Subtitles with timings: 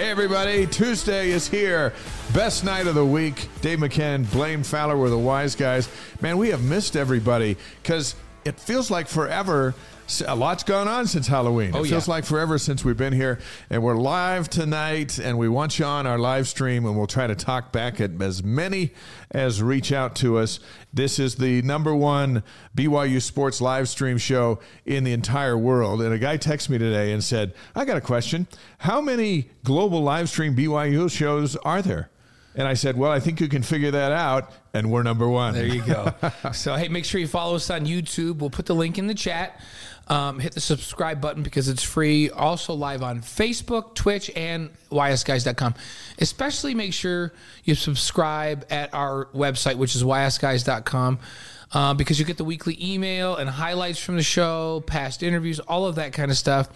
[0.00, 0.66] Hey, everybody.
[0.66, 1.92] Tuesday is here.
[2.32, 3.50] Best night of the week.
[3.60, 5.90] Dave McCann, Blaine Fowler were the wise guys.
[6.22, 8.14] Man, we have missed everybody because
[8.46, 9.74] it feels like forever.
[10.26, 11.70] A lot's gone on since Halloween.
[11.72, 12.14] Oh, it feels yeah.
[12.14, 13.38] like forever since we've been here.
[13.70, 17.28] And we're live tonight, and we want you on our live stream, and we'll try
[17.28, 18.92] to talk back at as many
[19.30, 20.58] as reach out to us.
[20.92, 22.42] This is the number one
[22.76, 26.02] BYU sports live stream show in the entire world.
[26.02, 28.48] And a guy texted me today and said, I got a question.
[28.78, 32.10] How many global live stream BYU shows are there?
[32.54, 34.52] And I said, Well, I think you can figure that out.
[34.74, 35.54] And we're number one.
[35.54, 36.12] There you go.
[36.52, 38.38] so, hey, make sure you follow us on YouTube.
[38.38, 39.60] We'll put the link in the chat.
[40.10, 42.30] Um, hit the subscribe button because it's free.
[42.30, 45.74] Also, live on Facebook, Twitch, and ysguys.com.
[46.18, 51.20] Especially make sure you subscribe at our website, which is ysguys.com.
[51.72, 55.86] Uh, because you get the weekly email and highlights from the show, past interviews, all
[55.86, 56.68] of that kind of stuff.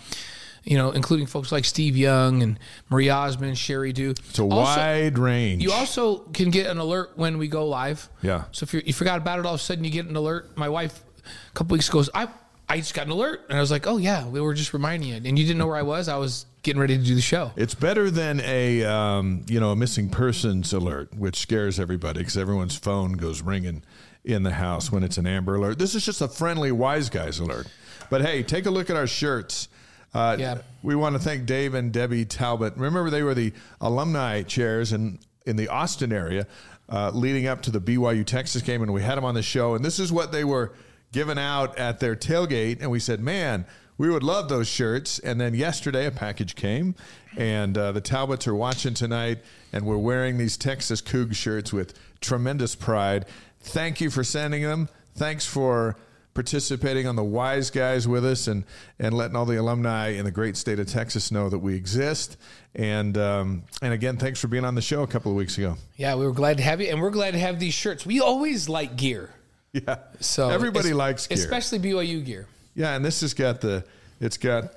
[0.63, 4.11] You know, including folks like Steve Young and Marie Osmond, Sheri Dew.
[4.11, 5.61] It's a wide range.
[5.61, 8.09] You also can get an alert when we go live.
[8.23, 8.45] Yeah.
[8.53, 10.57] So if you forgot about it, all of a sudden you get an alert.
[10.57, 12.29] My wife, a couple weeks ago goes, I
[12.69, 15.09] I just got an alert, and I was like, oh yeah, we were just reminding
[15.11, 16.09] you, and you didn't know where I was.
[16.09, 17.53] I was getting ready to do the show.
[17.57, 22.37] It's better than a um, you know a missing persons alert, which scares everybody because
[22.37, 23.83] everyone's phone goes ringing
[24.25, 25.79] in the house when it's an Amber Alert.
[25.79, 27.67] This is just a friendly wise guys alert.
[28.09, 29.69] But hey, take a look at our shirts.
[30.15, 30.59] Uh, Yeah.
[30.83, 32.77] We want to thank Dave and Debbie Talbot.
[32.77, 36.47] Remember, they were the alumni chairs in in the Austin area
[36.89, 39.75] uh, leading up to the BYU Texas game, and we had them on the show.
[39.75, 40.73] And this is what they were
[41.15, 43.65] giving out at their tailgate, and we said, man.
[43.97, 45.21] We would love those shirts.
[45.21, 46.97] And then yesterday, a package came,
[47.37, 49.39] and uh, the Talbots are watching tonight,
[49.73, 53.27] and we're wearing these Texas Coug shirts with tremendous pride.
[53.61, 54.89] Thank you for sending them.
[55.15, 55.97] Thanks for
[56.35, 58.65] participating on the Wise Guys with us and,
[58.99, 62.37] and letting all the alumni in the great state of Texas know that we exist.
[62.75, 65.77] And, um, and again, thanks for being on the show a couple of weeks ago.
[65.97, 68.05] Yeah, we were glad to have you, and we're glad to have these shirts.
[68.05, 69.31] We always like gear,
[69.87, 69.97] Yeah.
[70.21, 71.37] so everybody es- likes gear.
[71.37, 72.47] especially BYU gear.
[72.75, 73.85] Yeah, and this has got the
[74.21, 74.73] it's got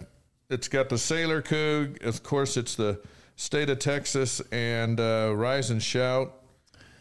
[0.50, 2.04] it's got the Sailor Coug.
[2.04, 3.00] Of course, it's the
[3.36, 6.34] state of Texas and uh, Rise and Shout.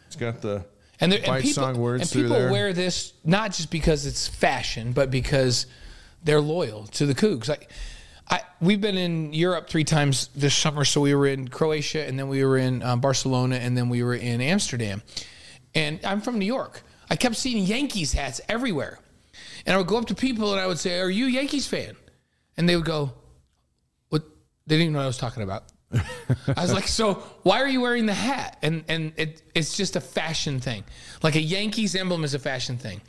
[0.05, 0.63] It's got the
[0.99, 4.91] And, there, and people, song words and people wear this not just because it's fashion,
[4.91, 5.65] but because
[6.23, 7.49] they're loyal to the Cougs.
[7.49, 7.71] Like,
[8.29, 10.85] I we've been in Europe three times this summer.
[10.85, 14.03] So we were in Croatia, and then we were in um, Barcelona, and then we
[14.03, 15.01] were in Amsterdam.
[15.73, 16.83] And I'm from New York.
[17.09, 18.99] I kept seeing Yankees hats everywhere,
[19.65, 21.67] and I would go up to people and I would say, "Are you a Yankees
[21.67, 21.95] fan?"
[22.57, 23.13] And they would go,
[24.09, 24.23] "What?"
[24.65, 25.63] They didn't even know what I was talking about.
[25.93, 27.13] I was like, so
[27.43, 28.57] why are you wearing the hat?
[28.61, 30.83] And and it, it's just a fashion thing.
[31.23, 32.99] Like a Yankees emblem is a fashion thing,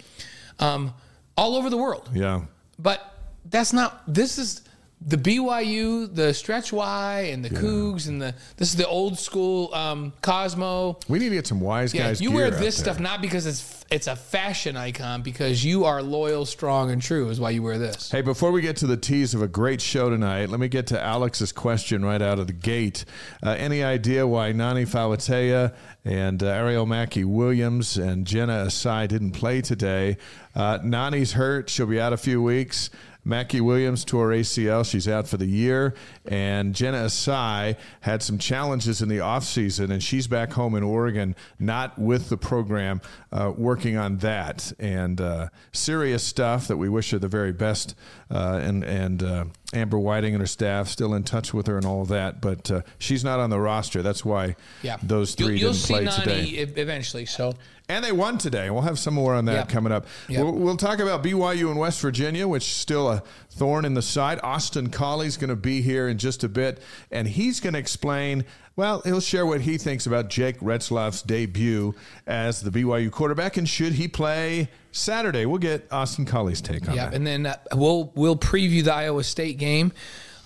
[0.60, 0.94] um,
[1.36, 2.08] all over the world.
[2.14, 2.42] yeah.
[2.78, 3.00] But
[3.46, 4.02] that's not.
[4.06, 4.62] This is
[5.00, 9.72] the BYU, the Stretch Y, and the Cougs, and the this is the old school
[9.72, 10.98] um, Cosmo.
[11.08, 11.98] We need to get some wise guys.
[11.98, 12.20] Yeah, guys.
[12.20, 12.84] you wear this there.
[12.84, 17.28] stuff not because it's it's a fashion icon, because you are loyal, strong, and true.
[17.30, 18.10] Is why you wear this.
[18.10, 20.88] Hey, before we get to the tease of a great show tonight, let me get
[20.88, 23.04] to Alex's question right out of the gate.
[23.42, 29.32] Uh, any idea why Nani Falatea and uh, Arielle Mackey Williams and Jenna Asai didn't
[29.32, 30.18] play today?
[30.54, 31.70] Uh, Nani's hurt.
[31.70, 32.90] She'll be out a few weeks.
[33.28, 34.88] Mackey Williams tore ACL.
[34.90, 35.94] She's out for the year.
[36.26, 41.36] And Jenna Asai had some challenges in the offseason, and she's back home in Oregon,
[41.58, 44.72] not with the program, uh, working on that.
[44.78, 47.94] And uh, serious stuff that we wish her the very best.
[48.30, 49.44] Uh, and and uh,
[49.74, 52.40] Amber Whiting and her staff still in touch with her and all of that.
[52.40, 54.02] But uh, she's not on the roster.
[54.02, 56.42] That's why Yeah, those 3 You'll, you'll didn't play today.
[56.80, 57.26] eventually.
[57.26, 57.54] So
[57.90, 58.68] And they won today.
[58.68, 59.64] We'll have some more on that Yeah.
[59.64, 60.06] coming up.
[60.28, 60.42] Yeah.
[60.42, 64.02] We'll, we'll talk about BYU and West Virginia, which is still a thorn in the
[64.02, 64.38] side.
[64.42, 68.44] Austin Collie's going to be here in just a bit, and he's going to explain.
[68.76, 71.94] Well, he'll share what he thinks about Jake Retzlaff's debut
[72.26, 75.46] as the BYU quarterback, and should he play Saturday?
[75.46, 77.14] We'll get Austin Collie's take on Yeah, that.
[77.14, 79.92] and then uh, we'll we'll preview the Iowa State game.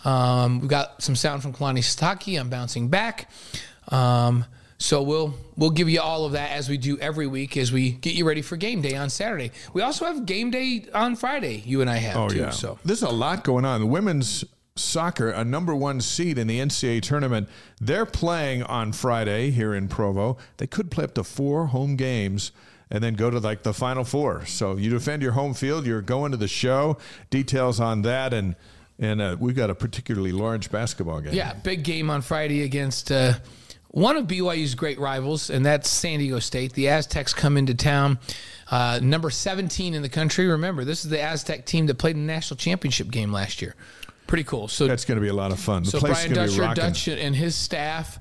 [0.04, 2.38] Um, we got some sound from Kalani Sitake.
[2.40, 3.28] I'm bouncing back.
[3.88, 4.44] Um,
[4.82, 7.92] so we'll we'll give you all of that as we do every week as we
[7.92, 9.52] get you ready for game day on Saturday.
[9.72, 11.62] We also have game day on Friday.
[11.64, 12.38] You and I have Oh too.
[12.38, 12.50] yeah.
[12.50, 13.80] So there's a lot going on.
[13.80, 14.44] The women's
[14.74, 17.48] soccer, a number one seed in the NCAA tournament.
[17.80, 20.36] They're playing on Friday here in Provo.
[20.56, 22.50] They could play up to four home games
[22.90, 24.44] and then go to like the final four.
[24.46, 26.98] So you defend your home field, you're going to the show.
[27.30, 28.56] Details on that and
[28.98, 31.34] and uh, we've got a particularly large basketball game.
[31.34, 33.34] Yeah, big game on Friday against uh,
[33.92, 36.72] one of BYU's great rivals, and that's San Diego State.
[36.72, 38.18] The Aztecs come into town,
[38.70, 40.46] uh, number 17 in the country.
[40.46, 43.74] Remember, this is the Aztec team that played in the national championship game last year.
[44.26, 44.66] Pretty cool.
[44.68, 45.82] So that's going to be a lot of fun.
[45.82, 47.14] The so Brian is gonna be Dutcher.
[47.14, 48.18] Dutch, and his staff,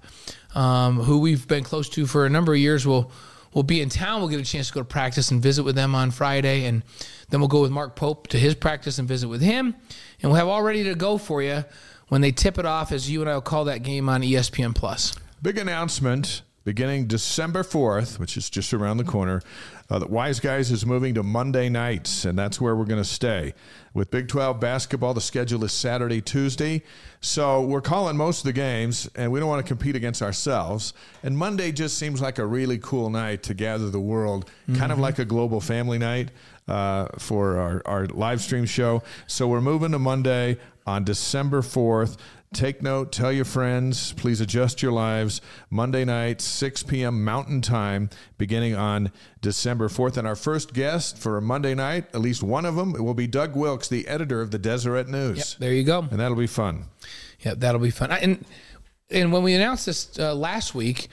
[0.55, 3.11] um, who we've been close to for a number of years, will
[3.53, 4.19] will be in town.
[4.19, 6.83] We'll get a chance to go to practice and visit with them on Friday, and
[7.29, 9.73] then we'll go with Mark Pope to his practice and visit with him,
[10.21, 11.63] and we'll have all ready to go for you
[12.09, 12.91] when they tip it off.
[12.91, 15.15] As you and I will call that game on ESPN Plus.
[15.43, 19.41] Big announcement beginning December 4th, which is just around the corner.
[19.89, 23.09] Uh, that Wise Guys is moving to Monday nights, and that's where we're going to
[23.09, 23.55] stay.
[23.95, 26.83] With Big 12 basketball, the schedule is Saturday, Tuesday.
[27.21, 30.93] So we're calling most of the games, and we don't want to compete against ourselves.
[31.23, 34.99] And Monday just seems like a really cool night to gather the world, kind of
[34.99, 36.29] like a global family night
[36.67, 39.01] uh, for our, our live stream show.
[39.25, 42.17] So we're moving to Monday on December 4th.
[42.53, 45.39] Take note, tell your friends, please adjust your lives.
[45.69, 47.23] Monday night, 6 p.m.
[47.23, 49.09] Mountain Time, beginning on
[49.39, 50.17] December 4th.
[50.17, 53.13] And our first guest for a Monday night, at least one of them, it will
[53.13, 55.55] be Doug Wilks, the editor of the Deseret News.
[55.59, 55.99] There you go.
[56.11, 56.83] And that'll be fun.
[57.39, 58.11] Yeah, that'll be fun.
[58.11, 58.45] I- And
[59.09, 61.07] and when we announced this uh, last week,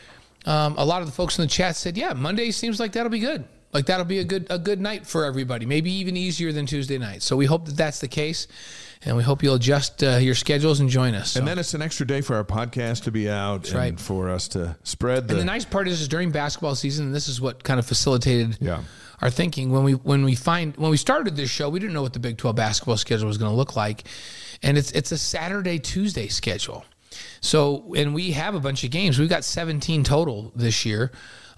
[0.45, 3.11] um, a lot of the folks in the chat said, "Yeah, Monday seems like that'll
[3.11, 3.45] be good.
[3.73, 5.67] Like that'll be a good a good night for everybody.
[5.67, 8.47] Maybe even easier than Tuesday night." So we hope that that's the case,
[9.05, 11.33] and we hope you'll adjust uh, your schedules and join us.
[11.33, 11.41] So.
[11.41, 14.01] And then it's an extra day for our podcast to be out and right.
[14.01, 15.35] for us to spread the.
[15.35, 17.87] And the nice part is, is during basketball season, and this is what kind of
[17.87, 18.83] facilitated Yeah.
[19.23, 22.03] our thinking when we when we find when we started this show, we didn't know
[22.03, 24.05] what the Big Twelve basketball schedule was going to look like,
[24.63, 26.85] and it's it's a Saturday Tuesday schedule.
[27.41, 29.19] So and we have a bunch of games.
[29.19, 31.11] We've got 17 total this year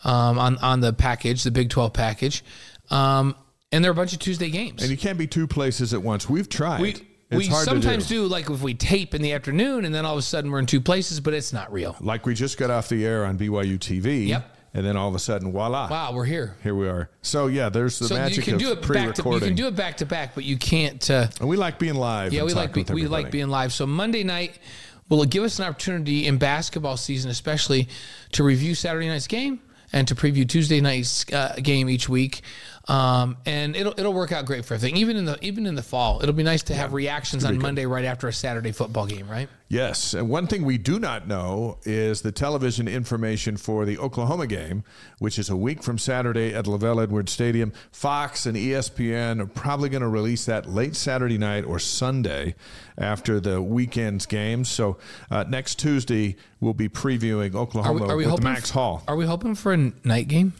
[0.04, 2.44] um, on on the package, the Big 12 package,
[2.90, 3.34] um,
[3.72, 4.82] and there are a bunch of Tuesday games.
[4.82, 6.28] and you can't be two places at once.
[6.28, 6.80] We've tried.
[6.80, 6.94] we
[7.30, 8.22] it's we sometimes do.
[8.22, 10.58] do like if we tape in the afternoon, and then all of a sudden we're
[10.58, 11.96] in two places, but it's not real.
[12.00, 14.28] Like we just got off the air on BYU TV.
[14.28, 14.56] Yep.
[14.72, 15.88] And then all of a sudden, voila.
[15.90, 16.56] Wow, we're here.
[16.62, 17.10] Here we are.
[17.22, 19.56] So yeah, there's the So you magic can of do it back to you can
[19.56, 21.10] do it back to back, but you can't.
[21.10, 22.32] Uh, and we like being live.
[22.32, 23.72] Yeah, we like be, we like being live.
[23.72, 24.60] So Monday night
[25.08, 27.88] will give us an opportunity in basketball season, especially
[28.32, 29.60] to review Saturday night's game
[29.92, 32.42] and to preview Tuesday night's uh, game each week.
[32.90, 34.96] Um, and it'll it'll work out great for everything.
[34.96, 37.86] Even in the even in the fall, it'll be nice to have reactions on Monday
[37.86, 39.48] right after a Saturday football game, right?
[39.68, 44.48] Yes, and one thing we do not know is the television information for the Oklahoma
[44.48, 44.82] game,
[45.20, 47.72] which is a week from Saturday at LaVell Edwards Stadium.
[47.92, 52.56] Fox and ESPN are probably going to release that late Saturday night or Sunday
[52.98, 54.68] after the weekend's games.
[54.68, 54.96] So
[55.30, 59.04] uh, next Tuesday we'll be previewing Are Oklahoma we, are we with Max Hall.
[59.06, 60.54] Are we hoping for a night game?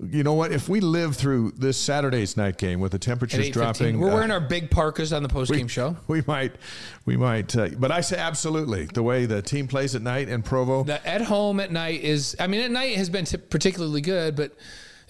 [0.00, 0.52] You know what?
[0.52, 4.30] If we live through this Saturday's night game with the temperatures dropping, We're uh, wearing
[4.30, 5.96] our big parkas on the post game show.
[6.08, 6.56] we might,
[7.04, 7.54] we might.
[7.54, 8.86] Uh, but I say absolutely.
[8.86, 12.34] The way the team plays at night in Provo, The at home at night is.
[12.40, 14.52] I mean, at night has been t- particularly good, but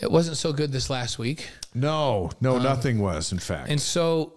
[0.01, 1.49] it wasn't so good this last week.
[1.75, 3.31] no, no, nothing was.
[3.31, 4.33] In fact, Um, And so,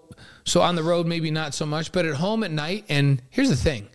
[0.45, 2.85] so on the road, maybe not so much, but at home at night.
[2.87, 3.89] And here's the thing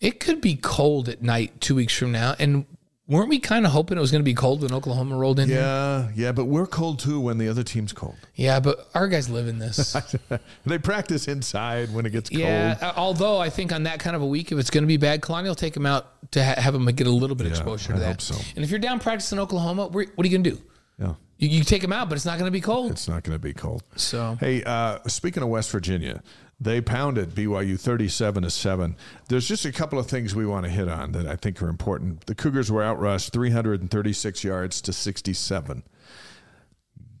[0.00, 2.34] it could be cold at night two weeks from now.
[2.38, 2.64] And
[3.06, 5.48] weren't we kind of hoping it was going to be cold when Oklahoma rolled in?
[5.48, 5.58] here?
[5.58, 6.32] yeah, yeah.
[6.32, 8.16] But we're cold too when the other team's cold.
[8.34, 9.96] Yeah, but our guys live in this.
[10.66, 12.74] they practice inside when it gets yeah.
[12.76, 12.90] cold.
[12.90, 14.96] uh, Although I think on that kind of a week, if it's going to be
[14.96, 17.52] bad, Kalani will take them out to ha- have them get a little bit of
[17.52, 18.06] exposure to I that.
[18.06, 18.34] hope so.
[18.56, 20.62] And if you're down practicing Oklahoma, what are you going to do?
[20.98, 22.92] Yeah, You, you take them out, but it's not going to be cold.
[22.92, 23.82] it's not going to be cold.
[23.96, 26.22] So Hey, uh, speaking of West Virginia,
[26.64, 28.96] they pounded BYU 37 to 7.
[29.28, 31.68] There's just a couple of things we want to hit on that I think are
[31.68, 32.26] important.
[32.26, 35.82] The Cougars were outrushed 336 yards to 67.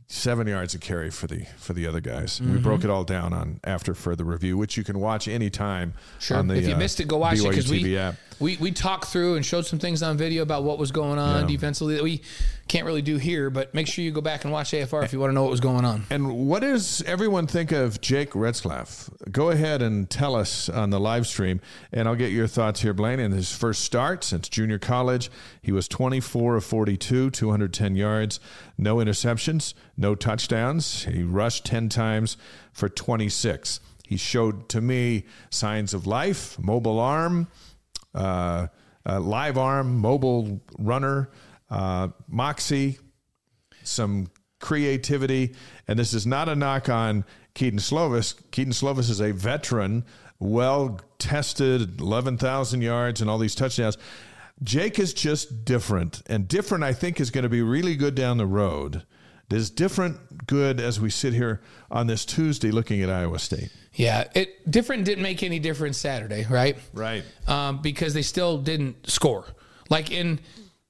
[0.06, 2.38] Seven yards of carry for the for the other guys.
[2.38, 2.52] Mm-hmm.
[2.54, 6.36] We broke it all down on after further review, which you can watch anytime Sure.
[6.36, 7.98] on the if you uh, missed it, go watch it because we,
[8.38, 11.40] we we talked through and showed some things on video about what was going on
[11.42, 11.46] Yeah.
[11.48, 12.20] defensively that we
[12.68, 13.50] can't really do here.
[13.50, 15.50] But make sure you go back and watch AFR if you want to know what
[15.50, 16.04] was going on.
[16.10, 19.10] And what does everyone think of Jake Retzlaff?
[19.30, 21.60] Go ahead and tell us on the live stream,
[21.92, 23.20] and I'll get your thoughts here, Blaine.
[23.20, 25.30] In his first start since junior college,
[25.62, 28.40] he was 24 of 42, 210 yards,
[28.78, 31.04] no interceptions, no touchdowns.
[31.04, 32.36] He rushed 10 times
[32.72, 33.80] for 26.
[34.06, 37.48] He showed to me signs of life, mobile arm,
[38.14, 38.68] uh,
[39.06, 41.30] uh, live arm, mobile runner,
[41.70, 42.98] uh, moxie,
[43.82, 44.28] some
[44.60, 45.54] creativity.
[45.88, 48.34] And this is not a knock on Kedon Slovis.
[48.50, 50.04] Kedon Slovis is a veteran
[50.38, 53.96] well tested, 11,000 yards and all these touchdowns.
[54.62, 58.38] Jake is just different, and different, I think, is going to be really good down
[58.38, 59.04] the road.
[59.50, 63.70] Is different good as we sit here on this Tuesday looking at Iowa State?
[63.92, 66.76] Yeah, it different didn't make any difference Saturday, right?
[66.92, 67.22] Right.
[67.46, 69.44] Um, because they still didn't score.
[69.90, 70.40] Like in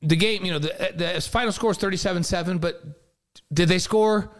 [0.04, 2.82] the game, you know, the, the final score is 37-7, but
[3.52, 4.30] did they score?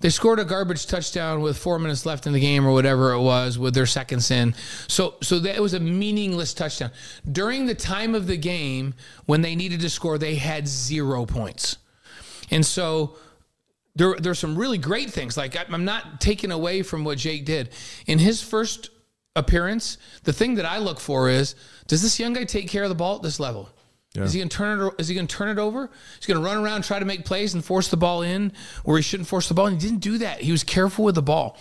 [0.00, 3.20] They scored a garbage touchdown with four minutes left in the game or whatever it
[3.20, 4.54] was with their seconds in.
[4.86, 6.92] So so that was a meaningless touchdown.
[7.30, 8.94] During the time of the game
[9.26, 11.78] when they needed to score, they had zero points.
[12.50, 13.16] And so
[13.96, 15.36] there there's some really great things.
[15.36, 17.70] Like I'm not taking away from what Jake did
[18.06, 18.90] in his first
[19.34, 19.98] appearance.
[20.22, 21.56] The thing that I look for is
[21.88, 23.68] does this young guy take care of the ball at this level?
[24.18, 24.24] Yeah.
[24.24, 24.94] Is he gonna turn it?
[24.98, 25.90] Is he gonna turn it over?
[26.18, 28.52] He's gonna run around, try to make plays, and force the ball in
[28.84, 29.66] where he shouldn't force the ball.
[29.66, 30.40] And he didn't do that.
[30.40, 31.58] He was careful with the ball.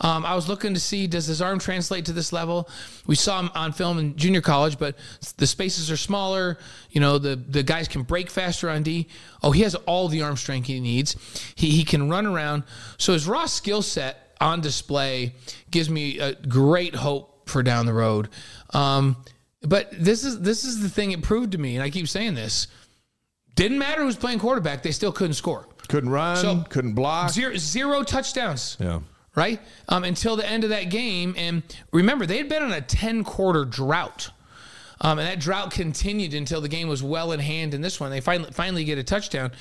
[0.00, 2.68] Um, I was looking to see does his arm translate to this level.
[3.06, 4.96] We saw him on film in junior college, but
[5.38, 6.58] the spaces are smaller.
[6.90, 9.08] You know, the the guys can break faster on D.
[9.42, 11.16] Oh, he has all the arm strength he needs.
[11.54, 12.64] He he can run around.
[12.96, 15.34] So his raw skill set on display
[15.70, 18.28] gives me a great hope for down the road.
[18.70, 19.16] Um,
[19.62, 22.34] but this is this is the thing it proved to me, and I keep saying
[22.34, 22.68] this.
[23.54, 25.66] Didn't matter who's playing quarterback; they still couldn't score.
[25.88, 26.36] Couldn't run.
[26.36, 27.30] So, couldn't block.
[27.30, 28.76] Zero, zero touchdowns.
[28.78, 29.00] Yeah.
[29.34, 31.62] Right um, until the end of that game, and
[31.92, 34.30] remember they had been on a ten quarter drought.
[35.00, 38.10] Um, and that drought continued until the game was well in hand in this one.
[38.10, 39.52] They finally finally get a touchdown.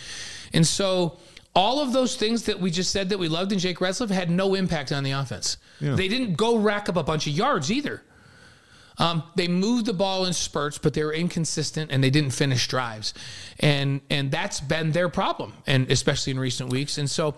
[0.52, 1.20] And so
[1.56, 4.32] all of those things that we just said that we loved in Jake Retzlaff had
[4.32, 5.58] no impact on the offense.
[5.80, 5.96] Yeah.
[5.96, 8.02] They didn't go rack up a bunch of yards either.
[9.00, 12.68] Um, they moved the ball in spurts, but they were inconsistent and they didn't finish
[12.68, 13.14] drives,
[13.60, 16.98] and and that's been their problem, and especially in recent weeks.
[16.98, 17.36] And so,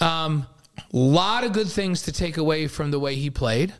[0.00, 0.46] a um,
[0.92, 3.72] lot of good things to take away from the way he played,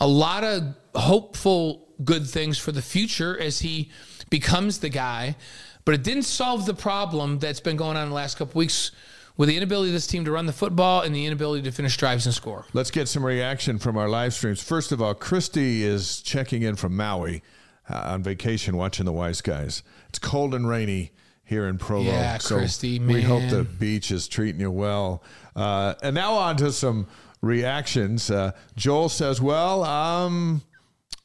[0.00, 3.90] a lot of hopeful good things for the future as he
[4.28, 5.36] becomes the guy,
[5.84, 8.90] but it didn't solve the problem that's been going on in the last couple weeks
[9.36, 11.96] with the inability of this team to run the football and the inability to finish
[11.96, 12.66] drives and score.
[12.72, 14.62] Let's get some reaction from our live streams.
[14.62, 17.42] First of all, Christy is checking in from Maui
[17.90, 19.82] uh, on vacation watching the Wise Guys.
[20.08, 21.12] It's cold and rainy
[21.44, 22.10] here in Provo.
[22.10, 23.14] Yeah, so Christy, man.
[23.14, 25.22] We hope the beach is treating you well.
[25.54, 27.06] Uh, and now on to some
[27.42, 28.30] reactions.
[28.30, 30.62] Uh, Joel says, well, um,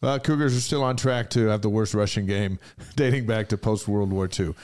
[0.01, 2.59] uh, Cougars are still on track to have the worst rushing game
[2.95, 4.55] dating back to post World War II.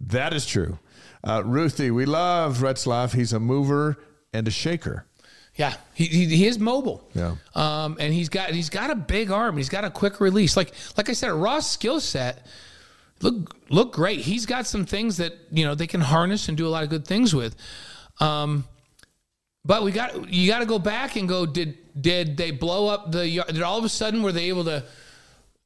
[0.00, 0.78] That is true.
[1.24, 3.14] Uh, Ruthie, we love Retzlaff.
[3.14, 3.98] He's a mover
[4.32, 5.06] and a shaker.
[5.54, 7.08] Yeah, he, he, he, is mobile.
[7.14, 9.58] Yeah, um, and he's got he's got a big arm.
[9.58, 10.56] He's got a quick release.
[10.56, 12.46] Like like I said, a raw skill set.
[13.20, 14.20] Look look great.
[14.20, 16.88] He's got some things that you know they can harness and do a lot of
[16.88, 17.54] good things with.
[18.18, 18.64] Um,
[19.64, 21.44] but we got you got to go back and go.
[21.44, 23.44] Did did they blow up the?
[23.48, 24.84] Did all of a sudden were they able to?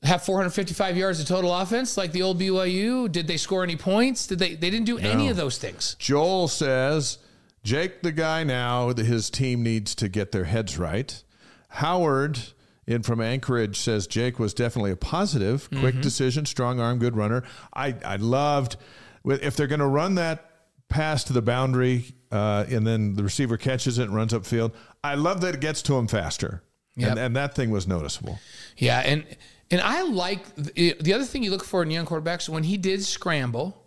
[0.03, 3.11] Have 455 yards of total offense like the old BYU?
[3.11, 4.27] Did they score any points?
[4.27, 4.55] Did they?
[4.55, 5.09] They didn't do no.
[5.09, 5.97] any of those things.
[5.99, 7.19] Joel says
[7.63, 11.23] Jake, the guy now, his team needs to get their heads right.
[11.69, 12.39] Howard
[12.87, 16.01] in from Anchorage says Jake was definitely a positive, quick mm-hmm.
[16.01, 17.43] decision, strong arm, good runner.
[17.75, 18.77] I I loved
[19.25, 20.51] if they're going to run that
[20.89, 24.73] pass to the boundary uh, and then the receiver catches it and runs upfield.
[25.03, 26.63] I love that it gets to him faster.
[26.97, 27.11] Yep.
[27.11, 28.39] And, and that thing was noticeable.
[28.77, 29.25] Yeah, and
[29.71, 33.03] and I like the other thing you look for in young quarterbacks when he did
[33.03, 33.83] scramble.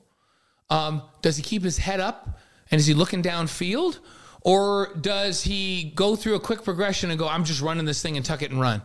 [0.69, 3.99] Um, does he keep his head up and is he looking downfield,
[4.41, 8.17] or does he go through a quick progression and go, "I'm just running this thing
[8.17, 8.81] and tuck it and run"?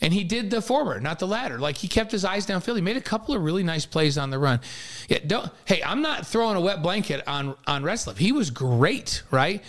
[0.00, 1.58] And he did the former, not the latter.
[1.58, 2.76] Like he kept his eyes downfield.
[2.76, 4.60] He made a couple of really nice plays on the run.
[5.08, 5.52] Yeah, don't.
[5.66, 8.16] Hey, I'm not throwing a wet blanket on on Retzlaff.
[8.16, 9.62] He was great, right?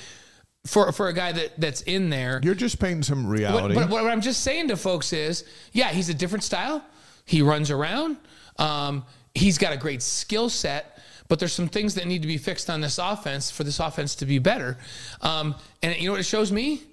[0.66, 2.40] For for a guy that that's in there.
[2.44, 3.76] You're just painting some reality.
[3.76, 6.84] What, what, what I'm just saying to folks is, yeah, he's a different style.
[7.26, 8.18] He runs around.
[8.58, 12.38] Um, he's got a great skill set, but there's some things that need to be
[12.38, 14.78] fixed on this offense for this offense to be better.
[15.22, 16.84] Um, and you know what it shows me?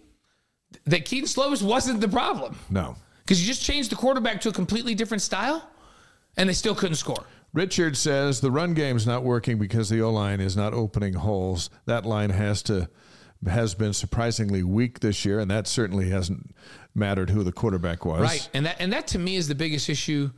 [0.84, 2.58] That Kedon Slovis wasn't the problem.
[2.70, 5.68] No, because you just changed the quarterback to a completely different style,
[6.36, 7.24] and they still couldn't score.
[7.54, 11.70] Richard says the run game's not working because the O line is not opening holes.
[11.86, 12.88] That line has to
[13.46, 16.54] has been surprisingly weak this year, and that certainly hasn't
[16.94, 18.20] mattered who the quarterback was.
[18.20, 20.30] Right, and that and that to me is the biggest issue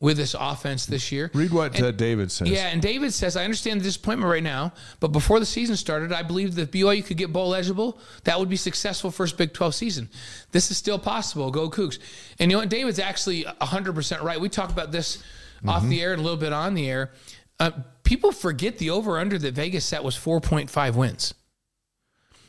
[0.00, 1.30] with this offense this year.
[1.34, 2.48] Read what and, uh, David says.
[2.48, 6.12] Yeah, and David says, I understand the disappointment right now, but before the season started,
[6.12, 7.98] I believed that BYU could get bowl eligible.
[8.24, 10.10] That would be successful first Big 12 season.
[10.52, 11.50] This is still possible.
[11.50, 11.98] Go Cougs.
[12.38, 12.70] And you know what?
[12.70, 14.40] David's actually 100% right.
[14.40, 15.68] We talked about this mm-hmm.
[15.68, 17.12] off the air and a little bit on the air.
[17.60, 17.70] Uh,
[18.02, 21.34] people forget the over under that Vegas set was 4.5 wins.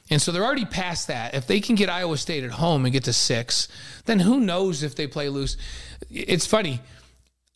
[0.09, 1.33] And so they're already past that.
[1.33, 3.67] If they can get Iowa State at home and get to six,
[4.05, 5.57] then who knows if they play loose?
[6.12, 6.79] It's funny.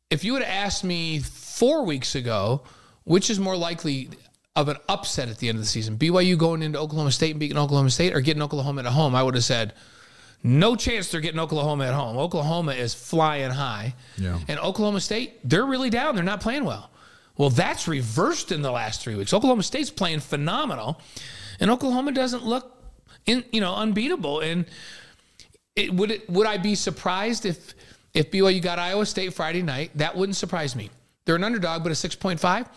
[0.09, 2.63] If you would have asked me four weeks ago,
[3.03, 4.09] which is more likely
[4.55, 7.39] of an upset at the end of the season, BYU going into Oklahoma State and
[7.39, 9.73] beating Oklahoma State or getting Oklahoma at home, I would have said,
[10.41, 12.17] no chance they're getting Oklahoma at home.
[12.17, 13.93] Oklahoma is flying high.
[14.17, 14.39] Yeah.
[14.47, 16.15] And Oklahoma State, they're really down.
[16.15, 16.89] They're not playing well.
[17.37, 19.33] Well, that's reversed in the last three weeks.
[19.33, 21.01] Oklahoma State's playing phenomenal,
[21.59, 22.75] and Oklahoma doesn't look,
[23.25, 24.39] in, you know, unbeatable.
[24.41, 24.65] And
[25.75, 27.73] it, would it would I be surprised if
[28.13, 29.91] if BYU got Iowa State Friday night?
[29.95, 30.89] That wouldn't surprise me.
[31.25, 32.67] They're an underdog, but a six point five,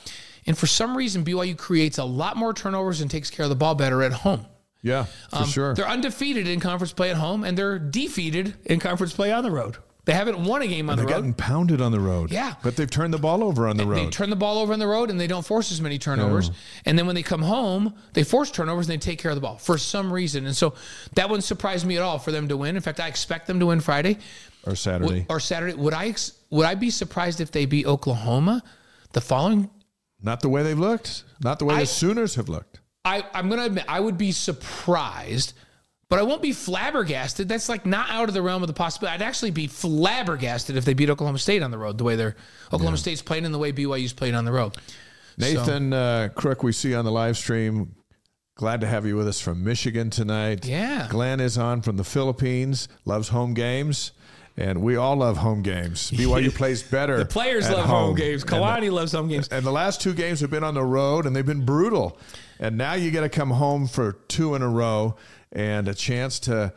[0.46, 3.56] and for some reason BYU creates a lot more turnovers and takes care of the
[3.56, 4.46] ball better at home.
[4.82, 5.74] Yeah, for Um, sure.
[5.74, 9.50] They're undefeated in conference play at home, and they're defeated in conference play on the
[9.50, 9.76] road.
[10.04, 11.08] They haven't won a game on the road.
[11.08, 11.28] They're the road.
[11.28, 12.32] getting pounded on the road.
[12.32, 12.54] Yeah.
[12.64, 13.98] But they've turned the ball over on the road.
[13.98, 16.50] They turn the ball over on the road and they don't force as many turnovers.
[16.84, 19.40] And then when they come home, they force turnovers and they take care of the
[19.40, 20.44] ball for some reason.
[20.46, 20.74] And so
[21.14, 22.74] that wouldn't surprise me at all for them to win.
[22.74, 24.18] In fact, I expect them to win Friday
[24.66, 25.24] or Saturday.
[25.28, 25.74] or Saturday.
[25.74, 26.14] Would I
[26.50, 28.62] would I be surprised if they beat Oklahoma
[29.12, 29.70] the following?
[30.20, 31.22] Not the way they've looked.
[31.44, 32.80] Not the way I- the Sooners have looked.
[33.04, 35.54] I, I'm going to admit I would be surprised,
[36.12, 37.48] but I won't be flabbergasted.
[37.48, 39.14] That's like not out of the realm of the possibility.
[39.14, 42.36] I'd actually be flabbergasted if they beat Oklahoma State on the road the way they're
[42.70, 44.76] Oklahoma State's playing and the way BYU's playing on the road.
[45.38, 47.94] Nathan uh, Crook, we see on the live stream.
[48.56, 50.66] Glad to have you with us from Michigan tonight.
[50.66, 51.06] Yeah.
[51.08, 54.12] Glenn is on from the Philippines, loves home games,
[54.58, 56.10] and we all love home games.
[56.14, 57.16] BYU plays better.
[57.16, 58.42] The players love home, games.
[58.42, 59.48] And Kalani loves home games.
[59.48, 62.18] And the last two games have been on the road and they've been brutal.
[62.60, 65.16] And now you got to come home for two in a row
[65.52, 66.72] and a chance to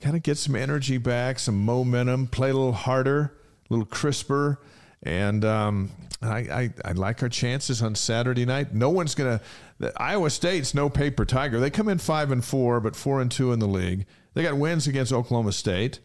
[0.00, 3.34] kind of get some energy back, some momentum, play a little harder,
[3.68, 4.60] a little crisper.
[5.02, 5.90] And um,
[6.22, 8.74] I, I, I like our chances on Saturday night.
[8.74, 9.92] No one's going to.
[9.96, 11.60] Iowa State's no paper tiger.
[11.60, 14.06] They come in five and four, but four and two in the league.
[14.34, 16.00] They got wins against Oklahoma State,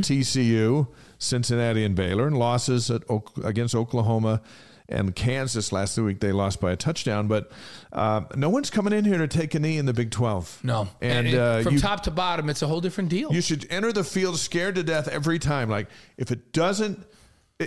[0.00, 0.88] TCU,
[1.18, 3.02] Cincinnati, and Baylor, and losses at,
[3.44, 4.40] against Oklahoma
[4.88, 6.20] and Kansas last week.
[6.20, 7.50] They lost by a touchdown, but
[7.92, 10.58] uh, no one's coming in here to take a knee in the Big Twelve.
[10.62, 13.32] No, and, it- uh, from you, top to bottom, it's a whole different deal.
[13.32, 15.68] you should enter the field scared to death every time.
[15.70, 17.06] Like if it doesn't.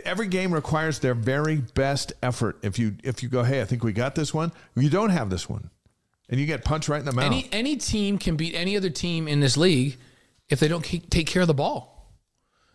[0.04, 2.58] Every game requires their very best effort.
[2.63, 4.51] If you if you go, hey, I think we got this one.
[4.75, 5.69] You don't have this one,
[6.28, 7.23] and you get punched right in the mouth.
[7.23, 9.95] any any team can beat any other team in this league
[10.49, 11.94] if they don't ke- take care of the ball.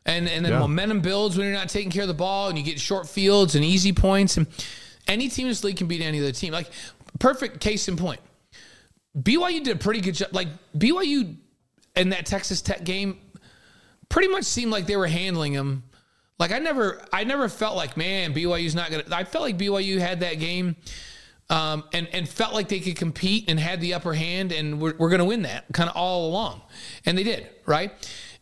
[0.07, 0.59] And and then Yeah.
[0.61, 3.55] momentum builds when you're not taking care of the ball, and you get short fields
[3.55, 4.37] and easy points.
[4.37, 4.47] And
[5.07, 6.53] any team in this league can beat any other team.
[6.53, 6.71] Like
[7.19, 8.21] perfect case in point.
[9.19, 10.29] BYU did a pretty good job.
[10.33, 11.37] Like BYU
[11.97, 13.19] in that Texas Tech game,
[14.09, 15.83] pretty much seemed like they were handling them.
[16.39, 19.05] Like I never, I never felt like, man, BYU's not gonna.
[19.13, 20.77] I felt like BYU had that game,
[21.51, 24.95] um, and and felt like they could compete and had the upper hand, and we're,
[24.97, 26.63] we're gonna win that kind of all along,
[27.05, 27.93] and they did, right?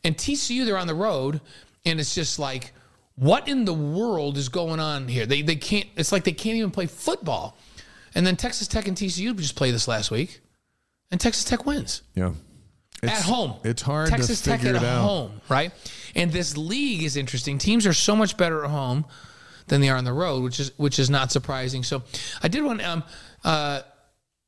[0.04, 1.40] And TCU, they're on the road,
[1.84, 2.72] and it's just like,
[3.16, 5.26] what in the world is going on here?
[5.26, 5.86] They they can't.
[5.96, 7.56] It's like they can't even play football.
[8.14, 10.40] And then Texas Tech and TCU just played this last week,
[11.10, 12.32] and Texas Tech wins yeah,
[13.02, 13.54] It's, at home.
[13.64, 14.90] It's hard Texas to Tech figure at it out.
[14.90, 15.72] Texas Tech at home, right?
[16.14, 17.58] And this league is interesting.
[17.58, 19.04] Teams are so much better at home
[19.66, 21.82] than they are on the road, which is which is not surprising.
[21.82, 22.02] So
[22.42, 23.04] I did want um
[23.44, 23.82] uh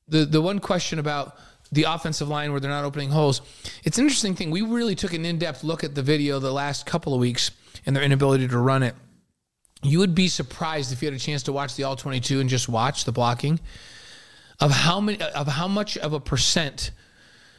[0.09, 1.37] the the one question about
[1.73, 3.43] the offensive line where they're not opening holes.
[3.85, 4.51] It's an interesting thing.
[4.51, 7.51] We really took an in-depth look at the video the last couple of weeks
[7.87, 8.95] and their inability to run it.
[9.83, 12.51] You would be surprised if you had a chance to watch the all 22 and
[12.51, 13.61] just watch the blocking
[14.59, 16.91] of how many of how much of a percent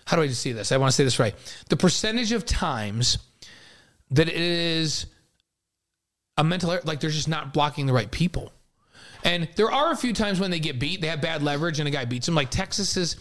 [0.06, 0.72] how do I see this?
[0.72, 1.36] I want to say this right.
[1.70, 3.18] The percentage of times
[4.12, 5.06] that it is
[6.38, 8.52] a mental error, like they're just not blocking the right people.
[9.24, 11.88] And there are a few times when they get beat, they have bad leverage and
[11.88, 12.36] a guy beats them.
[12.36, 13.16] Like Texas is,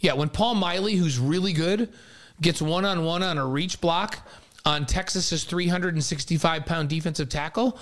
[0.00, 1.92] yeah, when Paul Maile, who's really good,
[2.40, 4.18] gets one on one on a reach block
[4.64, 7.78] on Texas's 365 pound defensive tackle,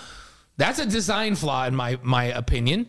[0.56, 2.86] that's a design flaw in my my opinion.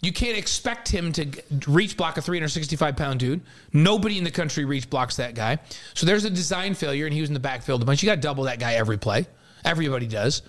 [0.00, 1.28] You can't expect him to
[1.68, 3.40] reach block a 365 pound dude.
[3.72, 5.58] Nobody in the country reach blocks that guy.
[5.94, 8.02] So there's a design failure, and he was in the backfield a bunch.
[8.02, 9.26] You got to double that guy every play.
[9.64, 10.42] Everybody does.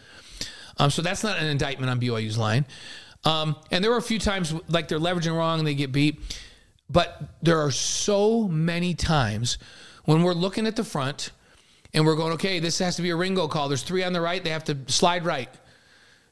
[0.77, 2.65] Um, so that's not an indictment on BYU's line.
[3.23, 6.19] Um, and there were a few times like they're leveraging wrong and they get beat.
[6.89, 9.57] But there are so many times
[10.05, 11.31] when we're looking at the front
[11.93, 13.67] and we're going, okay, this has to be a Ringo call.
[13.67, 14.43] There's three on the right.
[14.43, 15.49] They have to slide right.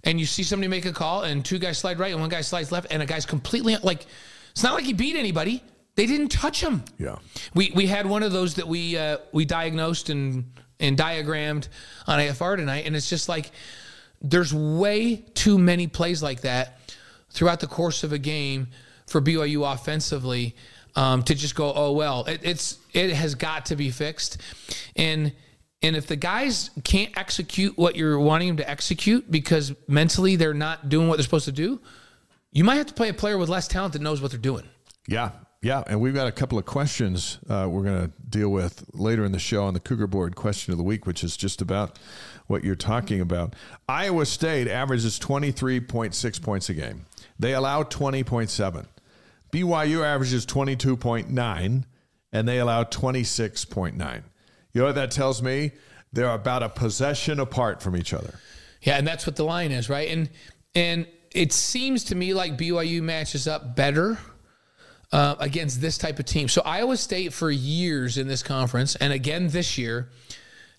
[0.04, 2.42] And you see somebody make a call and two guys slide right and one guy
[2.42, 4.06] slides left and a guy's completely like,
[4.52, 5.64] it's not like he beat anybody.
[5.96, 6.84] They didn't touch him.
[6.98, 7.18] Yeah.
[7.54, 11.68] We we had one of those that we uh, we diagnosed and and diagrammed
[12.08, 13.52] on AFR tonight, and it's just like
[14.22, 16.80] there's way too many plays like that
[17.30, 18.68] throughout the course of a game
[19.14, 20.56] for BYU offensively.
[20.96, 24.38] um, to just go, oh well, it, it's it has got to be fixed,
[24.96, 25.32] and
[25.82, 30.54] and if the guys can't execute what you're wanting them to execute because mentally they're
[30.54, 31.80] not doing what they're supposed to do,
[32.52, 34.68] you might have to play a player with less talent that knows what they're doing.
[35.08, 35.32] Yeah,
[35.64, 39.26] yeah, and we've got a couple of questions uh, we're going to deal with later
[39.26, 41.98] in the show on the Cougar Board question of the week, which is just about
[42.48, 43.56] what you're talking about.
[43.88, 47.06] Iowa State averages 23.6 points a game.
[47.40, 48.86] They allow 20.7.
[49.54, 51.84] BYU averages 22.9,
[52.32, 54.24] and they allow 26.9.
[54.74, 55.72] You know what that tells me?
[56.12, 58.40] They're about a possession apart from each other.
[58.82, 60.10] Yeah, and that's what the line is, right?
[60.10, 60.30] And
[60.74, 64.18] and it seems to me like BYU matches up better
[65.12, 66.48] uh, against this type of team.
[66.48, 70.10] So Iowa State for years in this conference, and again this year,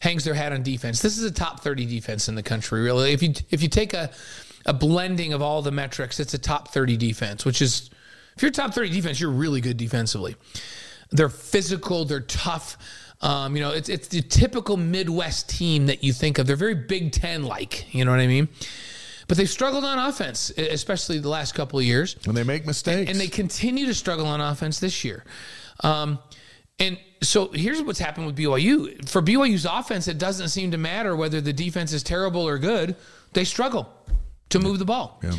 [0.00, 1.00] hangs their hat on defense.
[1.00, 2.82] This is a top thirty defense in the country.
[2.82, 4.10] Really, if you if you take a
[4.66, 7.90] a blending of all the metrics, it's a top thirty defense, which is
[8.36, 10.36] if you're top thirty defense, you're really good defensively.
[11.10, 12.76] They're physical, they're tough.
[13.20, 16.46] Um, you know, it's it's the typical Midwest team that you think of.
[16.46, 17.94] They're very Big Ten like.
[17.94, 18.48] You know what I mean?
[19.26, 22.16] But they've struggled on offense, especially the last couple of years.
[22.26, 23.00] And they make mistakes.
[23.00, 25.24] And, and they continue to struggle on offense this year.
[25.80, 26.18] Um,
[26.78, 29.08] and so here's what's happened with BYU.
[29.08, 32.96] For BYU's offense, it doesn't seem to matter whether the defense is terrible or good.
[33.32, 33.90] They struggle
[34.50, 35.20] to move the ball.
[35.22, 35.32] Yeah.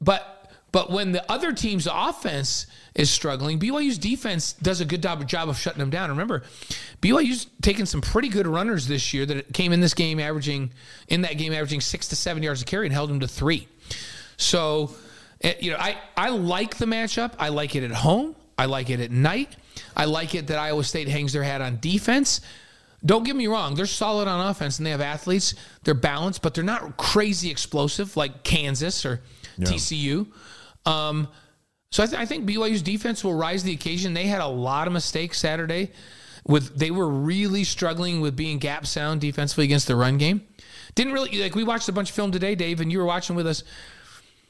[0.00, 0.39] But
[0.72, 5.48] but when the other team's offense is struggling, BYU's defense does a good job, job
[5.48, 6.10] of shutting them down.
[6.10, 6.42] Remember,
[7.02, 10.70] BYU's taken some pretty good runners this year that came in this game averaging
[11.08, 13.66] in that game averaging six to seven yards a carry and held them to three.
[14.36, 14.94] So,
[15.42, 17.32] eh, you know, I I like the matchup.
[17.38, 18.36] I like it at home.
[18.56, 19.56] I like it at night.
[19.96, 22.40] I like it that Iowa State hangs their hat on defense.
[23.04, 25.54] Don't get me wrong, they're solid on offense and they have athletes.
[25.84, 29.22] They're balanced, but they're not crazy explosive like Kansas or
[29.56, 29.68] yeah.
[29.68, 30.26] TCU.
[30.90, 31.28] Um,
[31.92, 34.14] so I, th- I, think BYU's defense will rise to the occasion.
[34.14, 35.90] They had a lot of mistakes Saturday.
[36.46, 40.42] With they were really struggling with being gap sound defensively against the run game.
[40.94, 43.36] Didn't really like we watched a bunch of film today, Dave, and you were watching
[43.36, 43.62] with us.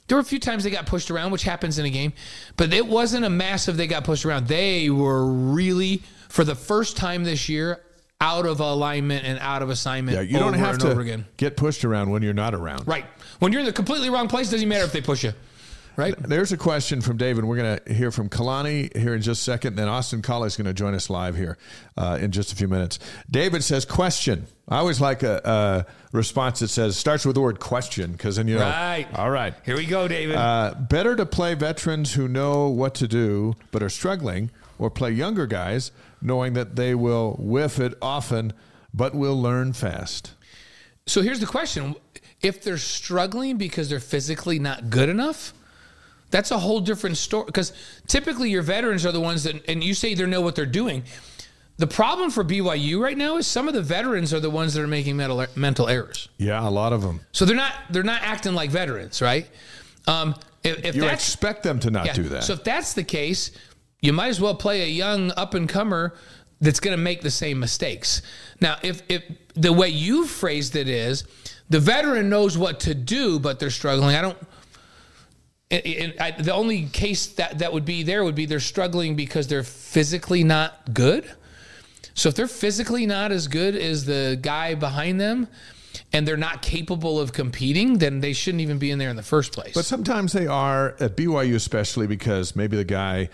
[0.06, 2.12] There were a few times they got pushed around, which happens in a game,
[2.56, 4.46] but it wasn't a massive they got pushed around.
[4.46, 7.80] They were really, for the first time this year,
[8.20, 10.16] out of alignment and out of assignment.
[10.16, 12.86] Yeah, you don't have to get pushed around when you're not around.
[12.86, 13.04] Right.
[13.40, 15.32] When you're in the completely wrong place, doesn't matter if they push you
[15.96, 16.14] right?
[16.18, 17.44] There's a question from David.
[17.44, 19.76] We're going to hear from Kalani here in just a second.
[19.76, 21.58] Then Austin Collie is going to join us live here
[21.96, 22.98] uh, in just a few minutes.
[23.30, 24.46] David says, question.
[24.68, 28.48] I always like a, a response that says, starts with the word question because then
[28.48, 28.62] you know.
[28.62, 29.06] Right.
[29.14, 29.54] All right.
[29.64, 30.36] Here we go, David.
[30.36, 35.10] Uh, better to play veterans who know what to do but are struggling or play
[35.10, 35.90] younger guys
[36.22, 38.52] knowing that they will whiff it often
[38.92, 40.34] but will learn fast.
[41.06, 41.96] So here's the question.
[42.42, 45.52] If they're struggling because they're physically not good enough,
[46.30, 47.72] that's a whole different story because
[48.06, 51.02] typically your veterans are the ones that, and you say they know what they're doing.
[51.78, 54.82] The problem for BYU right now is some of the veterans are the ones that
[54.82, 56.28] are making mental, mental errors.
[56.36, 57.20] Yeah, a lot of them.
[57.32, 59.48] So they're not they're not acting like veterans, right?
[60.06, 62.44] Um, if, if you expect them to not yeah, do that.
[62.44, 63.52] So if that's the case,
[64.02, 66.14] you might as well play a young up and comer
[66.60, 68.20] that's going to make the same mistakes.
[68.60, 71.24] Now, if if the way you phrased it is
[71.70, 74.16] the veteran knows what to do, but they're struggling.
[74.16, 74.38] I don't
[75.70, 79.46] and I, the only case that that would be there would be they're struggling because
[79.46, 81.30] they're physically not good.
[82.14, 85.48] So if they're physically not as good as the guy behind them,
[86.12, 89.22] and they're not capable of competing, then they shouldn't even be in there in the
[89.22, 89.74] first place.
[89.74, 93.28] But sometimes they are at BYU, especially because maybe the guy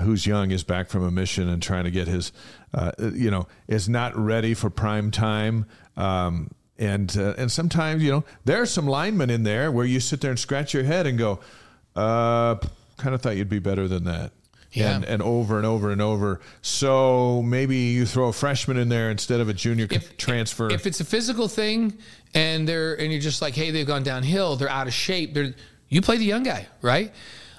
[0.00, 2.32] who's young is back from a mission and trying to get his,
[2.72, 5.66] uh, you know, is not ready for prime time.
[5.96, 10.00] Um, and uh, and sometimes you know there are some linemen in there where you
[10.00, 11.38] sit there and scratch your head and go,
[11.96, 12.56] uh,
[12.96, 14.32] kind of thought you'd be better than that.
[14.72, 14.96] Yeah.
[14.96, 16.40] And, and over and over and over.
[16.62, 20.70] So maybe you throw a freshman in there instead of a junior if, transfer.
[20.70, 21.98] If it's a physical thing
[22.32, 25.34] and they're and you're just like, hey, they've gone downhill, they're out of shape.
[25.34, 25.54] They're
[25.90, 27.12] you play the young guy, right?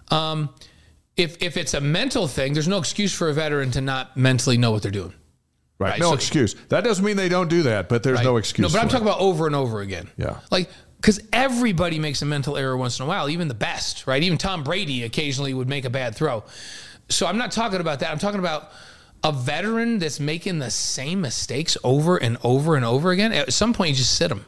[0.09, 0.49] Um,
[1.15, 4.57] if if it's a mental thing, there's no excuse for a veteran to not mentally
[4.57, 5.13] know what they're doing.
[5.77, 5.91] Right.
[5.91, 5.99] right?
[5.99, 6.55] No so, excuse.
[6.69, 8.23] That doesn't mean they don't do that, but there's right.
[8.23, 8.73] no excuse.
[8.73, 10.09] No, but I'm talking about over and over again.
[10.17, 10.39] Yeah.
[10.49, 10.69] Like
[11.03, 14.23] because everybody makes a mental error once in a while, even the best, right?
[14.23, 16.45] Even Tom Brady occasionally would make a bad throw.
[17.09, 18.09] So I'm not talking about that.
[18.09, 18.71] I'm talking about
[19.21, 23.33] a veteran that's making the same mistakes over and over and over again.
[23.33, 24.45] At some point, you just sit them.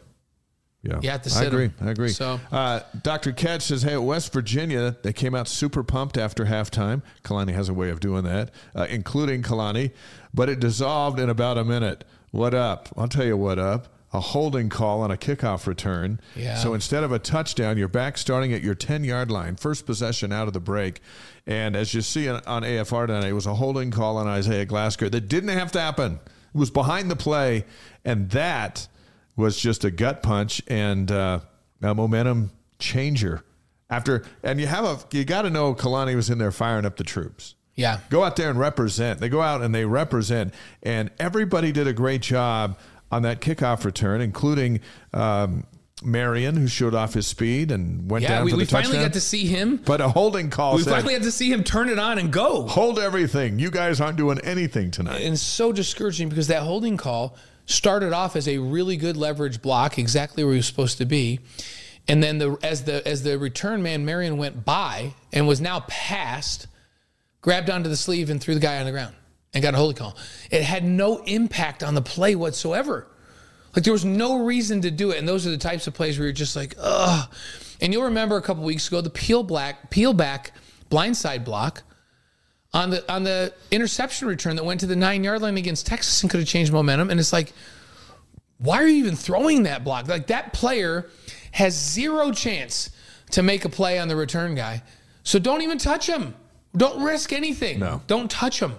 [0.81, 1.67] Yeah, you have to sit I agree.
[1.67, 1.87] Them.
[1.87, 2.09] I agree.
[2.09, 3.33] So, uh, Dr.
[3.33, 7.01] Ketch says, "Hey, at West Virginia, they came out super pumped after halftime.
[7.23, 9.91] Kalani has a way of doing that, uh, including Kalani,
[10.33, 12.05] but it dissolved in about a minute.
[12.31, 12.87] What up?
[12.95, 13.94] I'll tell you what up.
[14.13, 16.21] A holding call on a kickoff return.
[16.35, 16.55] Yeah.
[16.57, 20.31] So instead of a touchdown, you're back starting at your 10 yard line, first possession
[20.31, 21.01] out of the break.
[21.45, 24.65] And as you see on, on AFR tonight, it was a holding call on Isaiah
[24.65, 26.19] Glasker that didn't have to happen.
[26.53, 27.65] It was behind the play.
[28.05, 28.87] And that
[29.35, 31.39] was just a gut punch and uh,
[31.81, 33.43] a momentum changer.
[33.89, 36.97] After and you have a you got to know Kalani was in there firing up
[36.97, 37.55] the troops.
[37.75, 37.99] Yeah.
[38.09, 39.19] Go out there and represent.
[39.19, 42.77] They go out and they represent, and everybody did a great job
[43.11, 44.81] on that kickoff return, including
[45.13, 45.65] um,
[46.03, 48.97] Marion, who showed off his speed and went Yeah, down we, for the we finally
[48.97, 49.77] got to see him.
[49.77, 52.31] but a holding call We said, finally got to see him turn it on and
[52.33, 52.67] go.
[52.67, 53.59] "Hold everything.
[53.59, 58.13] You guys aren't doing anything tonight." And it's so discouraging because that holding call started
[58.13, 61.39] off as a really good leverage block, exactly where he was supposed to be.
[62.07, 65.79] And then the as the as the return man Marion went by and was now
[65.87, 66.67] passed,
[67.41, 69.15] grabbed onto the sleeve and threw the guy on the ground
[69.55, 70.15] and got a holy call.
[70.51, 73.07] It had no impact on the play whatsoever.
[73.75, 75.17] Like there was no reason to do it.
[75.17, 77.33] And those are the types of plays where you're just like, ugh.
[77.81, 80.51] And you'll remember a couple weeks ago the peel black peel back
[80.91, 81.83] blindside block
[82.73, 86.21] on the on the interception return that went to the nine yard line against Texas
[86.21, 87.09] and could have changed momentum.
[87.09, 87.53] And it's like,
[88.59, 90.07] why are you even throwing that block?
[90.07, 91.09] Like that player
[91.51, 92.91] has zero chance
[93.31, 94.83] to make a play on the return guy.
[95.23, 96.35] So don't even touch him.
[96.75, 97.79] Don't risk anything.
[97.79, 98.01] No.
[98.07, 98.75] Don't touch him.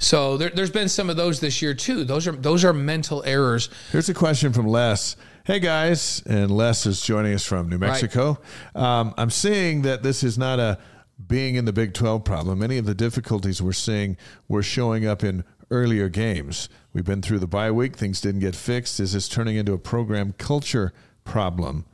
[0.00, 2.04] So there, there's been some of those this year too.
[2.04, 3.68] Those are those are mental errors.
[3.92, 5.14] Here's a question from Les.
[5.44, 8.38] Hey guys, and Les is joining us from New Mexico.
[8.74, 10.78] Um, I'm seeing that this is not a
[11.26, 12.60] being in the Big 12 problem.
[12.60, 14.16] Many of the difficulties we're seeing
[14.48, 16.70] were showing up in earlier games.
[16.94, 19.00] We've been through the bye week, things didn't get fixed.
[19.00, 21.84] Is this turning into a program culture problem?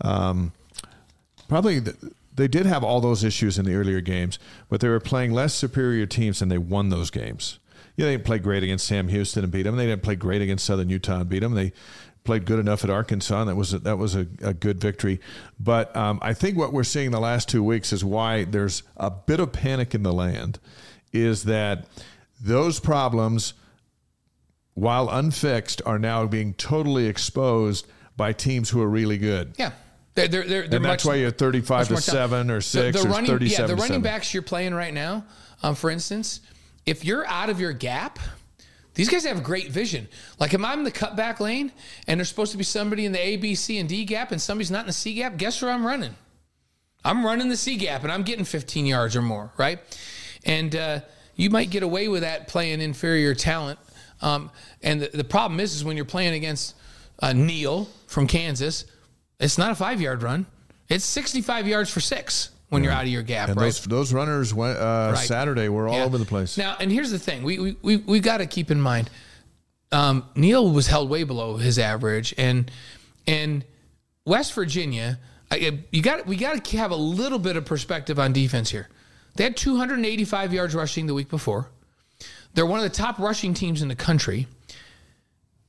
[0.00, 0.52] Um,
[1.48, 1.96] probably th-
[2.38, 5.52] they did have all those issues in the earlier games, but they were playing less
[5.52, 7.58] superior teams and they won those games.
[7.96, 9.76] Yeah, they didn't play great against Sam Houston and beat them.
[9.76, 11.54] They didn't play great against Southern Utah and beat them.
[11.54, 11.72] They
[12.22, 15.20] played good enough at Arkansas, and that was a, that was a, a good victory.
[15.58, 19.10] But um, I think what we're seeing the last two weeks is why there's a
[19.10, 20.60] bit of panic in the land,
[21.12, 21.88] is that
[22.40, 23.54] those problems,
[24.74, 29.54] while unfixed, are now being totally exposed by teams who are really good.
[29.58, 29.72] Yeah.
[30.18, 32.30] They're, they're, they're, they're And that's much- why you're 35 to much more talented.
[32.30, 34.02] 7 or 6 the or running, 37 Yeah, the running 7.
[34.02, 35.24] backs you're playing right now,
[35.62, 36.40] um, for instance,
[36.86, 38.18] if you're out of your gap,
[38.94, 40.08] these guys have great vision.
[40.40, 41.70] Like if I'm in the cutback lane
[42.06, 44.40] and there's supposed to be somebody in the A, B, C, and D gap and
[44.42, 46.14] somebody's not in the C gap, guess where I'm running?
[47.04, 49.78] I'm running the C gap and I'm getting 15 yards or more, right?
[50.44, 51.00] And uh,
[51.36, 53.78] you might get away with that playing inferior talent.
[54.20, 54.50] Um,
[54.82, 56.74] and the, the problem is, is when you're playing against
[57.20, 58.84] uh, Neal from Kansas,
[59.40, 60.46] it's not a five yard run.
[60.88, 63.66] It's 65 yards for six when you're out of your gap, And right?
[63.66, 65.26] those those runners went, uh, Right.
[65.26, 66.04] Saturday were all Yeah.
[66.04, 66.56] over the place.
[66.58, 69.10] Now, and here's the thing: we we we, we got to keep in mind,
[69.92, 72.70] um, Neal was held way below his average, and
[73.26, 73.64] and
[74.24, 75.18] West Virginia,
[75.50, 78.88] I, you got we got to have a little bit of perspective on defense here.
[79.36, 81.70] They had 285 yards rushing the week before.
[82.54, 84.46] They're one of the top rushing teams in the country.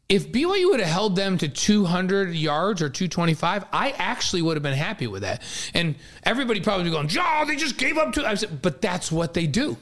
[0.10, 4.64] If BYU would have held them to 200 yards or 225, I actually would have
[4.64, 5.44] been happy with that.
[5.76, 5.94] And
[6.24, 9.36] everybody probably be going, "Oh, they just gave up to." I said, but that's what
[9.36, 9.78] they do,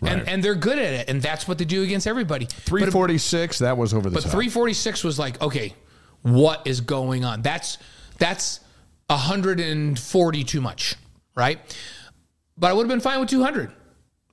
[0.00, 0.12] Right.
[0.12, 2.44] and and they're good at it, and that's what they do against everybody.
[2.44, 4.30] But, 346, that was over the but top.
[4.30, 5.74] 346 was like, okay,
[6.22, 7.42] what is going on?
[7.42, 7.78] That's
[8.18, 8.60] that's
[9.08, 10.94] 140 too much,
[11.36, 11.58] right?
[12.56, 13.72] But I would have been fine with 200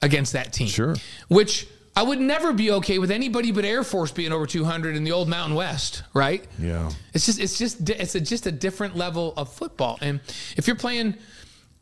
[0.03, 0.67] against that team.
[0.67, 0.95] Sure.
[1.29, 5.03] Which I would never be okay with anybody but Air Force being over 200 in
[5.03, 6.45] the old Mountain West, right?
[6.57, 6.89] Yeah.
[7.13, 9.97] It's just it's just it's a, just a different level of football.
[10.01, 10.21] And
[10.55, 11.15] if you're playing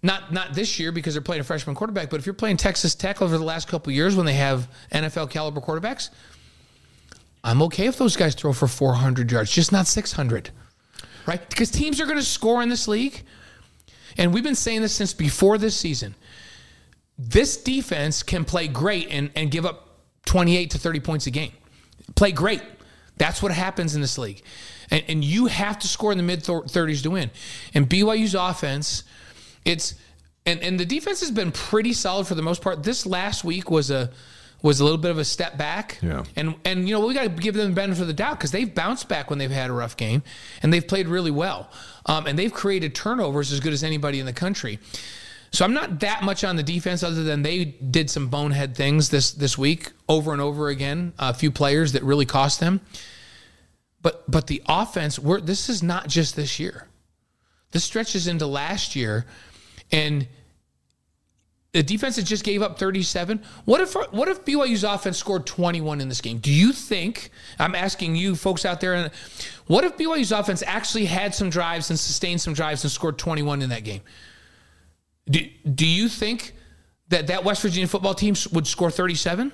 [0.01, 2.95] not not this year because they're playing a freshman quarterback, but if you're playing Texas
[2.95, 6.09] Tech over the last couple of years when they have NFL caliber quarterbacks,
[7.43, 10.49] I'm okay if those guys throw for 400 yards, just not 600.
[11.27, 11.47] Right?
[11.49, 13.21] Because teams are going to score in this league.
[14.17, 16.15] And we've been saying this since before this season.
[17.17, 19.88] This defense can play great and, and give up
[20.29, 21.51] 28 to 30 points a game.
[22.15, 22.61] Play great.
[23.17, 24.43] That's what happens in this league.
[24.91, 27.31] And, and you have to score in the mid 30s to win.
[27.73, 29.03] And BYU's offense,
[29.65, 29.95] it's
[30.45, 32.83] and, and the defense has been pretty solid for the most part.
[32.83, 34.11] This last week was a
[34.61, 35.97] was a little bit of a step back.
[36.03, 36.23] Yeah.
[36.35, 38.51] And and you know we got to give them the benefit of the doubt because
[38.51, 40.21] they've bounced back when they've had a rough game,
[40.61, 41.71] and they've played really well,
[42.05, 44.77] um, and they've created turnovers as good as anybody in the country.
[45.51, 49.09] So I'm not that much on the defense, other than they did some bonehead things
[49.09, 51.13] this this week over and over again.
[51.17, 52.81] A few players that really cost them.
[54.01, 56.87] But but the offense, we're, this is not just this year.
[57.71, 59.25] This stretches into last year,
[59.91, 60.27] and
[61.71, 63.41] the defense that just gave up 37.
[63.65, 66.39] What if what if BYU's offense scored 21 in this game?
[66.39, 69.11] Do you think I'm asking you folks out there
[69.67, 73.61] what if BYU's offense actually had some drives and sustained some drives and scored 21
[73.61, 74.01] in that game?
[75.29, 75.39] Do,
[75.73, 76.53] do you think
[77.09, 79.51] that that West Virginia football team would score 37?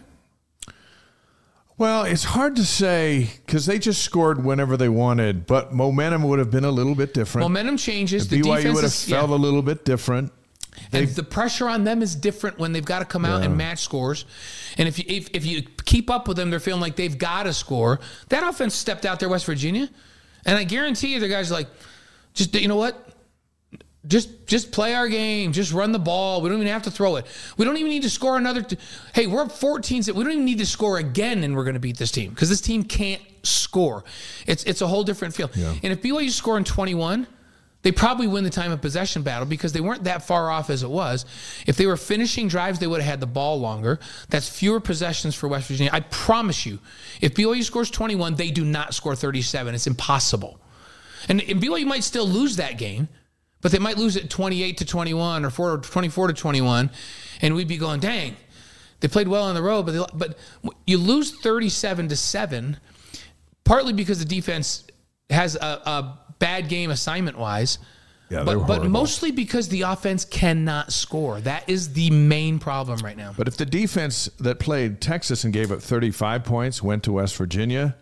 [1.77, 6.39] Well, it's hard to say because they just scored whenever they wanted, but momentum would
[6.39, 7.43] have been a little bit different.
[7.43, 8.29] Momentum changes.
[8.29, 9.35] The, the BYU defense would have is, felt yeah.
[9.35, 10.31] a little bit different.
[10.91, 13.79] And the pressure on them is different when they've got to come out and match
[13.79, 14.25] scores.
[14.77, 17.43] And if you if, if you keep up with them, they're feeling like they've got
[17.43, 17.99] to score.
[18.29, 19.89] That offense stepped out there, West Virginia,
[20.45, 21.67] and I guarantee you, the guys are like,
[22.33, 23.14] just you know what,
[24.07, 26.41] just just play our game, just run the ball.
[26.41, 27.25] We don't even have to throw it.
[27.57, 28.61] We don't even need to score another.
[28.61, 28.77] T-
[29.13, 30.03] hey, we're up 14.
[30.07, 32.49] We don't even need to score again, and we're going to beat this team because
[32.49, 34.03] this team can't score.
[34.47, 35.49] It's it's a whole different feel.
[35.55, 35.73] Yeah.
[35.83, 37.27] And if BYU's scoring 21
[37.85, 40.81] they probably win the time of possession battle because they weren't that far off as
[40.81, 41.23] it was.
[41.67, 43.99] If they were finishing drives, they would have had the ball longer.
[44.27, 45.91] That's fewer possessions for West Virginia.
[45.93, 46.79] I promise you,
[47.21, 49.75] if BYU scores 21, they do not score 37.
[49.75, 50.59] It's impossible.
[51.29, 53.07] And, and BYU might still lose that game,
[53.65, 56.91] but they might lose it 28 to 21 or 4, 24 to 21,
[57.41, 58.38] and we'd be going, dang,
[58.99, 60.38] they played well on the road, but they, but
[60.86, 62.78] you lose 37 to seven,
[63.63, 64.86] partly because the defense
[65.32, 67.80] has a, a bad game assignment wise.
[68.30, 71.41] Yeah, but, but mostly because the offense cannot score.
[71.41, 73.34] That is the main problem right now.
[73.36, 77.36] But if the defense that played Texas and gave up 35 points went to West
[77.36, 77.95] Virginia,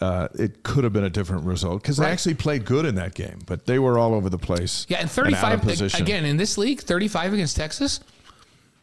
[0.00, 2.06] uh, it could have been a different result because Right.
[2.06, 4.86] they actually played good in that game, but they were all over the place.
[4.88, 6.02] Yeah, and out of 35 position.
[6.02, 8.00] again in this league, 35 against Texas,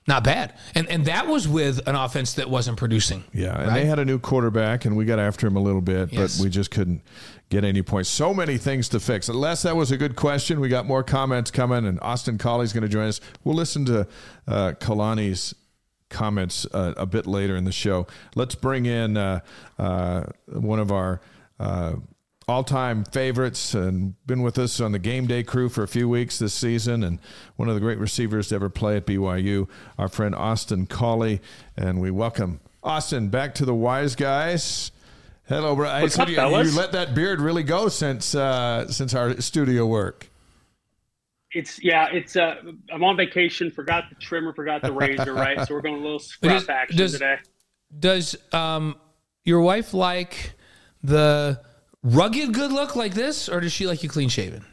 [0.07, 0.53] not bad.
[0.75, 3.23] And and that was with an offense that wasn't producing.
[3.33, 3.73] Yeah, and right?
[3.73, 6.37] they had a new quarterback, and we got after him a little bit, Yes.
[6.37, 7.01] but we just couldn't
[7.49, 8.09] get any points.
[8.09, 9.27] So many things to fix.
[9.29, 10.59] Les, that was a good question.
[10.59, 13.19] We got more comments coming, and Austin Collie's going to join us.
[13.43, 14.07] We'll listen to
[14.47, 15.55] uh, Kalani's
[16.09, 18.07] comments uh, a bit later in the show.
[18.35, 19.41] Let's bring in uh,
[19.77, 21.21] uh, one of our.
[21.59, 21.95] Uh,
[22.49, 26.39] all-time favorites and been with us on the game day crew for a few weeks
[26.39, 27.19] this season and
[27.57, 29.67] one of the great receivers to ever play at BYU
[29.97, 31.41] our friend Austin Collie
[31.75, 34.93] and we welcome Austin back to the wise guys
[35.49, 36.71] hello bro What's up, you, fellas?
[36.71, 40.26] you let that beard really go since uh, since our studio work
[41.57, 42.55] It's yeah, it's uh
[42.93, 45.67] I'm on vacation, forgot the trimmer, forgot the razor, right?
[45.67, 47.37] So we're going a little scruff Does- action does- today.
[47.99, 48.95] Does um
[49.43, 50.53] your wife like
[51.01, 51.59] the
[52.03, 54.65] rugged good look like this, or does she like you clean shaven?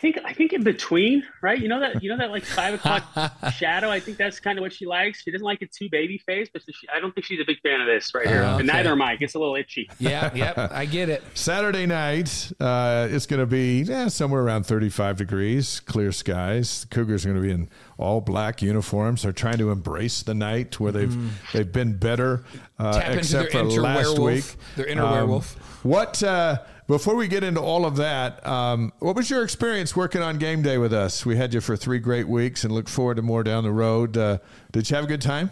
[0.00, 1.60] I think I think in between, right?
[1.60, 3.04] You know that you know that like five o'clock
[3.52, 3.90] shadow.
[3.90, 5.22] I think that's kind of what she likes.
[5.22, 7.60] She doesn't like it too baby face, but she, I don't think she's a big
[7.60, 8.42] fan of this right here.
[8.42, 9.12] Oh, And neither am I.
[9.12, 9.90] It gets a little itchy.
[10.00, 11.22] Yeah, yep, I get it.
[11.34, 16.86] Saturday night uh, it's going to be yeah, somewhere around 35 degrees clear skies the
[16.88, 20.80] Cougars are going to be in all black uniforms they're trying to embrace the night
[20.80, 21.14] where they've
[21.52, 22.44] they've been better
[22.78, 22.94] uh.
[22.94, 25.54] Tap into except for inner last werewolf, week their inner werewolf.
[25.84, 30.22] what uh, before we get into all of that um, what was your experience working
[30.22, 33.16] on game day with us we had you for three great weeks and look forward
[33.16, 34.38] to more down the road uh,
[34.72, 35.50] did you have a good time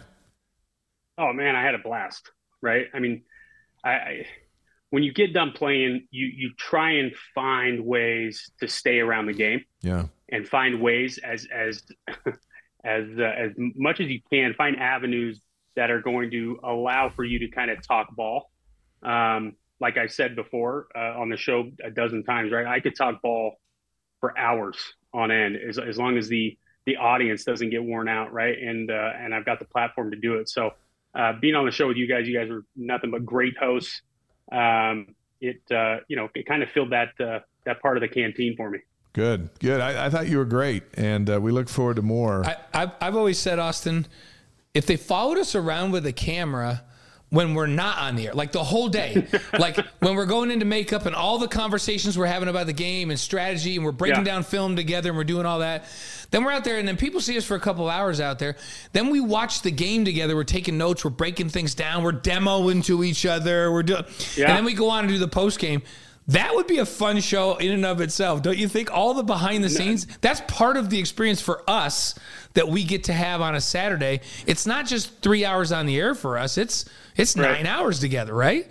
[1.19, 2.31] Oh man, I had a blast.
[2.61, 2.87] Right?
[2.93, 3.23] I mean,
[3.83, 4.25] I, I
[4.89, 9.33] when you get done playing, you you try and find ways to stay around the
[9.33, 9.63] game.
[9.81, 11.83] yeah and find ways as as
[12.83, 15.41] as uh, as much as you can find avenues
[15.75, 18.51] that are going to allow for you to kind of talk ball
[19.03, 22.65] um, like i said before uh, on the show a dozen times right?
[22.65, 23.55] I could talk ball
[24.19, 24.77] for hours
[25.13, 28.57] on end as, as long as the the audience doesn't get worn out right?
[28.57, 30.49] And uh, and i've got the platform to do it.
[30.49, 30.71] So
[31.15, 34.01] uh, being on the show with you guys you guys are nothing but great hosts.
[34.51, 38.07] Um, it uh, you know it kind of filled that uh, that part of the
[38.07, 38.79] canteen for me.
[39.13, 39.81] Good good.
[39.81, 42.45] I, I thought you were great and uh, we look forward to more.
[42.45, 44.05] I, I've, I've always said, Austin,
[44.73, 46.83] if they followed us around with a camera
[47.29, 49.27] when we're not on the air, like the whole day,
[49.59, 53.11] like when we're going into makeup and all the conversations we're having about the game
[53.11, 54.31] and strategy and we're breaking Yeah.
[54.33, 55.85] down film together and we're doing all that,
[56.31, 58.39] then we're out there and then people see us for a couple of hours out
[58.39, 58.55] there.
[58.93, 60.35] Then we watch the game together.
[60.35, 61.03] We're taking notes.
[61.05, 62.03] We're breaking things down.
[62.03, 63.71] We're demoing to each other.
[63.71, 64.47] We're doing, Yeah.
[64.47, 65.83] and then we go on and do the post game.
[66.29, 68.91] That would be a fun show in and of itself, don't you think?
[68.91, 72.13] All the behind the scenes, that's part of the experience for us
[72.53, 74.21] that we get to have on a Saturday.
[74.45, 76.85] It's not just three hours on the air for us; it's
[77.19, 77.51] it's Right.
[77.51, 78.65] nine hours together, right?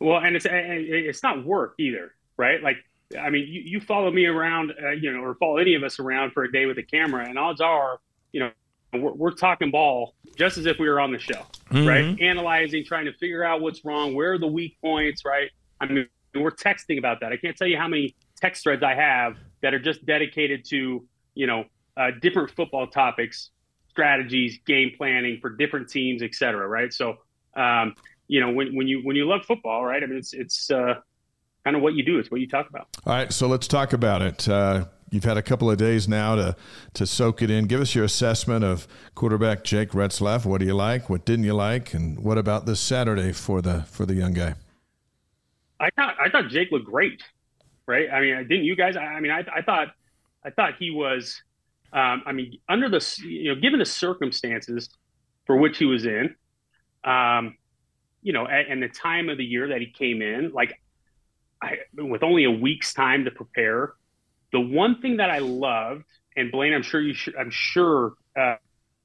[0.00, 2.62] Well, and it's and it's not work either, right?
[2.62, 2.76] Like,
[3.18, 5.98] I mean, you, you follow me around, uh, you know, or follow any of us
[5.98, 7.98] around for a day with a camera, and odds are,
[8.32, 8.50] you know,
[8.92, 12.20] we're, we're talking ball just as if we were on the show, right?
[12.20, 15.50] Analyzing, trying to figure out what's wrong, where are the weak points, right?
[15.80, 17.32] I mean, we're texting about that.
[17.32, 21.06] I can't tell you how many text threads I have that are just dedicated to,
[21.34, 21.64] you know,
[21.96, 23.50] uh, different football topics,
[23.88, 26.66] strategies, game planning for different teams, et cetera.
[26.66, 26.92] Right.
[26.92, 27.16] So,
[27.56, 27.94] um,
[28.28, 30.02] you know, when, when you when you love football, right?
[30.02, 30.94] I mean, it's it's uh,
[31.64, 32.18] kind of what you do.
[32.18, 32.88] It's what you talk about.
[33.06, 33.32] All right.
[33.32, 34.48] So let's talk about it.
[34.48, 36.56] Uh, you've had a couple of days now to
[36.94, 37.66] to soak it in.
[37.66, 40.44] Give us your assessment of quarterback Jake Retzlaff.
[40.44, 41.10] What do you like?
[41.10, 41.94] What didn't you like?
[41.94, 44.54] And what about this Saturday for the for the young guy?
[45.80, 47.22] I thought I thought Jake looked great,
[47.86, 48.08] right?
[48.10, 48.96] I mean, didn't you guys?
[48.96, 49.88] I mean, I, I thought
[50.44, 51.40] I thought he was.
[51.92, 54.88] Um, I mean, under the you know, given the circumstances
[55.46, 56.34] for which he was in,
[57.04, 57.56] um,
[58.22, 60.80] you know, and the time of the year that he came in, like,
[61.62, 63.92] I, with only a week's time to prepare,
[64.52, 66.04] the one thing that I loved,
[66.36, 68.56] and Blaine, I'm sure you should, I'm sure uh,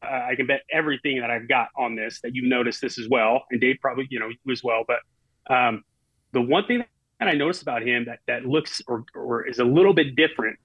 [0.01, 3.43] I can bet everything that I've got on this that you noticed this as well,
[3.51, 4.85] and Dave probably you know you as well.
[4.87, 5.83] But um,
[6.31, 6.83] the one thing
[7.19, 10.57] that I noticed about him that that looks or, or is a little bit different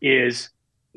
[0.00, 0.50] is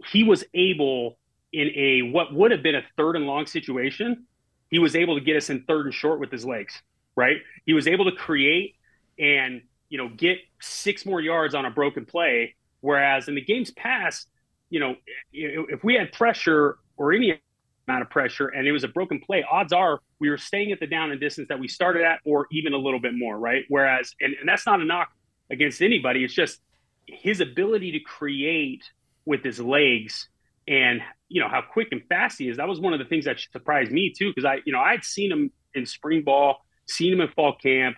[0.07, 1.17] he was able
[1.53, 4.25] in a what would have been a third and long situation,
[4.71, 6.81] he was able to get us in third and short with his legs.
[7.15, 8.75] Right, he was able to create
[9.19, 12.55] and you know get six more yards on a broken play.
[12.79, 14.27] Whereas in the games past,
[14.71, 14.95] you know,
[15.31, 17.39] if we had pressure or any
[17.87, 20.79] amount of pressure and it was a broken play, odds are we were staying at
[20.79, 23.65] the down and distance that we started at or even a little bit more, right?
[23.69, 25.09] Whereas, and, and that's not a knock
[25.49, 26.59] against anybody, it's just
[27.05, 28.83] his ability to create
[29.25, 30.29] with his legs
[30.71, 32.57] and you know how quick and fast he is.
[32.57, 35.03] That was one of the things that surprised me too, because I you know I'd
[35.03, 37.97] seen him in spring ball, seen him in fall camp,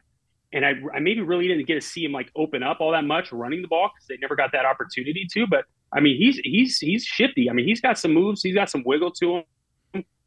[0.51, 3.05] and I, I maybe really didn't get to see him like open up all that
[3.05, 5.45] much running the ball because they never got that opportunity to.
[5.47, 7.49] But I mean he's he's he's shifty.
[7.49, 9.43] I mean he's got some moves, he's got some wiggle to him.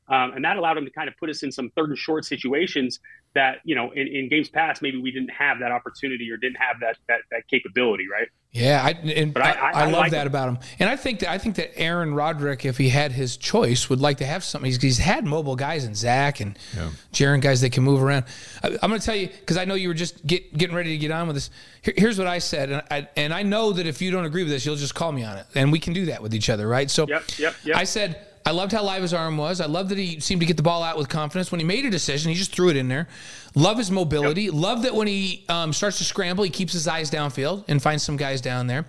[0.09, 2.25] Um, and that allowed him to kind of put us in some third and short
[2.25, 3.01] situations
[3.35, 6.59] that you know in, in games past maybe we didn't have that opportunity or didn't
[6.61, 8.29] have that that, that capability, right?
[8.57, 10.29] Yeah, I, and but I, I, I, I love like that it.
[10.29, 13.37] about him, and I think that I think that Aaron Roderick, if he had his
[13.37, 14.67] choice, would like to have something.
[14.71, 16.89] He's, he's had mobile guys and Zach and yeah.
[17.13, 18.25] Jaren guys that can move around.
[18.63, 20.93] I, am going to tell you because I know you were just get, getting ready
[20.93, 21.51] to get on with this.
[21.83, 24.43] Here, here's what I said, and I, and I know that if you don't agree
[24.43, 26.49] with this, you'll just call me on it, and we can do that with each
[26.49, 26.91] other, right?
[26.91, 27.77] So, yep, yep, yep.
[27.77, 29.61] I said I loved how live his arm was.
[29.61, 31.51] I loved that he seemed to get the ball out with confidence.
[31.51, 33.09] When he made a decision, he just threw it in there.
[33.57, 34.45] Love his mobility.
[34.45, 34.55] Yep.
[34.55, 38.05] Love that when he um, starts to scramble, he keeps his eyes downfield and finds
[38.05, 38.87] some guys down there.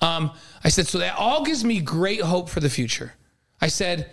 [0.00, 0.30] Um,
[0.62, 3.14] I said, so that all gives me great hope for the future.
[3.60, 4.08] I said,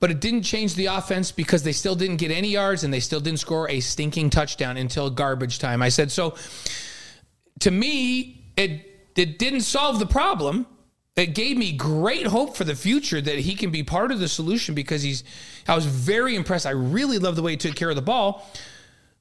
[0.00, 3.00] but it didn't change the offense because they still didn't get any yards and they
[3.00, 5.80] still didn't score a stinking touchdown until garbage time.
[5.80, 6.34] I said, so
[7.60, 10.66] to me, it, it didn't solve the problem
[11.16, 14.28] it gave me great hope for the future that he can be part of the
[14.28, 15.24] solution because he's
[15.66, 16.66] I was very impressed.
[16.66, 18.46] I really love the way he took care of the ball.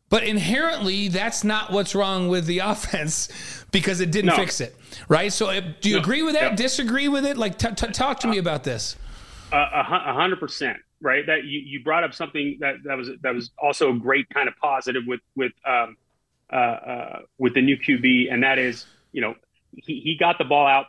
[0.09, 3.29] But inherently, that's not what's wrong with the offense
[3.71, 4.35] because it didn't no.
[4.35, 4.75] fix it,
[5.07, 5.31] right?
[5.31, 6.01] So, uh, do you no.
[6.01, 6.43] agree with that?
[6.51, 6.55] Yep.
[6.55, 7.37] Disagree with it?
[7.37, 8.95] Like, t- t- talk to me about this.
[9.51, 11.25] A hundred percent, right?
[11.25, 14.47] That you, you brought up something that, that was that was also a great kind
[14.47, 15.97] of positive with with um,
[16.51, 19.35] uh, uh, with the new QB, and that is, you know,
[19.75, 20.87] he, he got the ball out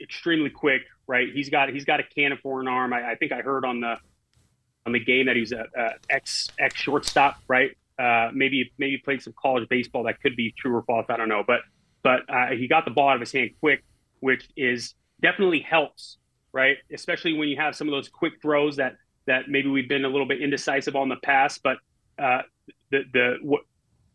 [0.00, 1.28] extremely quick, right?
[1.32, 2.92] He's got he's got a cannon for an arm.
[2.92, 3.96] I, I think I heard on the
[4.86, 7.76] on the game that he's a, a ex ex shortstop, right?
[7.98, 10.04] Uh, maybe maybe played some college baseball.
[10.04, 11.06] That could be true or false.
[11.08, 11.60] I don't know, but
[12.02, 13.82] but uh, he got the ball out of his hand quick,
[14.20, 16.18] which is definitely helps,
[16.52, 16.76] right?
[16.92, 20.08] Especially when you have some of those quick throws that that maybe we've been a
[20.08, 21.62] little bit indecisive on the past.
[21.62, 21.78] But
[22.18, 22.42] uh,
[22.90, 23.62] the the what,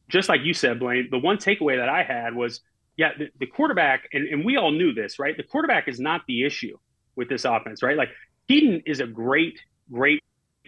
[0.07, 2.61] just like you said, Blaine, the one takeaway that I had was
[3.01, 5.35] yeah, the, the quarterback, and, and we all knew this, right?
[5.35, 6.77] The quarterback is not the issue
[7.15, 7.97] with this offense, right?
[7.97, 8.09] Like
[8.47, 9.59] Kedon is a great,
[9.91, 10.23] great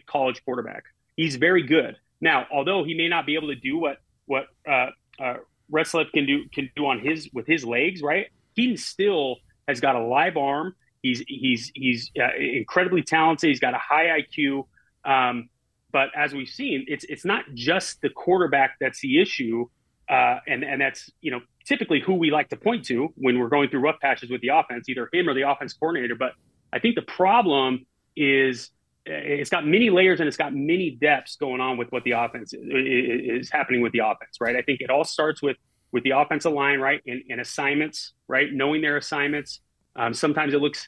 [0.07, 0.85] college quarterback.
[1.15, 1.95] He's very good.
[2.21, 4.87] Now, although he may not be able to do what what uh,
[5.21, 5.35] uh,
[5.71, 8.25] Retzlaff can do can do on his with his legs, right?
[8.55, 10.73] Kedon still has got a live arm.
[11.03, 13.49] He's he's he's uh, incredibly talented.
[13.49, 14.65] He's got a high IQ.
[15.05, 15.49] Um,
[15.91, 19.67] but as we've seen, it's it's not just the quarterback that's the issue,
[20.09, 23.49] uh, and and that's you know typically who we like to point to when we're
[23.49, 26.15] going through rough patches with the offense, either him or the offense coordinator.
[26.15, 26.33] But
[26.73, 27.85] I think the problem
[28.15, 28.69] is
[29.05, 32.53] it's got many layers and it's got many depths going on with what the offense
[32.53, 34.55] is, is happening with the offense, right?
[34.55, 35.57] I think it all starts with
[35.91, 39.59] with the offensive line, right, and, and assignments, right, knowing their assignments.
[39.95, 40.87] Um, sometimes it looks,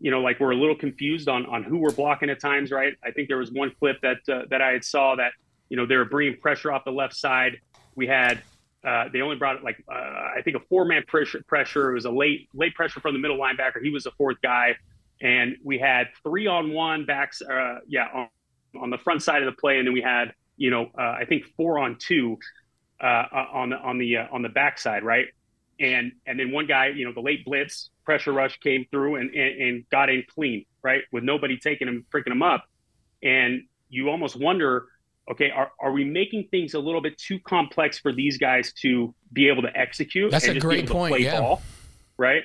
[0.00, 2.94] you know, like we're a little confused on on who we're blocking at times, right?
[3.04, 5.32] I think there was one clip that uh, that I had saw that
[5.68, 7.58] you know they were bringing pressure off the left side.
[7.94, 8.42] We had
[8.86, 11.42] uh, they only brought like uh, I think a four man pressure.
[11.46, 11.90] Pressure.
[11.90, 13.82] It was a late late pressure from the middle linebacker.
[13.82, 14.76] He was the fourth guy,
[15.20, 17.42] and we had three on one backs.
[17.42, 18.28] Uh, yeah, on,
[18.80, 21.24] on the front side of the play, and then we had you know uh, I
[21.28, 22.38] think four on two
[23.00, 25.26] uh, on the on the on the back side, right?
[25.78, 29.34] and and then one guy, you know, the late blitz pressure rush came through and
[29.34, 32.64] and, and got in clean, right, with nobody taking him, freaking him up,
[33.22, 34.86] and you almost wonder,
[35.30, 39.14] okay, are are we making things a little bit too complex for these guys to
[39.32, 40.30] be able to execute?
[40.30, 41.20] That's a great point.
[41.20, 41.40] yeah.
[41.40, 41.62] Ball,
[42.16, 42.42] right?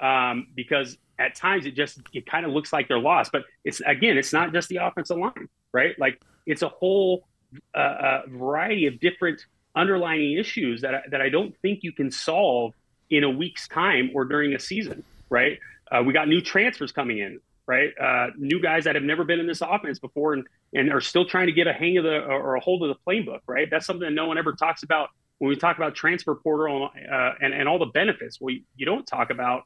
[0.00, 3.80] Um, because at times it just it kind of looks like they're lost, but it's
[3.80, 5.98] again, it's not just the offensive line, right?
[5.98, 7.26] Like it's a whole
[7.74, 12.10] uh, uh variety of different underlying issues that I, that I don't think you can
[12.10, 12.74] solve
[13.10, 15.58] in a week's time or during a season, right?
[15.90, 17.40] Uh, we got new transfers coming in,
[17.72, 17.90] right?
[17.98, 21.24] Uh, new guys that have never been in this offense before and, and are still
[21.24, 23.68] trying to get a hang of the or a hold of the playbook, right?
[23.70, 25.08] That's something that no one ever talks about
[25.38, 28.38] when we talk about transfer portal uh, and, and all the benefits.
[28.40, 29.62] Well, you, you don't talk about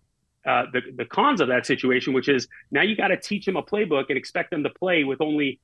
[0.47, 3.57] uh, the, the cons of that situation, which is now you got to teach them
[3.57, 5.59] a playbook and expect them to play with only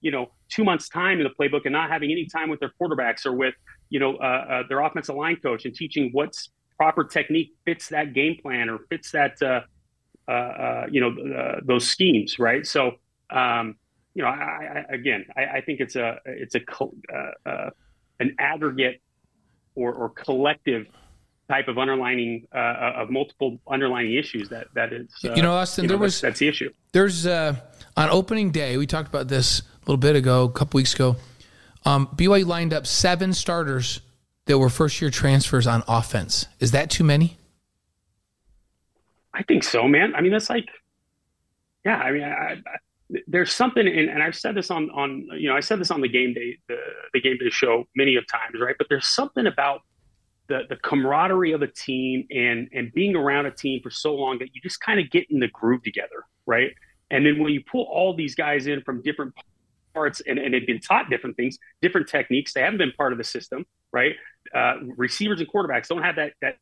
[0.00, 2.72] you know two months time in the playbook and not having any time with their
[2.80, 3.54] quarterbacks or with
[3.90, 8.14] you know uh, uh, their offensive line coach and teaching what's proper technique fits that
[8.14, 9.60] game plan or fits that uh,
[10.90, 12.92] you know those schemes right so
[13.30, 13.76] um,
[14.14, 16.60] you know I, I, again I, I, think it's a it's a
[17.44, 17.70] uh,
[18.20, 19.00] an aggregate
[19.74, 20.86] or, or collective
[21.48, 25.84] type of underlining uh, of multiple underlining issues that that is uh, you know Austin
[25.84, 27.54] you know, there was that's the issue there's uh,
[27.96, 31.16] on opening day we talked about this a little bit ago, a couple weeks ago.
[31.84, 34.00] Um, BYU lined up seven starters
[34.46, 36.46] that were first year transfers on offense.
[36.58, 37.38] Is that too many?
[39.36, 40.14] I think so, man.
[40.14, 40.68] I mean, that's like,
[41.84, 41.98] yeah.
[41.98, 45.56] I mean, I, I, there's something, in, and I've said this on on you know
[45.56, 46.78] I said this on the game day the,
[47.12, 48.74] the game day show many of times, right?
[48.78, 49.82] But there's something about
[50.48, 54.38] the the camaraderie of a team and and being around a team for so long
[54.38, 56.72] that you just kind of get in the groove together, right?
[57.10, 59.34] And then when you pull all these guys in from different
[59.96, 62.52] parts and, and had been taught different things, different techniques.
[62.52, 64.14] They haven't been part of the system, right?
[64.54, 66.56] Uh, receivers and quarterbacks don't have that that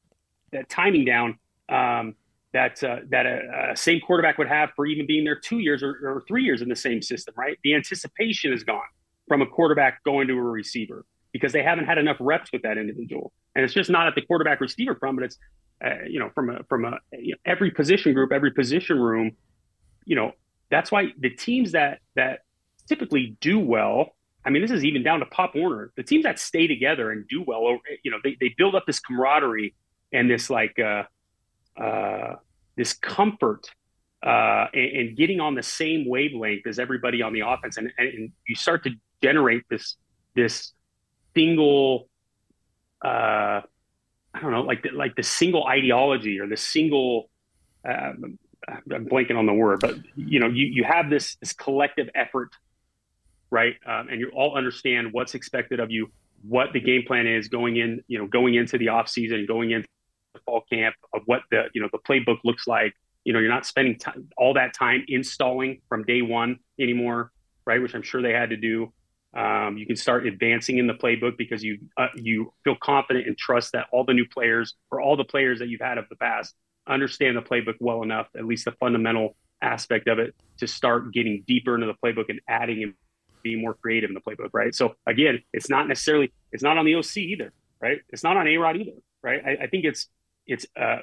[0.53, 2.15] that timing down um,
[2.55, 5.83] that uh, that a, a, same quarterback would have for even being there two years
[5.83, 7.59] or, or three years in the same system, right?
[7.65, 8.81] The anticipation is gone
[9.27, 12.79] from a quarterback going to a receiver because they haven't had enough reps with that
[12.79, 15.39] individual, and it's just not at the quarterback receiver from, but it's
[15.85, 19.33] uh, you know from a from a you know, every position group, every position room,
[20.07, 20.33] you know.
[20.71, 22.41] That's why the teams that that
[22.89, 24.15] typically do well.
[24.47, 25.91] I mean, this is even down to Pop Warner.
[25.97, 29.01] The teams that stay together and do well, you know, they, they build up this
[29.01, 29.75] camaraderie
[30.13, 31.05] and this like uh,
[31.81, 32.35] uh,
[32.77, 33.67] this comfort
[34.23, 38.33] uh, and, and, getting on the same wavelength as everybody on the offense, and, and
[38.49, 38.91] you start to
[39.23, 39.97] generate this
[40.35, 40.73] this
[41.35, 42.09] single.
[43.05, 43.61] Uh,
[44.37, 47.31] I don't know, like the, like the single ideology or the single.
[47.87, 52.09] Um, I'm blanking on the word, but you know, you, you have this this collective
[52.15, 52.51] effort
[53.55, 53.77] right?
[53.87, 56.11] Um, and you all understand what's expected of you,
[56.43, 59.71] what the game plan is going in, you know, going into the off season, going
[59.71, 59.89] into
[60.45, 62.95] fall camp, of what the you know the playbook looks like.
[63.25, 67.33] You know, you're not spending time, all that time installing from day one anymore,
[67.65, 67.81] right?
[67.81, 68.93] Which I'm sure they had to do.
[69.35, 73.37] Um, you can start advancing in the playbook because you uh, you feel confident and
[73.37, 76.17] trust that all the new players or all the players that you've had of the
[76.17, 76.55] past
[76.87, 81.43] understand the playbook well enough, at least the fundamental aspect of it, to start getting
[81.47, 82.95] deeper into the playbook and adding and
[83.43, 84.75] being more creative in the playbook, right?
[84.75, 87.99] So again, it's not necessarily it's not on the OC either, right?
[88.09, 89.43] It's not on A Rod either, right?
[89.45, 90.09] I, I, think it's
[90.47, 90.99] it's uh,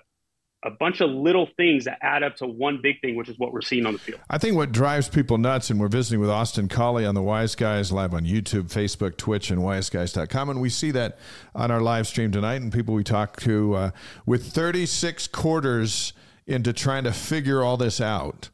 [0.63, 3.51] a bunch of little things that add up to one big thing, which is what
[3.51, 4.19] we're seeing on the field.
[4.29, 7.55] I think what drives people nuts, and we're visiting with Austin Collie on the Wise
[7.55, 10.49] Guys live on YouTube, Facebook, Twitch, and wiseguys.com.
[10.49, 11.17] And we see that
[11.55, 13.91] on our live stream tonight, and people we talk to uh,
[14.25, 16.13] with 36 quarters
[16.45, 18.49] into trying to figure all this out.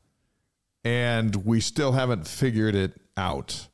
[0.86, 3.68] And we still haven't figured it out.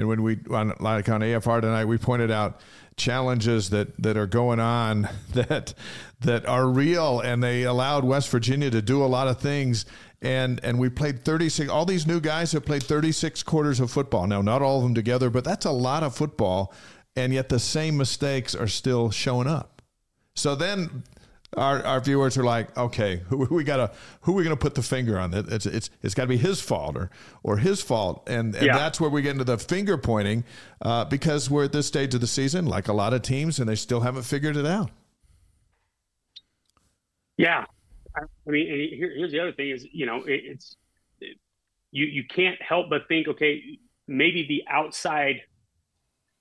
[0.00, 2.62] And when we, on, like on AFR tonight, we pointed out
[2.96, 5.74] challenges that, that are going on that
[6.20, 9.84] that are real, and they allowed West Virginia to do a lot of things.
[10.22, 11.68] And and we played 36.
[11.68, 14.26] All these new guys have played 36 quarters of football.
[14.26, 16.72] Now, not all of them together, but that's a lot of football.
[17.14, 19.82] And yet the same mistakes are still showing up.
[20.34, 21.02] So then
[21.56, 23.92] our, our viewers are like, okay, who we gotta
[24.22, 25.34] who are we gonna put the finger on?
[25.34, 27.10] It, it's it's it's got to be his fault or
[27.42, 28.76] or his fault, and, and yeah.
[28.76, 30.44] that's where we get into the finger pointing
[30.82, 33.68] uh, because we're at this stage of the season, like a lot of teams, and
[33.68, 34.90] they still haven't figured it out.
[37.36, 37.64] Yeah,
[38.16, 40.76] I mean, here, here's the other thing: is you know, it, it's
[41.20, 41.36] it,
[41.90, 45.42] you you can't help but think, okay, maybe the outside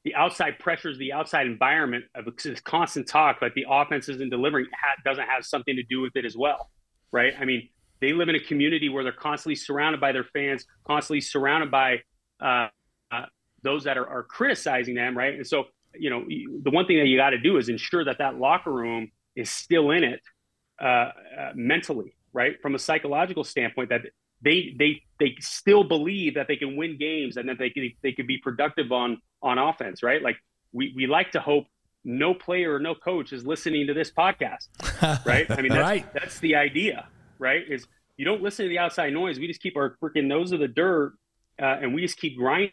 [0.05, 4.65] the outside pressures, the outside environment of this constant talk that the offense isn't delivering
[5.03, 6.69] doesn't have something to do with it as well,
[7.11, 7.33] right?
[7.39, 7.69] I mean,
[8.01, 11.97] they live in a community where they're constantly surrounded by their fans, constantly surrounded by
[12.41, 12.67] uh,
[13.11, 13.25] uh,
[13.61, 15.33] those that are, are, criticizing them, right?
[15.33, 16.23] And so, you know,
[16.63, 19.49] the one thing that you got to do is ensure that that locker room is
[19.49, 20.21] still in it
[20.81, 21.11] uh, uh,
[21.55, 22.55] mentally, right?
[22.61, 24.01] From a psychological standpoint, that
[24.41, 28.11] they they they still believe that they can win games and that they can they
[28.11, 30.21] can be productive on on offense, right?
[30.21, 30.37] Like
[30.71, 31.65] we we like to hope
[32.03, 34.67] no player or no coach is listening to this podcast,
[35.25, 35.49] right?
[35.51, 36.13] I mean, that's, right.
[36.13, 37.63] that's the idea, right?
[37.69, 37.87] Is
[38.17, 39.39] you don't listen to the outside noise.
[39.39, 41.13] We just keep our freaking nose of the dirt
[41.61, 42.71] uh, and we just keep grinding,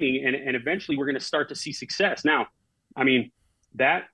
[0.00, 2.24] and, and eventually we're going to start to see success.
[2.24, 2.46] Now,
[2.96, 3.32] I mean,
[3.74, 4.04] that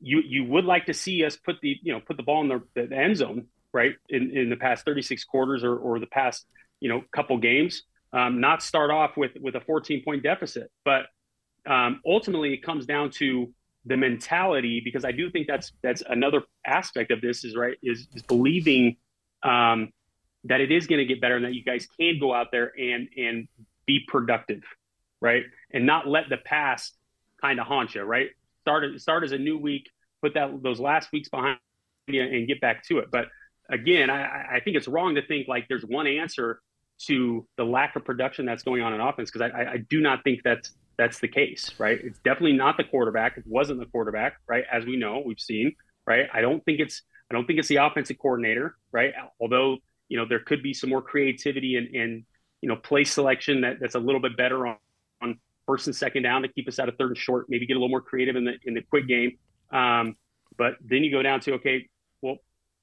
[0.00, 2.48] you you would like to see us put the you know put the ball in
[2.48, 3.46] the, the end zone
[3.76, 6.46] right in, in the past 36 quarters or, or the past
[6.80, 11.06] you know couple games um, not start off with with a 14 point deficit but
[11.66, 13.52] um, ultimately it comes down to
[13.84, 18.08] the mentality because i do think that's that's another aspect of this is right is,
[18.14, 18.96] is believing
[19.42, 19.92] um,
[20.44, 22.72] that it is going to get better and that you guys can go out there
[22.78, 23.48] and and
[23.86, 24.62] be productive
[25.20, 26.96] right and not let the past
[27.40, 28.30] kind of haunt you right
[28.66, 29.88] start start as a new week,
[30.20, 31.58] put that those last weeks behind
[32.08, 33.06] you, and get back to it.
[33.12, 33.26] But
[33.70, 36.60] again, I, I think it's wrong to think like there's one answer
[37.06, 40.24] to the lack of production that's going on in offense because I, I do not
[40.24, 41.98] think that's that's the case, right?
[42.02, 43.36] It's definitely not the quarterback.
[43.36, 44.64] It wasn't the quarterback, right?
[44.72, 45.74] As we know, we've seen,
[46.06, 46.26] right?
[46.32, 49.12] I don't think it's I don't think it's the offensive coordinator, right?
[49.40, 52.24] Although you know there could be some more creativity and and
[52.62, 54.76] you know play selection that, that's a little bit better on
[55.22, 57.74] on first and second down to keep us out of third and short, maybe get
[57.74, 59.36] a little more creative in the in the quick game.
[59.70, 60.16] Um,
[60.56, 61.88] but then you go down to okay,
[62.22, 62.36] well,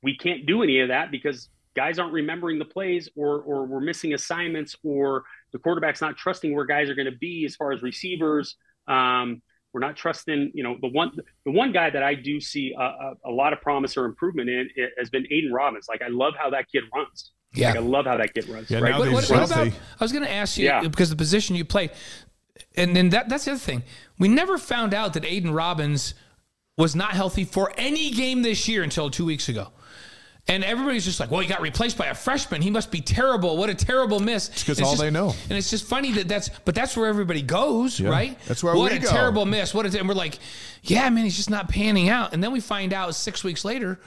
[0.03, 3.79] we can't do any of that because guys aren't remembering the plays or or we're
[3.79, 7.71] missing assignments or the quarterback's not trusting where guys are going to be as far
[7.71, 8.57] as receivers.
[8.87, 9.41] Um,
[9.73, 11.11] we're not trusting, you know, the one
[11.45, 14.49] the one guy that I do see a, a, a lot of promise or improvement
[14.49, 15.87] in has been Aidan Robbins.
[15.89, 17.31] Like I love how that kid runs.
[17.55, 18.69] Yeah, like, I love how that kid runs.
[18.69, 18.97] Yeah, right?
[18.97, 20.81] What, what, what about, I was going to ask you yeah.
[20.81, 21.91] because the position you play,
[22.75, 23.83] and then that, that's the other thing.
[24.17, 26.15] We never found out that Aidan Robbins
[26.77, 29.67] was not healthy for any game this year until two weeks ago.
[30.47, 32.61] And everybody's just like, well, he got replaced by a freshman.
[32.61, 33.55] He must be terrible.
[33.55, 34.49] What a terrible miss.
[34.49, 35.33] It's because all just, they know.
[35.49, 38.37] And it's just funny that that's, but that's where everybody goes, yeah, right?
[38.45, 39.05] That's where what we go.
[39.05, 39.73] What a terrible miss.
[39.73, 40.39] What a, and we're like,
[40.83, 42.33] yeah, man, he's just not panning out.
[42.33, 43.99] And then we find out six weeks later,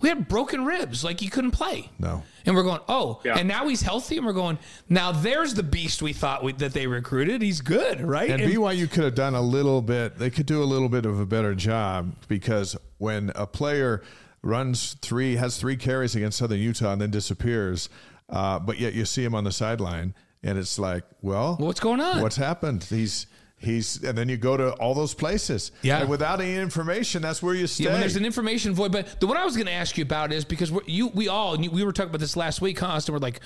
[0.00, 1.88] we had broken ribs, like he couldn't play.
[2.00, 2.24] No.
[2.44, 3.38] And we're going, oh, yeah.
[3.38, 6.72] and now he's healthy, and we're going, now there's the beast we thought we, that
[6.72, 7.40] they recruited.
[7.40, 8.28] He's good, right?
[8.28, 10.18] And, and BYU could have done a little bit.
[10.18, 14.02] They could do a little bit of a better job because when a player
[14.44, 17.88] runs three, has three carries against Southern Utah, and then disappears,
[18.28, 22.00] uh, but yet you see him on the sideline, and it's like, well, what's going
[22.00, 22.20] on?
[22.20, 22.84] What's happened?
[22.84, 23.26] He's
[23.56, 25.72] He's and then you go to all those places.
[25.82, 26.00] Yeah.
[26.00, 27.84] And without any information, that's where you stay.
[27.84, 28.92] Yeah, when there's an information void.
[28.92, 31.56] But the what I was going to ask you about is because you we all
[31.56, 33.14] we were talking about this last week, Austin.
[33.14, 33.40] We're like,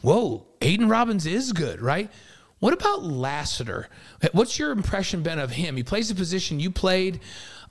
[0.00, 2.10] whoa, Aidan Robbins is good, right?
[2.60, 3.88] What about Lassiter?
[4.32, 5.76] What's your impression been of him?
[5.76, 7.20] He plays the position you played,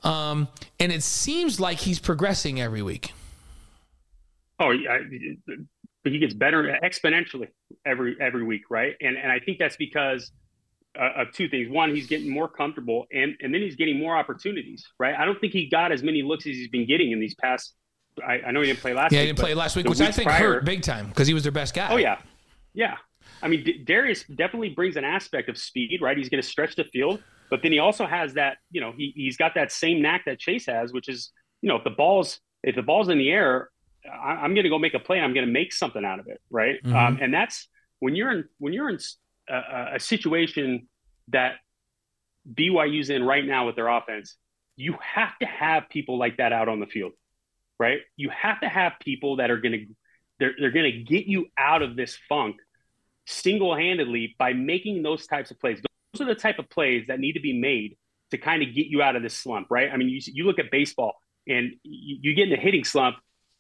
[0.04, 0.48] um,
[0.80, 3.14] and it seems like he's progressing every week.
[4.60, 5.00] Oh, yeah,
[6.04, 7.48] he gets better exponentially
[7.86, 8.95] every every week, right?
[9.02, 10.32] And and I think that's because
[11.00, 11.70] uh, of two things.
[11.70, 14.86] One, he's getting more comfortable, and and then he's getting more opportunities.
[15.00, 15.16] Right?
[15.16, 17.74] I don't think he got as many looks as he's been getting in these past.
[18.26, 19.12] I, I know he didn't play last.
[19.12, 21.28] Yeah, week, he didn't play last week, which I think prior, hurt big time because
[21.28, 21.89] he was their best guy.
[21.91, 22.20] Oh yeah,
[22.74, 22.95] yeah.
[23.41, 26.02] I mean, D- Darius definitely brings an aspect of speed.
[26.02, 26.18] Right?
[26.18, 28.58] He's going to stretch the field, but then he also has that.
[28.72, 31.32] You know, he he's got that same knack that Chase has, which is
[31.62, 33.70] you know if the ball's if the ball's in the air,
[34.06, 35.18] I, am going to go make a play.
[35.18, 36.41] and I'm going to make something out of it.
[36.50, 36.82] Right?
[36.84, 36.95] Mm-hmm.
[36.95, 37.68] Um, and that's
[38.00, 39.00] when you're in when you're in
[39.50, 40.88] a, a situation
[41.30, 41.56] that
[42.52, 44.36] BYU's in right now with their offense,
[44.76, 47.14] you have to have people like that out on the field,
[47.80, 48.00] right?
[48.16, 49.86] You have to have people that are going to
[50.39, 52.58] they're, they're going to get you out of this funk
[53.26, 55.82] single-handedly by making those types of plays.
[56.14, 57.97] Those are the type of plays that need to be made
[58.32, 59.89] to kind of get you out of this slump, right?
[59.91, 61.16] I mean, you, you look at baseball
[61.47, 63.18] and you, you get in a hitting slump,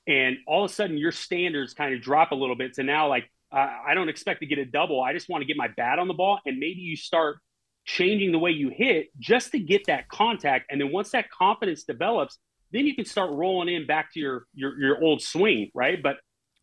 [0.07, 2.75] and all of a sudden your standards kind of drop a little bit.
[2.75, 5.01] So now, like, I don't expect to get a double.
[5.01, 7.37] I just want to get my bat on the ball, and maybe you start
[7.85, 10.65] changing the way you hit just to get that contact.
[10.69, 12.37] And then once that confidence develops,
[12.71, 16.03] then you can start rolling in back to your your, your old swing, right?
[16.03, 16.17] But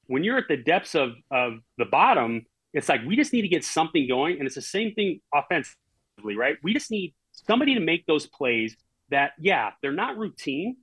[0.06, 2.44] when you're at the depths of of the bottom,
[2.74, 4.38] it's like we just need to get something going.
[4.38, 6.56] And it's the same thing offensively, right?
[6.62, 8.76] We just need somebody to make those plays
[9.10, 10.76] that, yeah, they're not routine.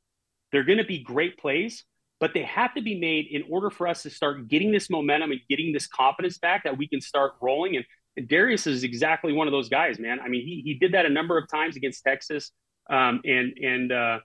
[0.51, 1.83] They're going to be great plays,
[2.19, 5.31] but they have to be made in order for us to start getting this momentum
[5.31, 7.75] and getting this confidence back that we can start rolling.
[7.75, 7.85] And
[8.17, 10.19] and Darius is exactly one of those guys, man.
[10.19, 12.51] I mean, he, he did that a number of times against Texas
[12.89, 14.19] um, and and uh,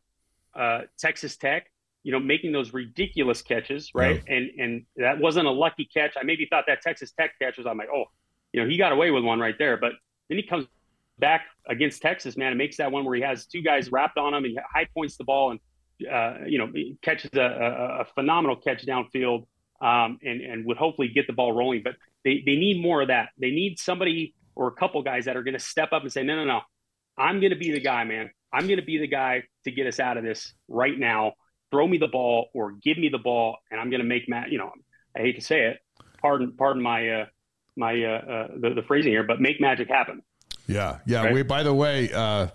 [0.54, 1.70] uh, Texas Tech.
[2.06, 4.22] You know, making those ridiculous catches, right?
[4.26, 4.34] Yeah.
[4.34, 6.14] And and that wasn't a lucky catch.
[6.16, 7.66] I maybe thought that Texas Tech catch was.
[7.66, 8.04] I'm like, oh,
[8.52, 9.76] you know, he got away with one right there.
[9.76, 9.92] But
[10.28, 10.66] then he comes
[11.18, 14.34] back against Texas, man, and makes that one where he has two guys wrapped on
[14.34, 15.60] him and high points the ball and
[16.10, 16.70] uh, you know,
[17.02, 19.46] catches a, a, a phenomenal catch downfield
[19.80, 21.82] um, and and would hopefully get the ball rolling.
[21.82, 21.94] But
[22.24, 23.30] they they need more of that.
[23.38, 26.22] They need somebody or a couple guys that are going to step up and say,
[26.22, 26.60] no, no, no,
[27.18, 28.30] I'm going to be the guy, man.
[28.52, 31.32] I'm going to be the guy to get us out of this right now.
[31.70, 34.50] Throw me the ball or give me the ball, and I'm going to make Matt.
[34.50, 34.72] You know,
[35.16, 35.78] I hate to say it.
[36.20, 37.26] Pardon, pardon my uh,
[37.76, 40.22] my uh, uh, the, the phrasing here, but make magic happen.
[40.66, 41.24] Yeah, yeah.
[41.24, 41.32] Right?
[41.32, 42.48] We by the way, uh,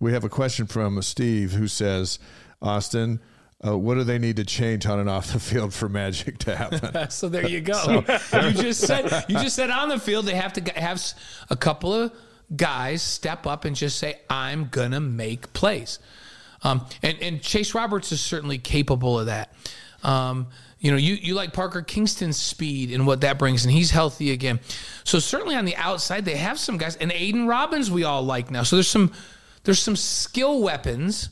[0.00, 2.18] we have a question from Steve who says,
[2.60, 3.20] Austin.
[3.64, 6.56] Uh, what do they need to change on and off the field for magic to
[6.56, 7.10] happen?
[7.10, 8.02] so there you go.
[8.18, 11.00] so, you just said you just said on the field they have to have
[11.48, 12.12] a couple of
[12.56, 16.00] guys step up and just say, "I'm gonna make plays,"
[16.62, 19.52] um, and and Chase Roberts is certainly capable of that.
[20.02, 20.48] Um,
[20.82, 24.32] you know, you, you like Parker Kingston's speed and what that brings, and he's healthy
[24.32, 24.58] again.
[25.04, 28.50] So certainly on the outside, they have some guys, and Aidan Robbins we all like
[28.50, 28.64] now.
[28.64, 29.12] So there's some
[29.62, 31.30] there's some skill weapons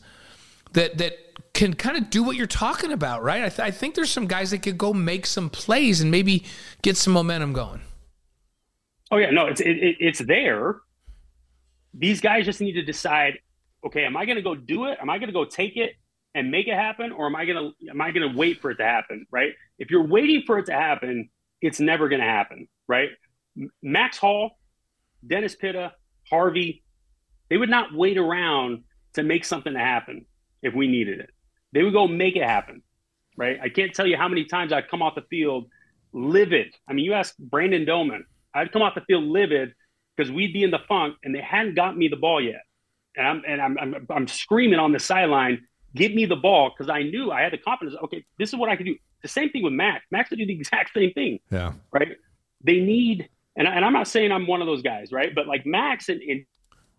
[0.73, 1.15] that that
[1.53, 3.43] can kind of do what you're talking about, right?
[3.43, 6.45] I, th- I think there's some guys that could go make some plays and maybe
[6.83, 7.81] get some momentum going.
[9.11, 10.77] Oh yeah, no, it's it, it's there.
[11.93, 13.41] These guys just need to decide.
[13.85, 14.99] Okay, am I going to go do it?
[15.01, 15.93] Am I going to go take it
[16.35, 18.71] and make it happen, or am I going to am I going to wait for
[18.71, 19.27] it to happen?
[19.31, 19.53] Right?
[19.79, 22.69] If you're waiting for it to happen, it's never going to happen.
[22.87, 23.11] Right?
[23.83, 24.59] Max Hall,
[25.27, 25.93] Dennis Pitta,
[26.29, 26.83] Harvey,
[27.49, 30.27] they would not wait around to make something happen
[30.63, 31.31] if we needed it.
[31.73, 32.83] They would go make it happen,
[33.37, 33.59] right?
[33.61, 35.67] I can't tell you how many times I'd come off the field
[36.13, 36.75] livid.
[36.89, 38.25] I mean, you ask Brandon Doman,
[38.55, 39.73] I'd come off the field livid
[40.17, 42.63] because we'd be in the funk and they hadn't got me the ball yet.
[43.17, 46.91] And I'm and I'm I'm, I'm screaming on the sideline, "Give me the ball!" Because
[46.91, 47.97] I knew I had the confidence.
[48.05, 48.97] Okay, this is what I could do.
[49.23, 50.05] The same thing with Max.
[50.11, 51.41] Max would do the exact same thing.
[51.51, 51.73] Yeah.
[51.93, 52.17] Right.
[52.63, 55.35] They need, and, and I'm not saying I'm one of those guys, right?
[55.35, 56.45] But like Max and, and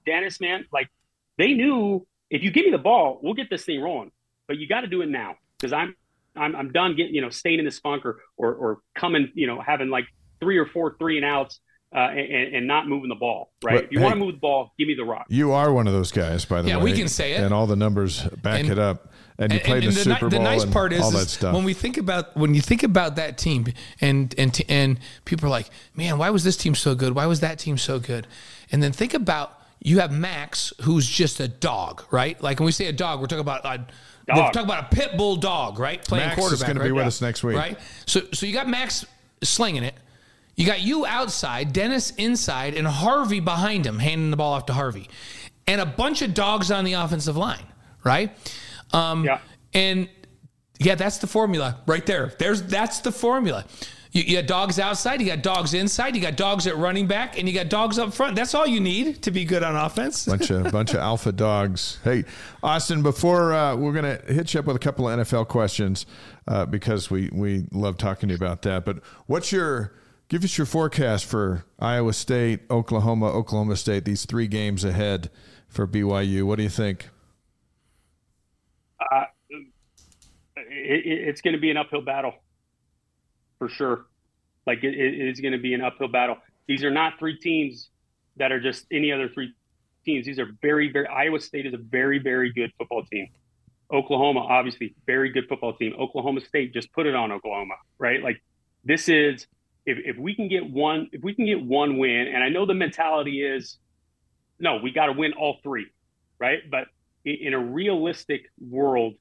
[0.08, 0.90] Dennis, man, like
[1.38, 4.12] they knew if you give me the ball, we'll get this thing rolling
[4.52, 5.96] but you got to do it now because I'm,
[6.36, 9.48] I'm I'm done getting you know staying in this funk or, or or coming you
[9.48, 10.04] know having like
[10.42, 11.62] three or four three and outs
[11.94, 13.76] uh, and, and, not moving the ball, right?
[13.76, 15.26] But, if you hey, want to move the ball, give me the rock.
[15.28, 16.80] You are one of those guys, by the yeah, way.
[16.80, 19.12] Yeah, we can say it, and all the numbers back and, it up.
[19.38, 20.30] And you and, played and, the, the Super Bowl.
[20.30, 23.66] The nice part is, is when we think about when you think about that team,
[24.00, 27.14] and and and people are like, man, why was this team so good?
[27.14, 28.26] Why was that team so good?
[28.72, 32.42] And then think about you have Max, who's just a dog, right?
[32.42, 33.66] Like when we say a dog, we're talking about.
[33.66, 33.80] Uh,
[34.28, 34.54] Dog.
[34.54, 36.02] Talk about a pit bull dog, right?
[36.06, 36.54] Playing Max quarterback.
[36.54, 36.84] is going right?
[36.84, 37.08] to be with yeah.
[37.08, 37.78] us next week, right?
[38.06, 39.04] So, so you got Max
[39.44, 39.96] slinging it.
[40.56, 44.74] You got you outside, Dennis inside, and Harvey behind him, handing the ball off to
[44.74, 45.10] Harvey,
[45.68, 47.66] and a bunch of dogs on the offensive line,
[48.04, 48.32] right?
[48.94, 49.40] Um, yeah.
[49.74, 50.10] And
[50.80, 52.34] yeah, that's the formula right there.
[52.38, 53.66] There's that's the formula.
[54.12, 57.40] You, you got dogs outside, you got dogs inside, you got dogs at running back,
[57.40, 58.36] and you got dogs up front.
[58.36, 60.26] That's all you need to be good on offense.
[60.28, 62.00] bunch of bunch of alpha dogs.
[62.04, 62.26] Hey,
[62.62, 66.06] Austin, before uh, we're gonna hit you up with a couple of NFL questions
[66.48, 68.84] uh, because we we love talking to you about that.
[68.84, 69.94] But what's your
[70.32, 74.06] give us your forecast for Iowa State, Oklahoma, Oklahoma State?
[74.06, 75.30] These three games ahead
[75.68, 76.44] for BYU.
[76.44, 77.10] What do you think?
[78.98, 79.26] Uh,
[80.56, 82.34] it, it's going to be an uphill battle
[83.60, 84.06] for sure.
[84.66, 86.38] Like it, it is going to be an uphill battle.
[86.66, 87.90] These are not three teams
[88.38, 89.54] that are just any other three
[90.06, 90.26] teams.
[90.26, 91.08] These are very, very.
[91.08, 93.28] Iowa State is a very, very good football team.
[93.92, 95.94] Oklahoma, obviously, very good football team.
[96.00, 98.24] Oklahoma State just put it on Oklahoma, right?
[98.24, 98.42] Like
[98.86, 99.46] this is
[99.86, 102.66] if, if we can get one if we can get one win, and I know
[102.66, 103.78] the mentality is
[104.60, 105.88] no, we got to win all three,
[106.40, 106.60] right?
[106.70, 106.88] But
[107.26, 109.16] in a realistic world,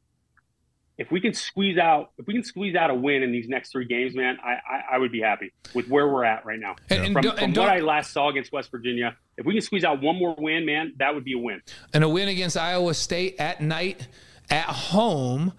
[0.98, 3.72] if we can squeeze out if we can squeeze out a win in these next
[3.72, 6.76] three games, man, I I, I would be happy with where we're at right now.
[6.90, 9.84] And, and from, from what I last saw against West Virginia, if we can squeeze
[9.84, 11.62] out one more win, man, that would be a win.
[11.94, 14.08] And a win against Iowa State at night
[14.50, 15.54] at home.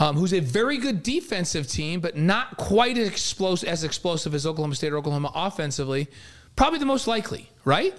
[0.00, 4.46] Um, who's a very good defensive team, but not quite as explosive, as explosive as
[4.46, 6.06] Oklahoma State or Oklahoma offensively.
[6.54, 7.94] Probably the most likely, right?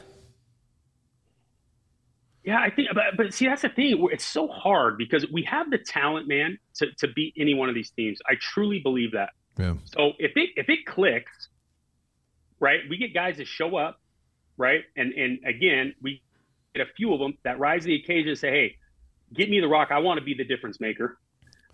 [2.44, 4.08] Yeah, I think, but, but see, that's the thing.
[4.12, 7.76] It's so hard because we have the talent, man, to, to beat any one of
[7.76, 8.20] these teams.
[8.28, 9.32] I truly believe that.
[9.58, 9.76] Yeah.
[9.84, 11.50] So if it if it clicks,
[12.60, 14.00] right, we get guys to show up,
[14.58, 16.22] right, and and again, we
[16.74, 18.78] get a few of them that rise to the occasion and say, "Hey,
[19.34, 19.90] get me the rock.
[19.92, 21.18] I want to be the difference maker."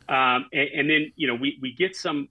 [0.08, 2.30] Um, and, and, then you know we we get some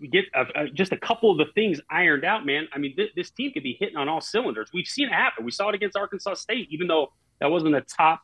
[0.00, 2.66] we get a, a, just a couple of the things ironed out, man.
[2.72, 4.70] I mean, th- this team could be hitting on all cylinders.
[4.74, 5.44] We've seen it happen.
[5.44, 8.22] We saw it against Arkansas State, even though that wasn't the top,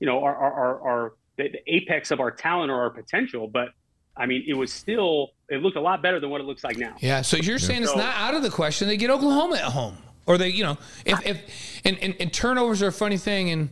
[0.00, 3.46] you know, our our, our, our the, the apex of our talent or our potential,
[3.46, 3.68] but
[4.16, 6.76] I mean, it was still it looked a lot better than what it looks like
[6.76, 6.96] now.
[7.00, 7.22] Yeah.
[7.22, 10.36] So you're saying it's not out of the question they get Oklahoma at home, or
[10.36, 13.70] they, you know, if if and, and, and turnovers are a funny thing, and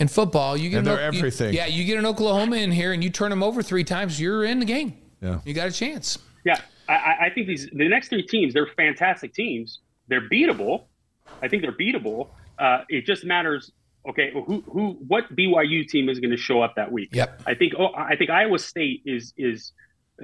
[0.00, 1.54] in football, you get And an they're Ok- you- everything.
[1.54, 4.44] yeah, you get an Oklahoma in here and you turn them over three times, you're
[4.44, 4.94] in the game.
[5.22, 5.40] Yeah.
[5.44, 6.18] You got a chance.
[6.44, 9.80] Yeah, I- I, I think these the next three teams they're fantastic teams.
[10.08, 10.84] They're beatable.
[11.42, 12.28] I think they're beatable.
[12.58, 13.70] Uh, it just matters.
[14.08, 17.10] Okay, who who what BYU team is going to show up that week?
[17.12, 17.42] Yep.
[17.46, 19.72] I think oh, I think Iowa State is is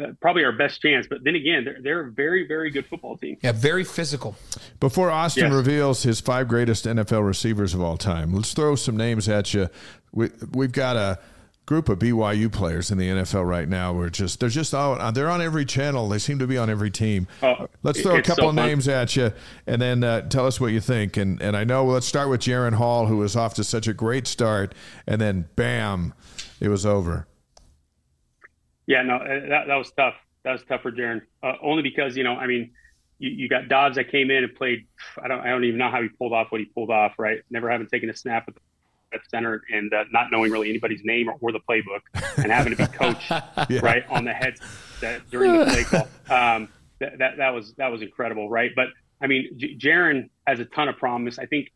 [0.00, 1.06] uh, probably our best chance.
[1.08, 3.36] But then again, they're they're a very very good football team.
[3.42, 4.36] Yeah, very physical.
[4.80, 5.52] Before Austin Yes.
[5.52, 9.68] reveals his five greatest NFL receivers of all time, let's throw some names at you.
[10.12, 11.18] We, we've got a
[11.66, 13.92] group of BYU players in the NFL right now.
[13.92, 16.08] We're just they're just all they're on every channel.
[16.08, 17.26] They seem to be on every team.
[17.42, 19.32] Oh, let's throw a couple so of names at you,
[19.66, 21.16] and then uh, tell us what you think.
[21.16, 23.92] And and I know let's start with Jaren Hall, who was off to such a
[23.92, 24.74] great start,
[25.06, 26.14] and then bam,
[26.60, 27.26] it was over.
[28.86, 30.14] Yeah, no, uh, that, that was tough.
[30.44, 31.22] That was tough for Jaren.
[31.42, 32.70] Uh, only because you know, I mean,
[33.18, 34.86] you, you got Dobbs that came in and played.
[35.22, 37.14] I don't, I don't even know how he pulled off what he pulled off.
[37.18, 38.60] Right, never having taken a snap at the
[39.12, 42.00] at center and uh, not knowing really anybody's name or, or the playbook
[42.36, 43.30] and having to be coached
[43.82, 46.08] right on the headset during the play call.
[46.28, 46.68] Um,
[46.98, 48.72] that, that that was that was incredible, right?
[48.74, 48.88] But
[49.20, 51.38] I mean, J- Jaren has a ton of promise.
[51.38, 51.70] I think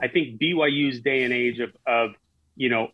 [0.00, 2.14] I think BYU's day and age of of
[2.56, 2.88] you know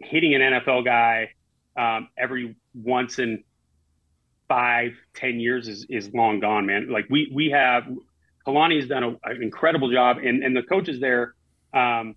[0.00, 1.30] hitting an NFL guy
[1.76, 3.44] um, every once in
[4.48, 6.90] five, ten years is, is long gone, man.
[6.90, 7.84] Like we we have
[8.46, 11.34] Kalani has done a, an incredible job, and and the coaches there,
[11.72, 12.14] um,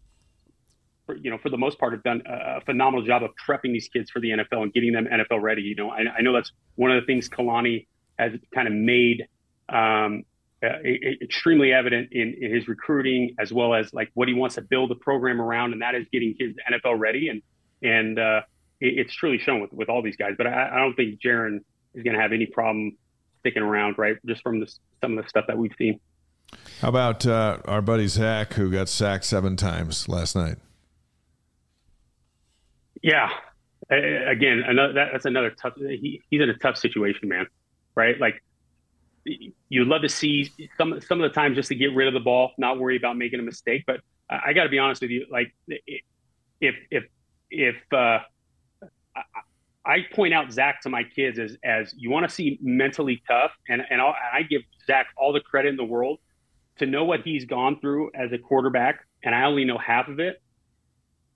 [1.05, 3.87] for, you know, for the most part, have done a, phenomenal job of prepping these
[3.87, 5.61] kids for the NFL and getting them NFL ready.
[5.61, 7.87] You know, I, I know that's one of the things Kalani
[8.19, 9.27] has kind of made.
[9.69, 10.23] Um,
[10.63, 10.69] uh,
[11.21, 14.89] extremely evident in, in his recruiting as well as like what he wants to build
[14.89, 17.43] the program around and that is getting kids NFL ready and
[17.83, 18.41] and uh,
[18.79, 21.59] it, it's truly shown with, with all these guys but I, I don't think Jaren
[21.93, 22.97] is going to have any problem
[23.39, 24.67] sticking around right just from the,
[25.01, 25.99] some of the stuff that we've seen
[26.81, 30.57] How about uh, our buddy Zach, who got sacked seven times last night?
[33.01, 33.29] Yeah.
[33.91, 33.95] Uh,
[34.29, 35.73] again, another that, that's another tough.
[35.77, 37.47] He, he's in a tough situation, man.
[37.95, 38.19] Right?
[38.19, 38.43] Like
[39.23, 42.19] you'd love to see some some of the times just to get rid of the
[42.19, 43.83] ball, not worry about making a mistake.
[43.87, 45.25] But I, I got to be honest with you.
[45.31, 47.03] Like if if
[47.49, 48.19] if uh,
[49.87, 53.51] I point out Zach to my kids as as you want to see mentally tough,
[53.69, 56.19] and and I'll, I give Zach all the credit in the world
[56.79, 60.19] to know what he's gone through as a quarterback, and I only know half of
[60.19, 60.41] it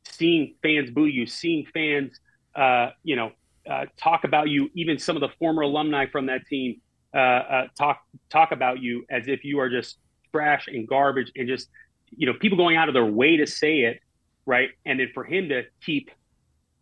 [0.04, 2.20] seeing fans boo you, seeing fans,
[2.56, 3.32] uh, you know,
[3.70, 6.82] uh, talk about you, even some of the former alumni from that team
[7.14, 9.98] uh, uh, talk talk about you as if you are just
[10.32, 11.70] trash and garbage, and just
[12.10, 14.00] you know, people going out of their way to say it,
[14.46, 14.70] right?
[14.86, 16.10] And then for him to keep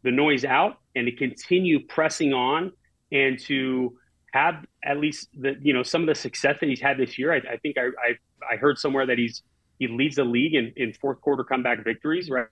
[0.03, 2.71] the noise out and to continue pressing on
[3.11, 3.97] and to
[4.33, 7.33] have at least the you know some of the success that he's had this year.
[7.33, 9.43] I, I think I, I I heard somewhere that he's
[9.79, 12.47] he leads the league in, in fourth quarter comeback victories, right?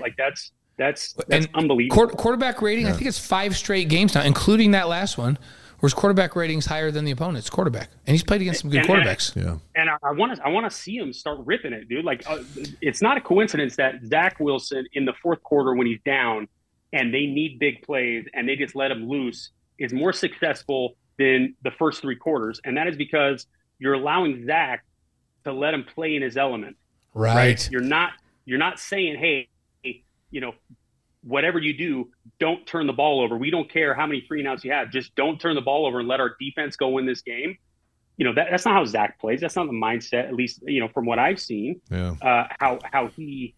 [0.00, 1.94] Like that's that's that's And unbelievable.
[1.94, 5.36] Quarter, quarterback rating, I think it's five straight games now, including that last one,
[5.80, 8.80] where his quarterback rating's higher than the opponent's quarterback, and he's played against some good
[8.80, 9.34] And- and- quarterbacks.
[9.36, 9.56] Yeah.
[9.74, 12.04] and I want to I want to see him start ripping it, dude.
[12.04, 12.38] Like uh,
[12.80, 16.48] it's not a coincidence that Zach Wilson in the fourth quarter when he's down
[16.92, 21.54] and they need big plays and they just let them loose is more successful than
[21.62, 23.46] the first three quarters, and that is because
[23.78, 24.84] you're allowing Zach
[25.44, 26.76] to let him play in his element.
[27.14, 27.68] Right.
[27.70, 28.12] You're not
[28.44, 29.48] you're not saying, hey,
[30.30, 30.54] you know,
[31.22, 32.08] whatever you do,
[32.38, 33.36] don't turn the ball over.
[33.36, 34.90] We don't care how many three and outs you have.
[34.90, 37.58] Just don't turn the ball over and let our defense go win this game.
[38.16, 39.40] You know, that, that's not how Zach plays.
[39.40, 42.14] That's not the mindset, at least, you know, from what I've seen, Yeah.
[42.20, 43.54] uh, how, how he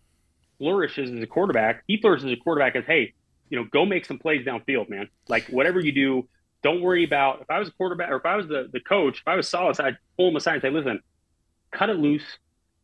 [0.58, 1.82] flourishes as a quarterback.
[1.86, 3.14] He flourishes as a quarterback as, hey,
[3.50, 5.08] you know, go make some plays downfield, man.
[5.28, 6.28] Like whatever you do,
[6.62, 9.18] don't worry about if I was a quarterback or if I was the, the coach,
[9.18, 11.00] if I was Salas, I'd pull him aside and say, listen,
[11.72, 12.24] cut it loose.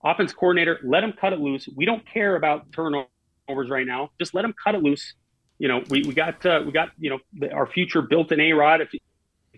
[0.05, 1.69] Offense coordinator, let him cut it loose.
[1.75, 4.11] We don't care about turnovers right now.
[4.19, 5.15] Just let him cut it loose.
[5.59, 8.41] You know, we, we got uh, we got you know the, our future built in
[8.41, 8.91] A Rod if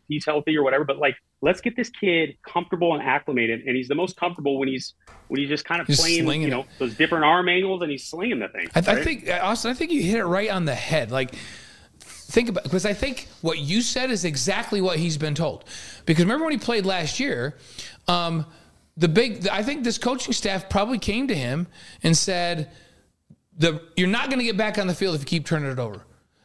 [0.09, 0.85] he's healthy or whatever.
[0.85, 3.61] But like, let's get this kid comfortable and acclimated.
[3.67, 4.95] And he's the most comfortable when he's
[5.29, 6.67] when he's just kind of Just playing, you know, it.
[6.79, 8.69] those different arm angles and he's slinging the thing.
[8.75, 9.05] I, I right?
[9.05, 9.71] think Austin.
[9.71, 11.11] I think you hit it right on the head.
[11.11, 11.35] Like,
[12.01, 15.65] think about because I think what you said is exactly what he's been told.
[16.07, 17.57] Because remember when he played last year,
[18.07, 18.47] um,
[18.97, 19.47] the big.
[19.49, 21.67] I think this coaching staff probably came to him
[22.03, 22.71] and said,
[23.57, 25.79] "the You're not going to get back on the field if you keep turning it
[25.79, 26.03] over."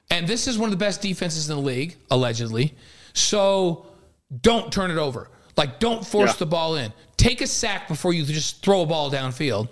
[0.10, 2.76] And this is one of the best defenses in the league, allegedly.
[3.14, 3.86] So
[4.42, 5.30] don't turn it over.
[5.56, 6.38] Like, don't force Yeah.
[6.40, 6.92] the ball in.
[7.18, 9.70] Take a sack before you just throw a ball downfield.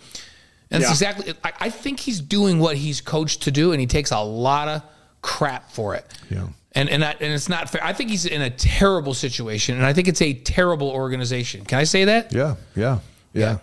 [0.70, 1.10] And that's Yeah.
[1.10, 1.34] exactly.
[1.44, 4.68] I, I think he's doing what he's coached to do, and he takes a lot
[4.68, 4.84] of
[5.22, 6.06] crap for it.
[6.30, 6.48] Yeah.
[6.74, 7.84] And and I, and it's not fair.
[7.84, 11.66] I think he's in a terrible situation, and I think it's a terrible organization.
[11.66, 12.32] Can I say that?
[12.32, 12.56] Yeah.
[12.76, 13.00] Yeah.
[13.34, 13.58] Yeah.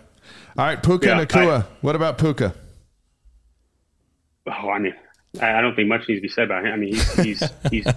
[0.57, 0.81] All right.
[0.83, 1.63] Puka Yeah, Nacua.
[1.63, 2.53] I- what about Puka?
[4.47, 4.93] Oh, I mean,
[5.41, 6.73] I don't think much needs to be said about him.
[6.73, 7.87] I mean, he's he's, he's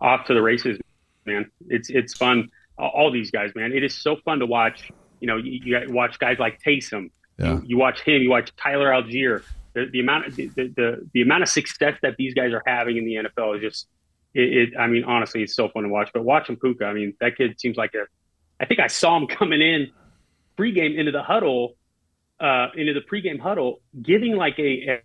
[0.00, 0.78] off to the races,
[1.26, 1.50] man.
[1.68, 2.50] It's it's fun.
[2.78, 3.72] All these guys, man.
[3.72, 4.90] It is so fun to watch.
[5.20, 7.10] You know, you, you watch guys like Taysom.
[7.38, 7.54] Yeah.
[7.54, 8.20] You, you, watch him.
[8.22, 9.42] You watch Tyler Allgeier.
[9.74, 12.96] The, the amount of the, the, the amount of success that these guys are having
[12.96, 13.86] in the NFL is just.
[14.34, 16.10] It, it I mean, honestly, it's so fun to watch.
[16.12, 18.06] But watching Puka, I mean, that kid seems like a.
[18.60, 19.90] I think I saw him coming in
[20.58, 21.76] pregame into the huddle,
[22.40, 25.00] uh, into the pregame huddle, giving like a,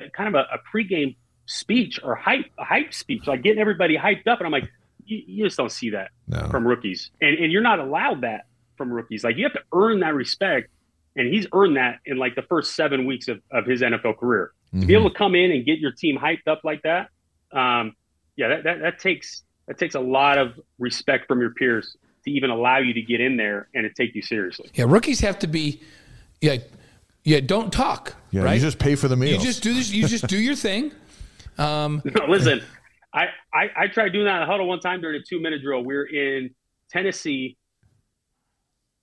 [0.00, 1.16] a kind of a, a pregame
[1.46, 4.38] speech or hype a hype speech, like getting everybody hyped up.
[4.40, 4.70] And I'm like,
[5.06, 6.48] you, you just don't see that no.
[6.50, 8.46] from rookies, and and you're not allowed that
[8.76, 9.24] from rookies.
[9.24, 10.70] Like you have to earn that respect,
[11.16, 14.52] and he's earned that in like the first seven weeks of, of his NFL career.
[14.68, 14.80] Mm-hmm.
[14.80, 17.08] To be able to come in and get your team hyped up like that,
[17.52, 17.94] um,
[18.36, 22.30] yeah, that, that that takes that takes a lot of respect from your peers to
[22.30, 24.70] even allow you to get in there and to take you seriously.
[24.74, 25.82] Yeah, rookies have to be,
[26.40, 26.56] yeah,
[27.22, 27.40] yeah.
[27.40, 28.14] Don't talk.
[28.30, 28.54] Yeah, right?
[28.54, 29.42] you just pay for the meals.
[29.42, 29.90] You just do this.
[29.90, 30.92] You just do your thing.
[31.56, 32.64] Um, no, listen,
[33.14, 35.62] I, I, I tried doing that in a huddle one time during a two minute
[35.62, 35.84] drill.
[35.84, 36.50] We are in
[36.90, 37.56] Tennessee,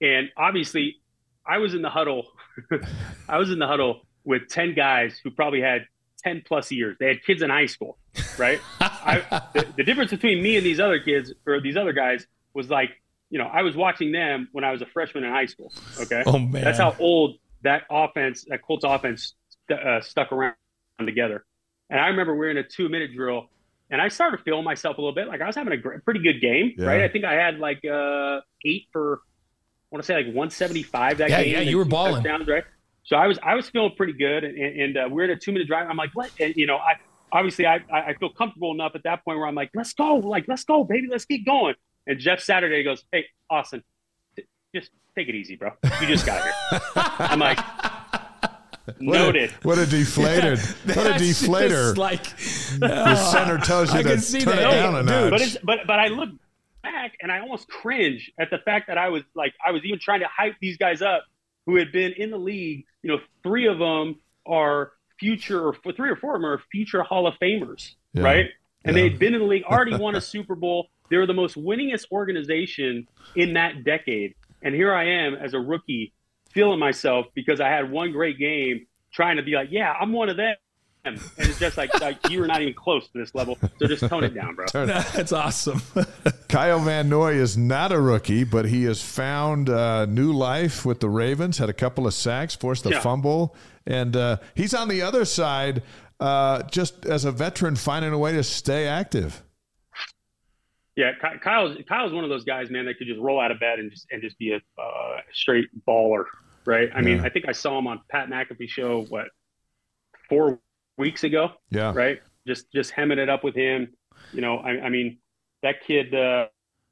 [0.02, 0.98] and obviously,
[1.48, 2.28] I was in the huddle.
[3.30, 5.86] I was in the huddle with ten guys who probably had
[6.22, 6.98] ten plus years.
[7.00, 7.98] They had kids in high school,
[8.38, 8.60] right?
[8.82, 12.70] I, the, the difference between me and these other kids or these other guys was
[12.70, 12.90] like,
[13.30, 15.72] you know, I was watching them when I was a freshman in high school.
[16.02, 19.36] Okay, oh man, that's how old that offense, that Colts offense,
[19.72, 20.56] uh, stuck around
[21.00, 21.46] together.
[21.90, 23.48] And I remember we were in a two minute drill
[23.92, 25.28] and I started feeling myself a little bit.
[25.28, 26.88] Like I was having a great, pretty good game, yeah.
[26.88, 27.02] right?
[27.02, 31.30] I think I had like uh, eight for, I want to say like 175 that
[31.30, 31.54] yeah, game.
[31.54, 32.24] Yeah, you were balling.
[32.24, 32.64] right?
[33.04, 35.52] So I was I was feeling pretty good, and, and uh, we're in a two
[35.52, 35.90] minute drive.
[35.90, 36.32] I'm like, what?
[36.40, 36.94] And, you know, I
[37.32, 40.46] obviously I I feel comfortable enough at that point where I'm like, let's go, like
[40.48, 41.76] let's go, baby, let's keep going.
[42.08, 43.84] And Jeff Saturday goes, hey, Austin,
[44.74, 45.72] just take it easy, bro.
[46.00, 46.54] You just got here.
[46.96, 47.60] I'm like,
[49.00, 49.52] Noted.
[49.64, 50.60] What a, what a deflated.
[50.86, 51.98] Yeah, what a deflator.
[51.98, 52.38] Like
[52.80, 54.60] the uh, center tells you I to turn that.
[54.60, 55.54] it down a notch.
[55.56, 56.30] But, but but I look
[56.84, 60.00] back and I almost cringe at the fact that I was like I was even
[60.00, 61.26] trying to hype these guys up
[61.66, 62.86] who had been in the league.
[63.04, 67.04] You know, three of them are future or three or four of them are future
[67.04, 68.24] Hall of Famers, yeah.
[68.24, 68.46] right?
[68.84, 69.04] And yeah.
[69.04, 70.88] they had been in the league, already won a Super Bowl.
[71.10, 74.36] They were the most winningest organization in that decade.
[74.64, 76.14] And here I am as a rookie
[76.52, 80.30] feeling myself because I had one great game trying to be like, yeah, I'm one
[80.30, 80.56] of them.
[81.04, 83.58] And it's just like, like you were not even close to this level.
[83.80, 84.66] So just tone it down, bro.
[84.74, 85.82] That's awesome.
[86.48, 91.00] Kyle Van Noy is not a rookie, but he has found uh, new life with
[91.00, 93.00] the Ravens, had a couple of sacks, forced a yeah.
[93.00, 93.56] fumble.
[93.88, 95.82] And uh, he's on the other side,
[96.20, 99.42] uh, just as a veteran, finding a way to stay active.
[101.02, 103.80] Yeah, Kyle's Kyle's one of those guys, man, that could just roll out of bed
[103.80, 106.26] and just and just be a uh, straight baller,
[106.64, 106.90] right?
[106.94, 107.02] I yeah.
[107.02, 109.26] mean, I think I saw him on Pat McAfee show what
[110.30, 110.60] four
[111.00, 111.54] weeks ago.
[111.72, 112.22] Yeah, right.
[112.46, 113.96] Just just hemming it up with him.
[114.32, 115.18] You know, I, I mean,
[115.64, 116.14] that kid.
[116.14, 116.48] Uh,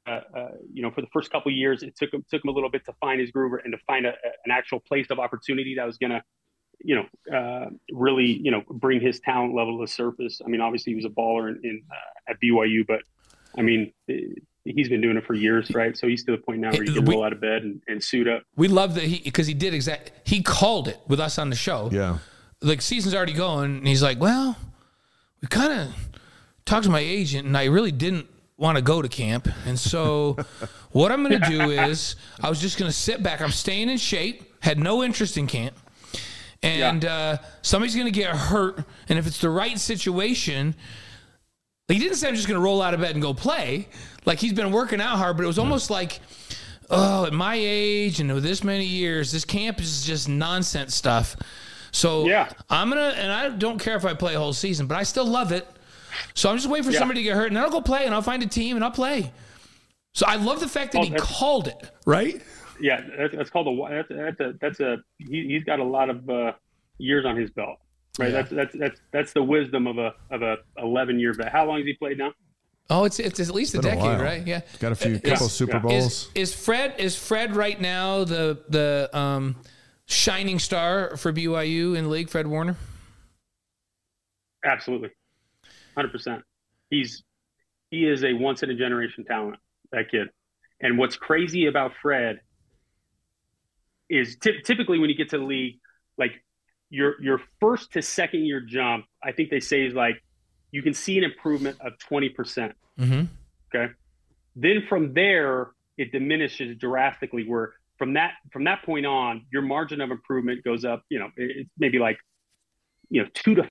[0.08, 2.52] uh, uh, you know, for the first couple years, it took him took him a
[2.52, 5.76] little bit to find his groove and to find a, an actual place of opportunity
[5.76, 6.20] that was gonna,
[6.80, 10.40] you know, uh, really, you know, bring his talent level to the surface.
[10.44, 13.02] I mean, obviously he was a baller in, in uh, at BYU, but
[13.56, 13.92] I mean,
[14.64, 15.96] he's been doing it for years, right?
[15.96, 17.80] So he's to the point now where he can we, roll out of bed and,
[17.88, 18.42] and suit up.
[18.56, 20.12] We love that he because he did exact.
[20.24, 21.88] He called it with us on the show.
[21.92, 22.18] Yeah,
[22.62, 24.56] like season's already going, and he's like, "Well,
[25.40, 25.94] we kind of
[26.64, 30.36] talked to my agent, and I really didn't want to go to camp, and so
[30.92, 33.40] what I'm going to do is I was just going to sit back.
[33.40, 34.54] I'm staying in shape.
[34.60, 35.76] Had no interest in camp."
[36.62, 37.14] And yeah.
[37.14, 40.74] uh, somebody's going to get hurt, and if it's the right situation,
[41.90, 43.88] like he didn't say I'm just going to roll out of bed and go play.
[44.24, 46.20] Like he's been working out hard, but it was almost like,
[46.88, 51.34] oh, at my age and with this many years, this camp is just nonsense stuff.
[51.90, 52.48] So yeah.
[52.68, 55.24] I'm gonna, and I don't care if I play a whole season, but I still
[55.24, 55.66] love it.
[56.34, 57.00] So I'm just waiting for yeah.
[57.00, 58.84] somebody to get hurt, and then I'll go play, and I'll find a team, and
[58.84, 59.32] I'll play.
[60.14, 62.40] So I love the fact that oh, he called it right.
[62.80, 66.08] Yeah, that's, that's called a that's, that's a that's a he, has got a lot
[66.08, 66.52] of uh,
[66.98, 67.80] years on his belt
[68.18, 68.30] right?
[68.30, 68.42] Yeah.
[68.42, 71.52] That's that's that's that's the wisdom of a of a eleven year vet.
[71.52, 72.32] How long has he played now?
[72.88, 74.44] Oh, it's it's at least a decade, a right?
[74.44, 76.28] Yeah, got a few is, couple Super Bowls.
[76.34, 79.56] Is, is, Fred is Fred right now the the um,
[80.06, 82.28] shining star for BYU in the league?
[82.28, 82.76] Fred Warner.
[84.64, 85.10] Absolutely,
[85.94, 86.42] hundred percent.
[86.90, 87.22] He's
[87.92, 89.56] he is a once in a generation talent.
[89.92, 90.28] That kid.
[90.80, 92.40] And what's crazy about Fred
[94.08, 95.78] is t- typically when you get to the league,
[96.18, 96.32] like
[96.90, 100.22] your your first to second year jump, I think they say is like
[100.72, 102.34] you can see an improvement of 20%.
[102.34, 103.24] percent mm-hmm.
[103.74, 103.92] Okay.
[104.56, 110.00] Then from there, it diminishes drastically where from that from that point on, your margin
[110.00, 112.18] of improvement goes up, you know, it's maybe like,
[113.10, 113.68] you know, two to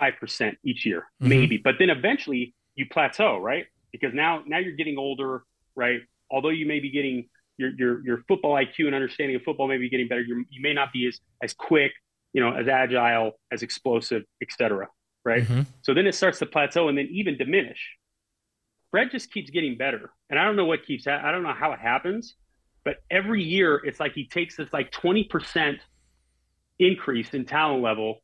[0.00, 1.28] five percent each year, mm-hmm.
[1.28, 1.56] maybe.
[1.58, 3.66] But then eventually you plateau, right?
[3.92, 5.44] Because now now you're getting older,
[5.74, 6.00] right?
[6.30, 9.78] Although you may be getting your your your football IQ and understanding of football may
[9.78, 11.92] be getting better, you you may not be as as quick,
[12.32, 14.88] you know, as agile, as explosive, etc.
[15.24, 15.42] Right?
[15.42, 15.62] Mm-hmm.
[15.82, 17.80] So then it starts to plateau and then even diminish.
[18.90, 21.06] Fred just keeps getting better, and I don't know what keeps.
[21.06, 22.34] I don't know how it happens,
[22.84, 25.78] but every year it's like he takes this like twenty percent
[26.78, 28.20] increase in talent level,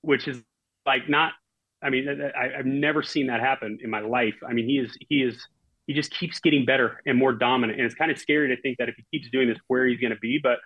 [0.00, 0.42] which is
[0.86, 1.32] like not.
[1.82, 4.34] I mean, I, I've never seen that happen in my life.
[4.48, 5.46] I mean, he is he is
[5.86, 8.78] he just keeps getting better and more dominant, and it's kind of scary to think
[8.78, 10.40] that if he keeps doing this, where he's going to be.
[10.42, 10.58] But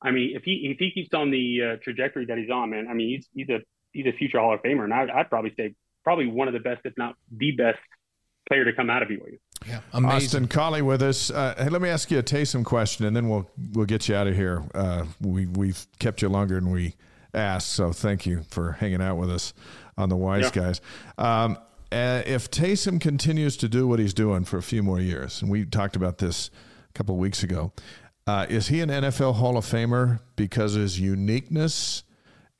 [0.00, 2.86] I mean, if he if he keeps on the uh, trajectory that he's on, man,
[2.88, 3.60] I mean, he's he's a
[3.92, 5.74] he's a future Hall of Famer, and I, I'd probably say
[6.04, 7.78] probably one of the best, if not the best,
[8.48, 9.38] player to come out of BYU.
[9.66, 10.16] Yeah, amazing.
[10.16, 11.30] Austin Collie with us.
[11.30, 14.14] Uh, hey, let me ask you a Taysom question, and then we'll we'll get you
[14.14, 14.62] out of here.
[14.74, 16.94] Uh, we we've kept you longer than we
[17.34, 19.52] asked, so thank you for hanging out with us
[19.96, 20.50] on the Wise yeah.
[20.50, 20.80] Guys.
[21.18, 21.58] Um,
[21.90, 25.50] uh, if Taysom continues to do what he's doing for a few more years, and
[25.50, 26.50] we talked about this
[26.88, 27.72] a couple of weeks ago,
[28.28, 32.02] uh, is he an NFL Hall of Famer because of his uniqueness?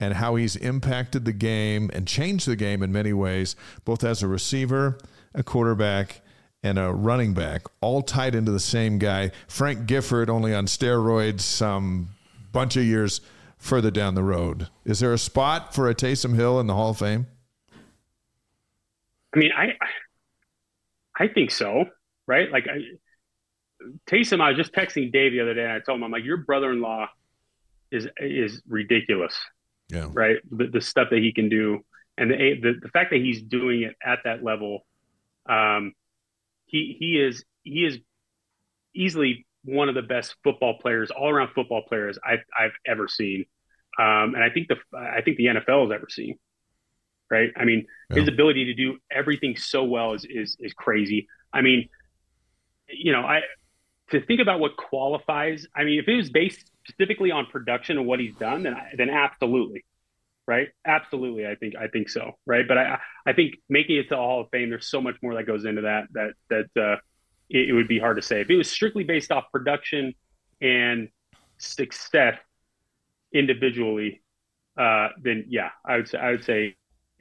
[0.00, 3.54] And how he's impacted the game and changed the game in many ways,
[3.84, 4.96] both as a receiver,
[5.34, 6.22] a quarterback,
[6.62, 9.30] and a running back, all tied into the same guy.
[9.46, 12.10] Frank Gifford, only on steroids, some
[12.52, 13.20] bunch of years
[13.58, 14.68] further down the road.
[14.84, 17.26] Is there a spot for a Taysom Hill in the Hall of Fame?
[19.34, 19.74] I mean, I
[21.18, 21.84] I think so,
[22.26, 22.50] right?
[22.50, 22.78] Like I,
[24.06, 26.24] Taysom, I was just texting Dave the other day, and I told him, I'm like,
[26.24, 27.08] your brother-in-law
[27.90, 29.38] is is ridiculous.
[29.88, 30.08] Yeah.
[30.12, 30.36] Right.
[30.50, 31.84] The, the stuff that he can do,
[32.16, 34.84] and the, the the fact that he's doing it at that level,
[35.48, 35.94] um,
[36.66, 37.98] he he is he is
[38.94, 43.46] easily one of the best football players, all around football players I've I've ever seen,
[43.98, 46.38] um, and I think the I think the NFL has ever seen.
[47.30, 47.50] Right.
[47.56, 48.20] I mean, yeah.
[48.20, 51.28] his ability to do everything so well is is is crazy.
[51.52, 51.88] I mean,
[52.88, 53.42] you know, I
[54.10, 55.66] to think about what qualifies.
[55.74, 59.10] I mean, if it was based specifically on production and what he's done, then then
[59.10, 59.84] absolutely,
[60.46, 60.68] right?
[60.86, 62.66] Absolutely, I think I think so, right?
[62.66, 65.34] But I I think making it to the Hall of Fame, there's so much more
[65.34, 66.96] that goes into that that that uh,
[67.50, 68.40] it, it would be hard to say.
[68.40, 70.14] If it was strictly based off production
[70.60, 71.08] and
[71.58, 72.38] success
[73.32, 74.22] individually,
[74.78, 76.76] uh, then yeah, I would say I would say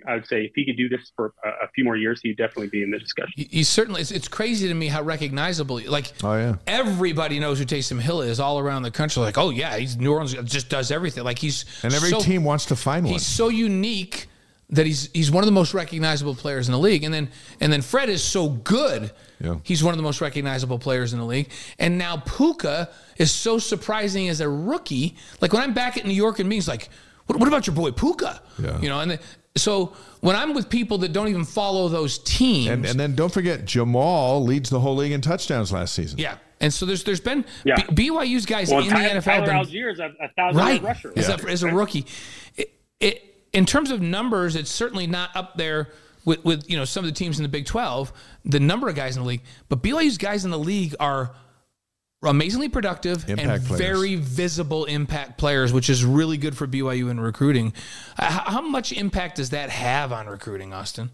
[0.06, 2.38] I would say if he could do this for a, a few more years, he'd
[2.38, 3.34] definitely be in the discussion.
[3.36, 4.02] He's certainly.
[4.02, 5.82] It's, it's, crazy to me how recognizable.
[5.88, 9.22] Like, oh yeah, everybody knows who Taysom Hill is all around the country.
[9.24, 11.24] Like, oh yeah, he's New Orleans just does everything.
[11.24, 13.14] Like he's and every so, team wants to find one.
[13.14, 14.28] He's so unique
[14.70, 17.04] that he's he's one of the most recognizable players in the league.
[17.04, 17.30] And then
[17.60, 19.12] and then Fred is so good.
[19.40, 19.58] Yeah.
[19.64, 21.50] He's one of the most recognizable players in the league.
[21.80, 25.16] And now Puka is so surprising as a rookie.
[25.42, 26.90] Like when I'm back at New York and means like,
[27.28, 28.42] what, what about your boy Puka?
[28.60, 28.80] Yeah.
[28.80, 29.20] You know, and the,
[29.60, 33.32] so when I'm with people that don't even follow those teams, and, and then don't
[33.32, 36.20] forget Jamaal leads the whole league in touchdowns last season.
[36.20, 37.76] Yeah, and so there's there's been yeah.
[37.92, 39.24] B- BYU's guys well, in Tyler, the NFL.
[39.24, 42.06] Tyler been, Allgeier is a, a thousand right, rusher as, a, as a rookie.
[42.56, 45.90] It, it, in terms of numbers, it's certainly not up there
[46.26, 48.12] with, with you know some of the teams in the Big Twelve.
[48.46, 51.32] The number of guys in the league, but BYU's guys in the league are
[52.24, 53.82] amazingly productive impact and players.
[53.82, 57.74] very visible impact players, which is really good for BYU in recruiting.
[58.18, 61.12] How, how much impact does that have on recruiting, Austin?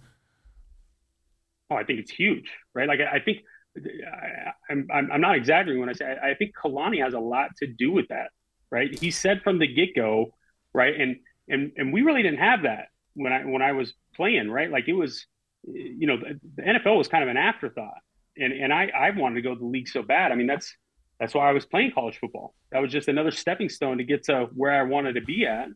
[1.69, 2.87] Oh, I think it's huge, right?
[2.87, 3.39] Like I, I think
[3.77, 7.19] I, am I'm, I'm not exaggerating when I say I, I think Kalani has a
[7.19, 8.29] lot to do with that,
[8.71, 8.97] right?
[8.97, 10.33] He said from the get go,
[10.73, 11.17] right, and
[11.49, 14.69] and and we really didn't have that when I when I was playing, right?
[14.69, 15.25] Like it was,
[15.65, 17.97] you know, the, the NFL was kind of an afterthought,
[18.37, 20.31] and and I I wanted to go to the league so bad.
[20.31, 20.73] I mean, that's
[21.19, 22.53] that's why I was playing college football.
[22.71, 25.67] That was just another stepping stone to get to where I wanted to be at.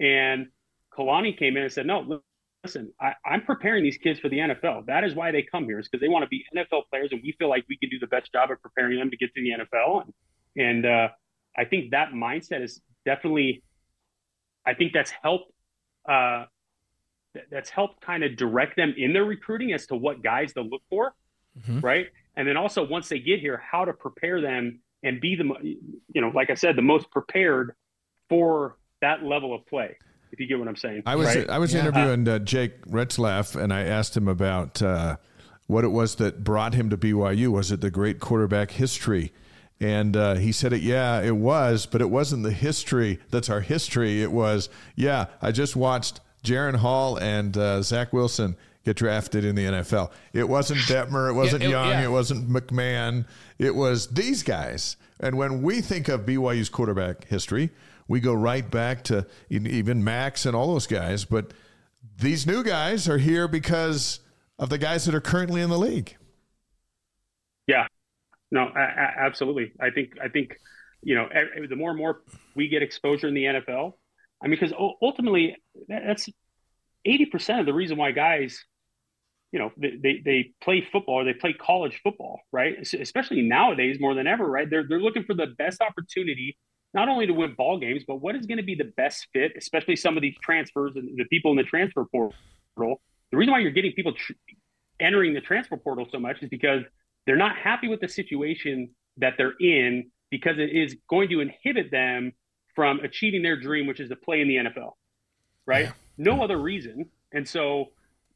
[0.00, 0.46] And
[0.96, 2.20] Kalani came in and said, "No,
[2.66, 4.86] listen, I, am preparing these kids for the NFL.
[4.86, 7.20] That is why they come here, is because they want to be NFL players, and
[7.22, 9.40] we feel like we can do the best job of preparing them to get to
[9.40, 10.02] the NFL.
[10.02, 11.08] And, and uh,
[11.56, 13.62] I think that mindset is definitely,
[14.66, 15.52] I think that's helped.
[16.08, 16.46] Uh,
[17.50, 20.80] that's helped kind of direct them in their recruiting as to what guys to look
[20.88, 21.14] for,
[21.58, 21.80] mm-hmm.
[21.80, 22.06] right?
[22.36, 25.44] And then also once they get here, how to prepare them and be the
[26.12, 27.74] you know like I said the most prepared
[28.28, 29.96] for that level of play.
[30.32, 31.02] If you get what I'm saying.
[31.06, 31.48] I was right?
[31.48, 31.80] I was yeah.
[31.80, 35.16] interviewing uh, Jake Retzlaff and I asked him about uh,
[35.66, 37.48] what it was that brought him to BYU.
[37.48, 39.32] Was it the great quarterback history?
[39.80, 43.60] And uh, he said it, yeah, it was, but it wasn't the history that's our
[43.60, 44.22] history.
[44.22, 48.56] It was, yeah, I just watched Jaren Hall and uh, Zach Wilson
[48.86, 50.12] get drafted in the NFL.
[50.32, 52.04] It wasn't Detmer, it wasn't it, Young, yeah.
[52.04, 53.26] it wasn't McMahon.
[53.58, 54.96] It was these guys.
[55.18, 57.70] And when we think of BYU's quarterback history,
[58.06, 61.24] we go right back to even Max and all those guys.
[61.24, 61.52] But
[62.18, 64.20] these new guys are here because
[64.58, 66.16] of the guys that are currently in the league.
[67.66, 67.88] Yeah,
[68.52, 69.72] no, absolutely.
[69.80, 70.60] I think I think
[71.02, 71.28] you know
[71.68, 72.20] the more and more
[72.54, 73.94] we get exposure in the NFL.
[74.40, 74.72] I mean, because
[75.02, 75.56] ultimately
[75.88, 76.28] that's
[77.04, 78.64] eighty percent of the reason why guys,
[79.56, 82.76] you know, they, they, they play football or they play college football, right?
[83.00, 84.68] Especially nowadays more than ever, right?
[84.68, 86.58] They're they're looking for the best opportunity
[86.92, 89.52] not only to win ball games, but what is going to be the best fit,
[89.56, 92.34] especially some of these transfers and the people in the transfer portal.
[93.30, 94.32] The reason why you're getting people tr-
[95.00, 96.82] entering the transfer portal so much is because
[97.24, 101.90] they're not happy with the situation that they're in because it is going to inhibit
[101.90, 102.32] them
[102.74, 104.92] from achieving their dream, which is to play in the NFL.
[105.64, 105.86] Right?
[105.86, 105.92] Yeah.
[106.18, 107.06] No other reason.
[107.32, 107.86] And so,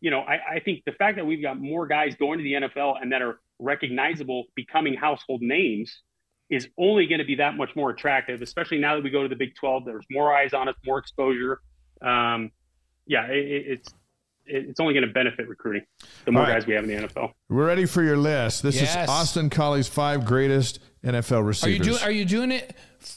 [0.00, 2.52] you know, I, I think the fact that we've got more guys going to the
[2.54, 6.00] NFL and that are recognizable, becoming household names,
[6.48, 9.28] is only going to be that much more attractive, especially now that we go to
[9.28, 9.84] the Big 12.
[9.84, 11.60] There's more eyes on us, more exposure.
[12.02, 12.50] Um,
[13.06, 13.94] yeah, it, it- it's
[14.52, 15.82] it's only going to benefit recruiting.
[16.24, 16.54] The more All right.
[16.58, 17.30] guys we have in the NFL.
[17.48, 18.64] We're ready for your list.
[18.64, 18.96] This Yes.
[19.04, 21.78] is Austin Collie's five greatest NFL Are receivers.
[21.86, 22.02] you doing?
[22.02, 22.74] Are you doing it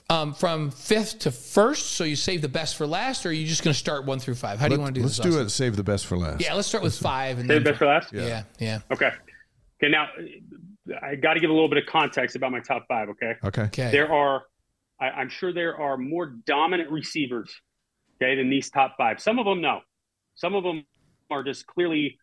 [0.10, 1.92] um, from fifth to first?
[1.94, 4.20] So you save the best for last, or are you just going to start one
[4.20, 4.60] through five?
[4.60, 5.08] How do you want to do that?
[5.08, 5.24] Let's this?
[5.26, 5.46] do Austin?
[5.46, 5.50] it.
[5.50, 6.42] Save the best for last.
[6.42, 8.14] Yeah, let's start with five and Save then best for last.
[8.14, 8.80] yeah, yeah.
[8.92, 9.12] Okay.
[9.82, 9.92] Okay.
[9.92, 10.08] Now,
[11.02, 13.10] I got to give a little bit of context about my top five.
[13.10, 13.34] Okay.
[13.44, 13.62] Okay.
[13.64, 13.92] Okay.
[13.92, 14.44] There are,
[15.00, 17.54] I, I'm sure there are more dominant receivers,
[18.22, 19.20] okay, than these top five.
[19.20, 19.82] Some of them, no.
[20.36, 20.86] Some of them
[21.30, 22.18] are just clearly,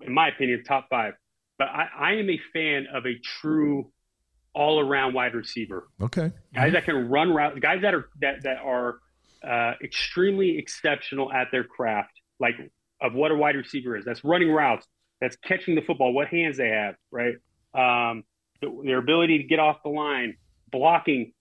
[0.00, 1.14] in my opinion, top five.
[1.58, 3.90] But I, I am a fan of a true
[4.56, 5.86] all-around wide receiver.
[6.00, 6.32] Okay.
[6.54, 8.96] Guys that can run routes, guys that are that that are
[9.46, 12.54] uh, extremely exceptional at their craft, like
[13.00, 14.04] of what a wide receiver is.
[14.04, 14.86] That's running routes.
[15.20, 16.12] That's catching the football.
[16.12, 17.34] What hands they have, right?
[17.74, 18.24] Um,
[18.62, 20.36] th- their ability to get off the line,
[20.72, 21.32] blocking,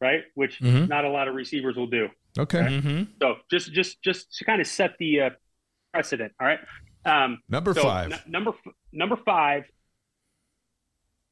[0.00, 0.22] right?
[0.34, 0.88] Which Mhm.
[0.88, 2.08] not a lot of receivers will do.
[2.38, 2.58] Okay.
[2.60, 3.02] Mm-hmm.
[3.20, 5.30] So just just just to kind of set the uh,
[5.92, 6.32] precedent.
[6.40, 6.60] All right.
[7.04, 8.12] Um, Number so five.
[8.12, 9.64] n- number f- number five.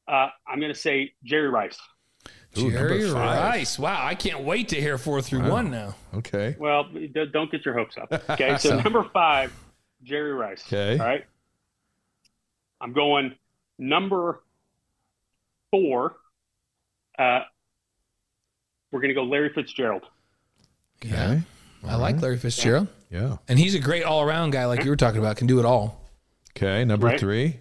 [0.07, 1.77] Uh, I'm going to say Jerry Rice.
[2.57, 3.09] Ooh, Jerry.
[3.11, 3.79] Rice.
[3.79, 5.51] Wow, I can't wait to hear four through Wow.
[5.51, 5.95] one now.
[6.15, 6.55] Okay.
[6.59, 8.11] Well, d- don't get your hopes up.
[8.29, 9.53] Okay, so So- number five,
[10.03, 10.63] Jerry Rice.
[10.67, 10.99] Okay.
[10.99, 11.25] All right.
[12.81, 13.35] I'm going
[13.79, 14.41] number
[15.71, 16.17] four.
[17.17, 17.41] Uh,
[18.91, 20.03] we're going to go Larry Fitzgerald.
[21.03, 21.41] Yeah, Okay.
[21.87, 23.37] I like Larry Fitzgerald, Yeah.
[23.47, 25.37] and he's a great all-around guy, like you were talking about.
[25.37, 26.01] Can do it all.
[26.57, 26.83] Okay.
[26.85, 27.19] Number Right.
[27.19, 27.59] three.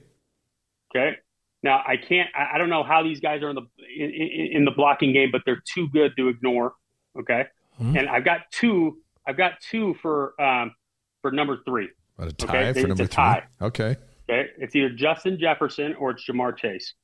[1.62, 2.28] Now I can't.
[2.35, 3.66] I, I don't know how these guys are in the
[3.99, 6.74] in, in, in the blocking game, but they're too good to ignore.
[7.19, 7.45] Okay.
[7.81, 7.99] Mhm.
[7.99, 8.99] And I've got two.
[9.27, 10.74] I've got two for um,
[11.23, 11.89] for number three.
[12.16, 13.15] What a tie Okay, for it's number a three.
[13.15, 13.43] tie.
[13.61, 13.97] Okay.
[14.28, 14.49] Okay.
[14.59, 16.95] It's either Justin Jefferson or it's Ja'Marr Chase.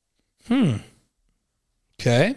[0.47, 0.75] Hmm.
[1.99, 2.35] Okay.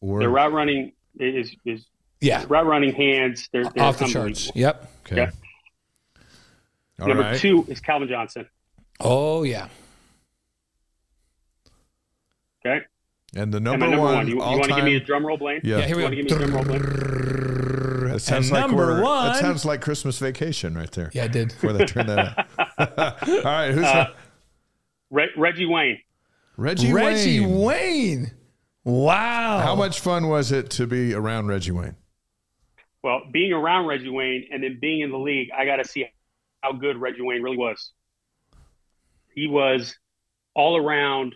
[0.00, 1.86] Or Their route running is is
[2.20, 2.44] Yeah.
[2.48, 3.48] route running hands.
[3.52, 4.50] They're, they're Off the charts.
[4.54, 4.90] Yep.
[5.06, 5.22] okay.
[5.22, 5.30] Okay.
[7.00, 7.38] All Number right.
[7.38, 8.46] two is Calvin Johnson.
[9.00, 9.68] Oh yeah.
[12.64, 12.84] Okay.
[13.36, 14.26] And the number, my number one, one.
[14.26, 15.60] You, you want to give me a drum roll, Blaine?
[15.62, 15.78] Yeah.
[15.78, 15.86] Yeah.
[15.86, 16.16] Here we You go.
[16.16, 18.08] want to give me a drum roll, Blaine?
[18.10, 21.10] That sounds And like number one- That sounds like Christmas vacation right there.
[21.14, 21.48] Yeah, I did.
[21.50, 22.18] Before they turn that
[22.78, 23.22] up.
[23.28, 23.70] all right.
[23.72, 24.12] Who's Uh,
[25.10, 25.98] Re- Reggie Wayne.
[26.56, 27.60] Reggie Reggie Wayne?
[27.60, 28.30] Wayne.
[28.84, 29.60] Wow.
[29.62, 31.94] How much fun was it to be around Reggie Wayne?
[33.02, 36.06] Well, being around Reggie Wayne and then being in the league, I got to see
[36.62, 37.92] how good Reggie Wayne really was.
[39.34, 39.96] He was
[40.54, 41.34] all around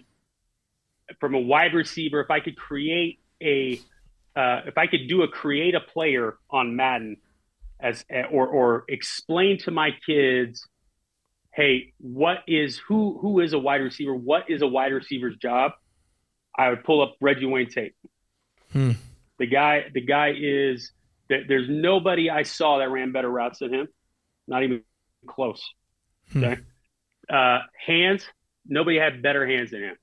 [1.20, 2.20] from a wide receiver.
[2.20, 3.80] If I could create a,
[4.36, 7.18] uh, if I could do a create a player on Madden,
[7.80, 10.66] as or or explain to my kids,
[11.52, 14.14] hey, what is who who is a wide receiver?
[14.14, 15.72] What is a wide receiver's job?
[16.56, 17.96] I would pull up Reggie Wayne tape.
[18.72, 18.92] Hmm.
[19.38, 20.92] The guy, the guy is
[21.28, 23.88] there- there's nobody I saw that ran better routes than him.
[24.46, 24.84] Not even
[25.26, 25.62] close.
[26.32, 26.44] Hmm.
[26.44, 26.62] Okay.
[27.28, 28.26] Uh, hands,
[28.66, 29.96] nobody had better hands than him.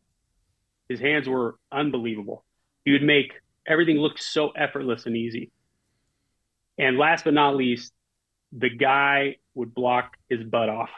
[0.91, 2.43] His hands were unbelievable.
[2.85, 3.31] He would make
[3.65, 5.51] everything look so effortless and easy.
[6.77, 7.93] And last but not least,
[8.51, 10.89] the guy would block his butt off.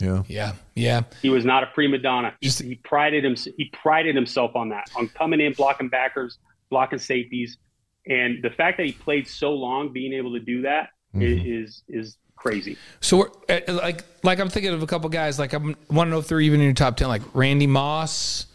[0.00, 0.22] Yeah.
[0.28, 0.52] Yeah.
[0.74, 1.02] Yeah.
[1.22, 2.34] He was not a prima donna.
[2.40, 3.36] He, Just- he prided him.
[3.56, 6.38] He prided himself on that, on coming in, blocking backers,
[6.70, 7.58] blocking safeties,
[8.06, 11.62] and the fact that he played so long, being able to do that i- Mhm.
[11.64, 12.76] is is crazy.
[13.00, 15.38] So we're uh, like, like I'm thinking of a couple guys.
[15.38, 17.08] Like I want to know if they're even in your top ten.
[17.08, 18.46] Like Randy Moss.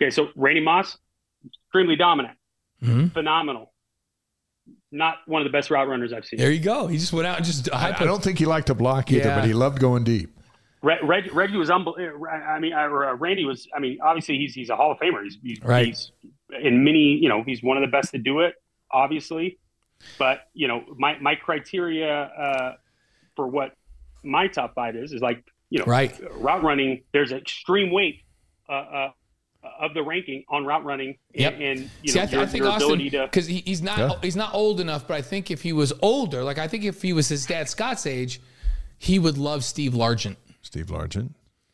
[0.00, 0.96] Okay, so Randy Moss,
[1.44, 2.36] extremely dominant,
[2.82, 3.12] Mhm.
[3.12, 3.72] phenomenal.
[4.92, 6.38] Not one of the best route runners I've seen.
[6.38, 6.86] There you go.
[6.86, 9.28] He just went out and just I, I don't think he liked to block either,
[9.28, 9.36] Yeah.
[9.40, 10.30] but he loved going deep.
[10.82, 12.26] Reg, Reg, Reggie was unbelievable.
[12.26, 13.68] I mean, uh, Randy was.
[13.74, 15.22] I mean, obviously he's he's a Hall of Famer.
[15.22, 15.86] He's, he's, Right.
[15.88, 16.10] he's
[16.62, 17.16] in many.
[17.18, 18.54] You know, he's one of the best to do it.
[18.90, 19.58] Obviously,
[20.18, 22.76] but you know, my my criteria uh,
[23.36, 23.76] for what
[24.24, 26.18] my top five is is like you know Right.
[26.32, 27.02] route running.
[27.12, 28.22] There's extreme weight
[28.68, 29.10] uh, uh,
[29.78, 31.52] of the ranking on route running Yep.
[31.54, 33.46] and, and you See, know I, th- your, I think your Austin ability to because
[33.46, 34.10] he, he's not Yeah.
[34.22, 37.02] he's not old enough, but I think if he was older, like I think if
[37.02, 38.40] he was his dad Scott's age,
[38.98, 40.36] he would love Steve Largent.
[40.62, 41.30] Steve Largent.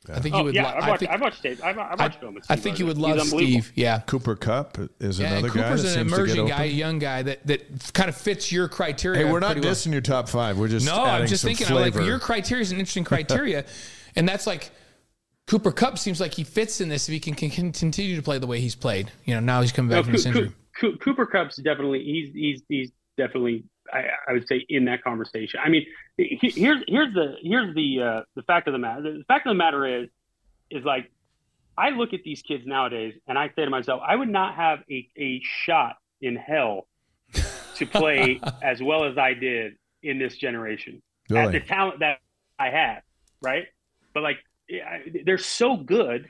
[0.09, 0.55] I think he Oh would.
[0.55, 1.61] yeah, lo- I've I watched, think, I've watched Dave.
[1.65, 2.35] I've, I've watched film.
[2.37, 3.73] with I Steve think you would love Steve.
[3.75, 3.99] Yeah.
[4.01, 6.63] Cooper Kupp is Yeah, and another guy Cooper's that an seems to get emerging guy,
[6.63, 6.77] a open.
[6.79, 9.27] young guy that, that kind of fits your criteria.
[9.27, 9.75] Hey, we're not pretty well.
[9.75, 10.59] dissing your top five.
[10.59, 11.67] We're just No, adding I'm just some thinking.
[11.77, 13.65] I like your criteria is an interesting criteria,
[14.17, 14.71] and that's like
[15.47, 18.23] Cooper Kupp seems like he fits in this if he can, can, can continue to
[18.23, 19.11] play the way he's played.
[19.25, 20.49] You know, now he's coming back No, from Coo- this injury.
[20.81, 25.05] Coo- Coo- Cooper Kupp's definitely he's he's he's definitely I, I would say in that
[25.05, 25.61] conversation.
[25.65, 25.87] I mean,
[26.17, 29.03] he- here's here's the here's the uh, the fact of the matter.
[29.03, 30.09] The fact of the matter is
[30.71, 31.11] is like
[31.79, 34.81] I look at these kids nowadays and I say to myself, I would not have
[34.91, 36.89] a, a shot in hell
[37.77, 42.19] to play as well as I did in this generation at the talent that
[42.59, 43.03] I have,
[43.43, 43.67] right?
[44.15, 44.39] But like,
[44.71, 46.27] I- they're so good.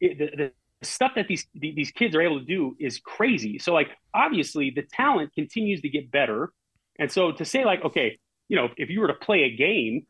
[0.00, 0.52] It, the, the
[0.86, 3.58] stuff that these these kids are able to do is crazy.
[3.58, 6.52] So like, obviously, the talent continues to get better.
[6.98, 8.18] And so to say like, okay,
[8.48, 10.06] you know, if you were to play a game,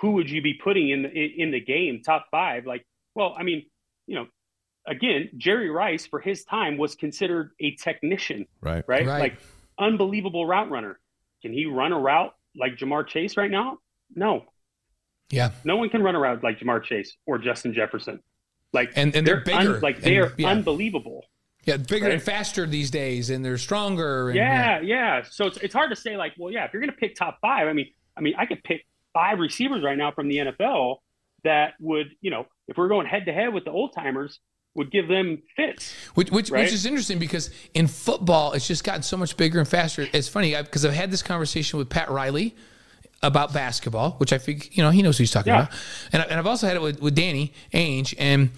[0.00, 1.10] who would you be putting in the
[1.42, 2.66] in the game top five?
[2.66, 3.66] Like, well, I mean,
[4.06, 4.26] you know,
[4.86, 8.84] again, Jerry Rice for his time was considered a technician Right.
[8.88, 9.06] right?
[9.06, 9.20] Right.
[9.20, 9.38] Like
[9.78, 10.98] unbelievable route runner.
[11.42, 13.78] Can he run a route like Ja'Marr Chase right now?
[14.14, 14.44] No,
[15.30, 18.20] Yeah, no one can run around like Ja'Marr Chase or Justin Jefferson.
[18.72, 19.80] Like And- and they're bigger.
[19.80, 20.48] like they And- are yeah.
[20.48, 21.24] unbelievable.
[21.64, 22.14] yeah, bigger Right.
[22.14, 24.28] and faster these days, and they're stronger.
[24.28, 25.22] And, Yeah, yeah.
[25.28, 27.38] So it's, it's hard to say like, well, yeah, if you're going to pick top
[27.40, 27.86] five, I mean,
[28.16, 30.98] I mean, I could pick five receivers right now from the NFL
[31.42, 34.38] that would, you know, if we're going head to head with the old timers,
[34.74, 35.94] would give them fits.
[36.14, 36.64] Which, which, Right?
[36.64, 40.06] which is interesting because in football, it's just gotten so much bigger and faster.
[40.12, 42.54] It's funny because I've had this conversation with Pat Riley
[43.22, 45.62] about basketball, which I think, you know, he knows who he's talking Yeah.
[45.64, 45.74] about.
[46.12, 48.14] And, I- and I've also had it with, with Danny Ainge.
[48.18, 48.50] And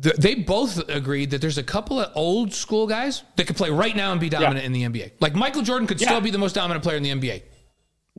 [0.00, 3.70] th- they both agreed that there's a couple of old school guys that could play
[3.70, 5.12] right now and be dominant in the NBA.
[5.20, 6.08] Like Michael Jordan could Yeah.
[6.08, 7.42] still be the most dominant player in the NBA.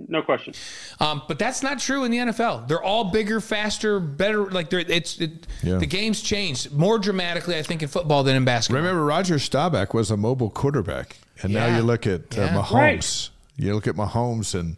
[0.08, 0.54] No question.
[1.02, 2.68] Um, but that's not true in the NFL.
[2.70, 4.50] They're all bigger, faster, better.
[4.50, 5.78] Like they're, it's it, Yeah.
[5.78, 8.82] the game's changed more dramatically, I think, in football than in basketball.
[8.82, 12.62] Remember, Roger Staubach was a mobile quarterback, and now you look at uh, Yeah.
[12.62, 12.72] Mahomes.
[12.74, 13.30] Right.
[13.58, 14.78] You look at Mahomes and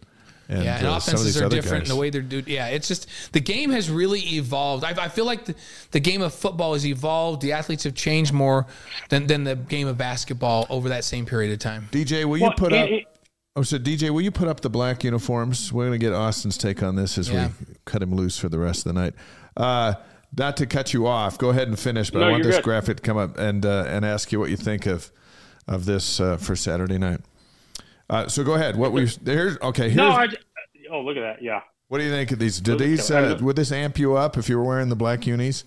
[0.52, 1.84] and, Yeah, and uh, some of offenses these are other different.
[1.86, 1.90] guys.
[1.90, 4.84] The way they're doing, yeah, it's just the game has really evolved.
[4.84, 5.56] I, I feel like the,
[5.91, 7.41] the game of football has evolved.
[7.41, 8.68] The athletes have changed more
[9.10, 11.88] than, than the game of basketball over that same period of time.
[11.91, 12.90] DJ, will you put it- up?
[12.90, 13.06] it-
[13.56, 15.73] oh, so DJ, will you put up the black uniforms?
[15.73, 17.48] We're going to get Austin's take on this as Yeah.
[17.68, 19.14] we cut him loose for the rest of the night.
[19.57, 19.94] Uh,
[20.38, 22.10] not to cut you off, go ahead and finish.
[22.10, 22.64] But No, I want this good.
[22.64, 25.11] graphic to come up and uh, and ask you what you think of
[25.68, 27.19] of this uh, for Saturday night.
[28.12, 28.76] Uh, so go ahead.
[28.76, 29.84] What we here's okay.
[29.86, 30.28] Here's, no, I,
[30.92, 31.42] oh, look at that.
[31.42, 31.62] Yeah.
[31.88, 32.60] what do you think of these?
[32.60, 35.64] Did these uh, would this amp you up if you were wearing the black unis?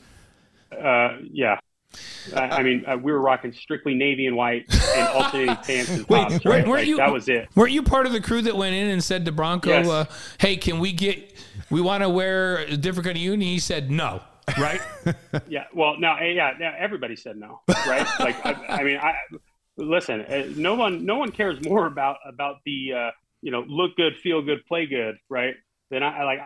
[0.71, 1.59] Uh, yeah.
[2.35, 4.65] I, I mean, uh, we were rocking strictly navy and white
[4.97, 6.45] and alternating pants and Wait, tops.
[6.45, 6.67] Right?
[6.67, 7.49] Like, you- that was it.
[7.55, 9.89] Weren't you part of the crew that went in and said to Bronco, Yes.
[9.89, 10.05] uh,
[10.39, 11.33] "Hey, can we get?
[11.71, 14.23] We want to wear a different kind of uni." He said, "No."
[14.59, 14.81] Right?
[15.49, 15.65] Yeah.
[15.75, 18.07] Well, now, yeah, now everybody said no, right?
[18.21, 19.15] like, I, I mean, I
[19.77, 20.23] listen.
[20.23, 23.11] uh, No one, no one cares more about about the uh,
[23.43, 25.55] you know look good, feel good, play good, right?
[25.91, 26.39] Than I, I like.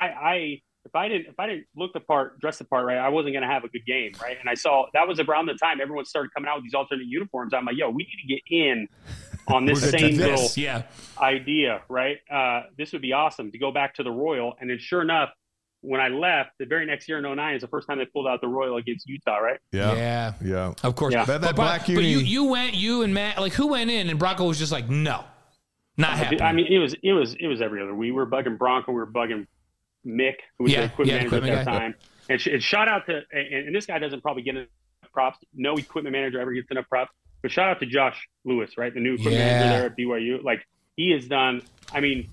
[0.00, 2.98] I, I if I didn't if I didn't look the part, dress the part right,
[2.98, 4.36] I wasn't going to have a good game, right?
[4.38, 7.06] And I saw that was around the time everyone started coming out with these alternate
[7.06, 7.54] uniforms.
[7.54, 8.88] I'm like, yo, we need to get in
[9.46, 10.82] on this same do little yeah.
[11.20, 12.18] idea, right?
[12.30, 14.54] Uh, this would be awesome to go back to the Royal.
[14.60, 15.30] And then, sure enough,
[15.82, 18.26] when I left, the very next year in 09 is the first time they pulled
[18.26, 19.58] out the Royal against Utah, right?
[19.72, 20.32] Yeah, Yeah.
[20.44, 20.74] yeah.
[20.82, 21.12] Of course.
[21.12, 21.24] Yeah.
[21.24, 23.90] That- that but, black but, but you you went you and Matt like who went
[23.90, 25.24] in and Bronco was just like no,
[25.96, 26.40] not happening.
[26.42, 27.94] I mean, it was it was it was every other.
[27.94, 29.46] We were bugging Bronco, we were bugging
[30.06, 31.78] Mick, who was Yeah, the equipment yeah, manager equipment at that guy.
[31.78, 31.94] time.
[32.30, 34.68] And, sh- and shout out to and, and this guy doesn't probably get enough
[35.12, 35.38] props.
[35.54, 37.12] No equipment manager ever gets enough props.
[37.42, 38.94] But shout out to Josh Lewis, right?
[38.94, 39.60] The new equipment Yeah.
[39.60, 40.42] manager there at BYU.
[40.44, 40.64] Like
[40.96, 41.62] he has done.
[41.92, 42.28] I mean,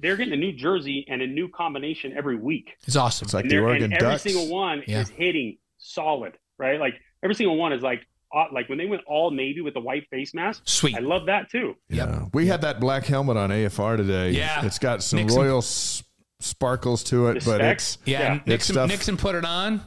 [0.00, 2.76] they're getting a new jersey and a new combination every week.
[2.86, 3.26] it's awesome.
[3.26, 4.22] It's like and, the Oregon and every Ducks.
[4.22, 5.00] single one Yeah.
[5.00, 6.78] is hitting solid, right?
[6.80, 9.80] Like every single one is like uh, like when they went all navy with the
[9.80, 10.62] white face mask.
[10.64, 10.96] Sweet.
[10.96, 11.74] I love that too.
[11.88, 14.30] Yeah, we had that black helmet on AFR today.
[14.32, 14.64] Yeah.
[14.66, 15.40] it's got some Nixon.
[15.40, 16.02] royal s-
[16.40, 17.94] sparkles to it, The but specs?
[17.94, 18.26] it's Yeah, Yeah.
[18.32, 19.80] and It's Nixon stuff- Nixon put it on.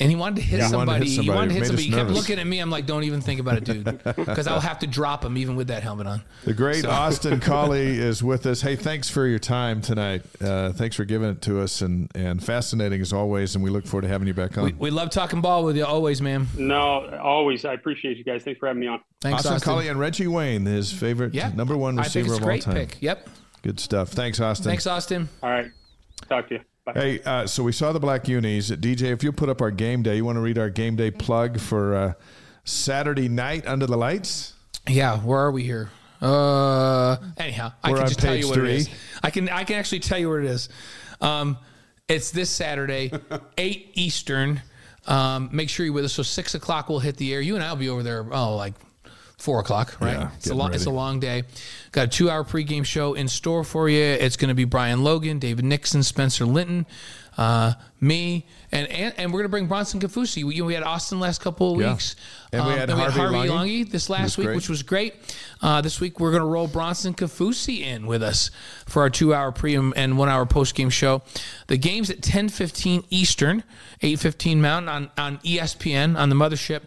[0.00, 0.68] And he wanted to hit Yeah.
[0.68, 0.98] He wanted to somebody.
[1.04, 1.36] hit He somebody.
[1.36, 1.82] wanted to hit somebody.
[1.88, 2.58] He kept looking at me.
[2.58, 5.56] I'm like, don't even think about it, dude, because I'll have to drop him even
[5.56, 6.22] with that helmet on.
[6.44, 8.62] the great Austin Collie is with us.
[8.62, 10.22] Hey, thanks for your time tonight.
[10.40, 13.54] Uh, thanks for giving it to us, and and fascinating as always.
[13.54, 14.64] And we look forward to having you back on.
[14.64, 16.46] We, we love talking ball with you always, man.
[16.56, 17.66] No, always.
[17.66, 18.42] I appreciate you guys.
[18.42, 19.00] Thanks for having me on.
[19.20, 19.70] Thanks, Austin, Austin.
[19.70, 22.42] Collie and Reggie Wayne, his favorite Yeah, number one I think receiver it's a of
[22.42, 22.74] all great time.
[22.74, 22.96] pick.
[23.02, 23.28] Yep.
[23.62, 24.08] Good stuff.
[24.08, 24.64] Thanks, Austin.
[24.64, 25.28] Thanks, Austin.
[25.42, 25.70] All right.
[26.26, 26.60] Talk to you.
[26.94, 28.70] Hey, uh, so we saw the black unis.
[28.70, 31.10] DJ, if you put up our game day, you want to read our game day
[31.10, 32.12] plug for uh,
[32.64, 34.54] Saturday night under the lights?
[34.88, 35.90] Yeah, where are we here?
[36.20, 38.72] Uh, anyhow, I We're can just tell you what three.
[38.72, 38.90] it is.
[39.22, 40.68] I can I can actually tell you what it is.
[41.20, 41.56] Um,
[42.08, 43.10] it's this Saturday,
[43.58, 44.60] eight Eastern.
[45.06, 46.12] Um, make sure you're with us.
[46.12, 47.40] So six o'clock we'll hit the air.
[47.40, 48.26] You and I'll be over there.
[48.30, 48.74] Oh, like
[49.40, 50.12] four o'clock, right?
[50.12, 51.44] Yeah, it's a long it's a long day.
[51.92, 54.02] Got a two hour pregame show in store for you.
[54.02, 56.86] It's going to be Brian Logan, David Nixon, Spencer Linton,
[57.38, 60.42] uh, me, and, and and we're going to bring Bronson Kafusi.
[60.44, 61.92] We, you know, we had Austin last couple of Yeah.
[61.92, 62.16] weeks.
[62.52, 63.52] And we had Harvey Unga.
[63.54, 64.56] Unga this last week, great.
[64.56, 65.14] which was great.
[65.62, 68.50] Uh, this week we're going to roll Bronson Kafusi in with us
[68.86, 71.22] for our two-hour pre and one-hour post-game show.
[71.68, 73.62] The game's at 10:15 Eastern,
[74.02, 76.82] 8:15 Mountain on on ESPN on the mothership.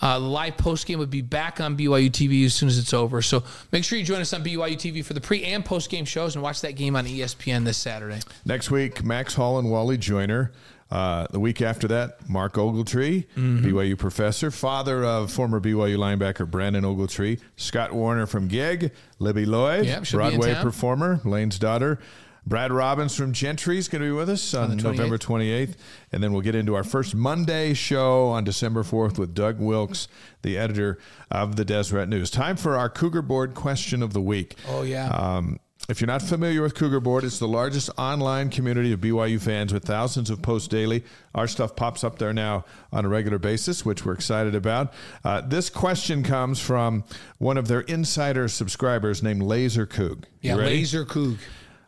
[0.00, 3.20] Uh, the live post-game would be back on BYU TV as soon as it's over.
[3.22, 6.34] So make sure you join us on BYU TV for the pre and post-game shows
[6.34, 8.20] and watch that game on ESPN this Saturday.
[8.46, 10.51] Next week, Max Hall and Wally Joyner.
[10.92, 13.64] Uh, the week after that, Mark Ogletree, Mm-hmm.
[13.66, 19.86] BYU professor, father of former BYU linebacker Brandon Ogletree, Scott Warner from Gig, Libby Lloyd,
[19.86, 21.98] Yep, she'll be in Broadway performer, Lane's daughter.
[22.44, 24.82] Brad Robbins from Gentry is going to be with us on, the 28th.
[24.82, 25.74] November 28th.
[26.10, 30.08] And then we'll get into our first Monday show on December 4th with Doug Wilks,
[30.42, 30.98] the editor
[31.30, 32.30] of the Deseret News.
[32.32, 34.56] Time for our Cougar Board question of the week.
[34.68, 35.06] Oh yeah.
[35.10, 39.40] Um, if you're not familiar with Cougar Board, it's the largest online community of BYU
[39.40, 41.02] fans with thousands of posts daily.
[41.34, 44.92] Our stuff pops up there now on a regular basis, which we're excited about.
[45.24, 47.04] Uh, this question comes from
[47.38, 50.24] one of their insider subscribers named Laser Coog.
[50.40, 50.76] Yeah, ready?
[50.76, 51.38] Laser Coog.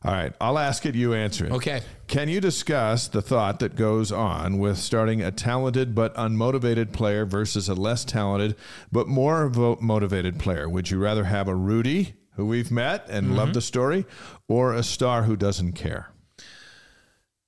[0.04, 0.94] All right, I'll ask it.
[0.94, 1.52] You answer it.
[1.52, 1.80] Okay.
[2.08, 7.24] Can you discuss the thought that goes on with starting a talented but unmotivated player
[7.24, 8.54] versus a less talented
[8.92, 9.48] but more
[9.80, 10.68] motivated player?
[10.68, 13.36] Would you rather have a Rudy, who we've met and Mm-hmm.
[13.36, 14.04] love the story,
[14.48, 16.08] or a star who doesn't care?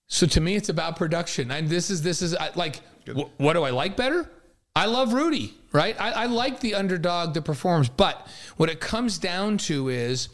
[0.08, 1.50] So to me, it's about production.
[1.50, 4.30] And this is this is I- like, wh- what do I like better?
[4.76, 5.98] I love Rudy, right?
[6.00, 8.26] I, I like the underdog that performs, but
[8.58, 10.28] what it comes down to is,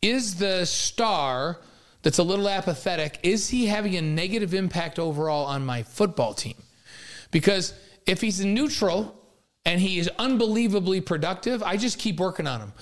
[0.00, 1.58] is the star
[2.02, 3.18] that's a little apathetic?
[3.24, 6.54] Is he having a negative impact overall on my football team?
[7.32, 7.74] Because
[8.06, 9.20] if he's neutral
[9.66, 12.72] and he is unbelievably productive, I just keep working on him.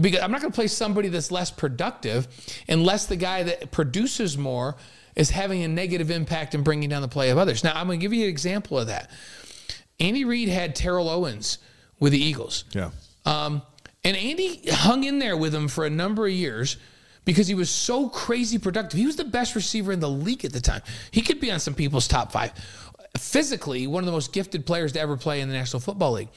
[0.00, 2.26] Because I'm not going to play somebody that's less productive
[2.68, 4.76] unless the guy that produces more
[5.14, 7.62] is having a negative impact and bringing down the play of others.
[7.62, 9.10] Now, I'm going to give you an example of that.
[10.00, 11.58] Andy Reid had Terrell Owens
[12.00, 12.64] with the Eagles.
[12.72, 12.90] Yeah.
[13.24, 13.62] Um,
[14.02, 16.76] and Andy hung in there with him for a number of years
[17.24, 18.98] because he was so crazy productive.
[18.98, 20.82] He was the best receiver in the league at the time.
[21.10, 22.52] He could be on some people's top five.
[23.18, 26.28] Physically, one of the most gifted players to ever play in the National Football League.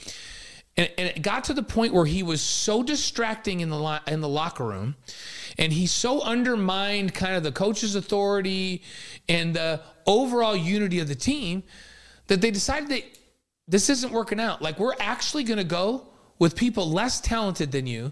[0.78, 4.00] And, and it got to the point where he was so distracting in the lo-
[4.08, 4.96] in the locker room,
[5.58, 8.84] and he so undermined kind of the coach's authority
[9.28, 11.64] and the overall unity of the team
[12.28, 13.04] that they decided that
[13.68, 14.62] this isn't working out.
[14.62, 16.08] Like we're actually going to go
[16.40, 18.12] with people less talented than you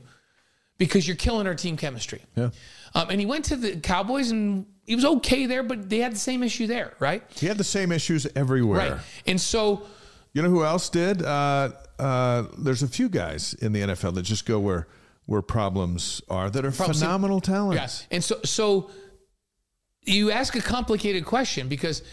[0.78, 2.22] because you're killing our team chemistry.
[2.36, 2.50] Yeah.
[2.94, 6.14] Um, and he went to the Cowboys and he was okay there, but they had
[6.14, 7.24] the same issue there, right?
[7.36, 8.92] He had the same issues everywhere.
[8.92, 9.02] Right.
[9.28, 9.84] And so
[10.36, 11.24] You know who else did?
[11.24, 14.86] Uh, uh, there's a few guys in the NFL that just go where
[15.28, 17.80] where problems are that are phenomenal talent.
[17.80, 18.06] Yes.
[18.12, 18.92] And so so
[20.04, 22.04] you ask a complicated question because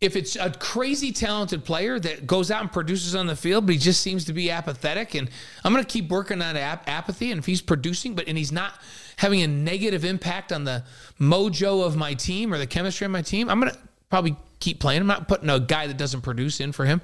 [0.00, 3.74] if it's a crazy talented player that goes out and produces on the field, but
[3.74, 5.28] he just seems to be apathetic, and
[5.64, 7.30] I'm going to keep working on ap- apathy.
[7.30, 8.80] And if he's producing, but and he's not
[9.16, 10.82] having a negative impact on the
[11.20, 14.80] mojo of my team or the chemistry of my team, I'm going to probably keep
[14.80, 15.00] playing.
[15.00, 17.00] I'm not putting a guy that doesn't produce in for him.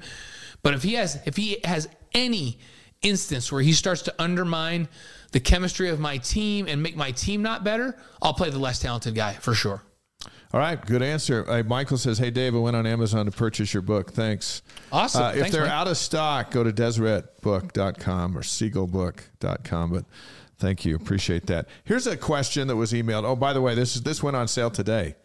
[0.63, 2.59] But if he has if he has any
[3.01, 4.87] instance where he starts to undermine
[5.31, 8.79] the chemistry of my team and make my team not better, I'll play the less
[8.79, 9.81] talented guy for sure.
[10.53, 11.49] All right, good answer.
[11.49, 14.11] Uh, Michael says, "Hey Dave, I went on Amazon to purchase your book.
[14.11, 14.61] Thanks."
[14.91, 15.23] Awesome.
[15.23, 15.71] Uh, if Thanks, they're Mike.
[15.71, 19.89] out of stock, go to deseretbook.com or siegelbook.com.
[19.91, 20.05] But
[20.59, 21.67] thank you, appreciate that.
[21.85, 23.23] Here's a question that was emailed.
[23.23, 25.15] Oh, by the way, this is this went on sale today.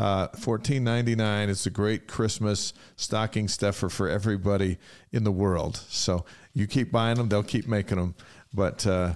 [0.00, 1.50] Uh, Fourteen ninety nine.
[1.50, 4.78] It's a great Christmas stocking stuffer for everybody
[5.12, 5.76] in the world.
[5.88, 6.24] So
[6.54, 8.14] you keep buying them; they'll keep making them.
[8.54, 9.14] But uh,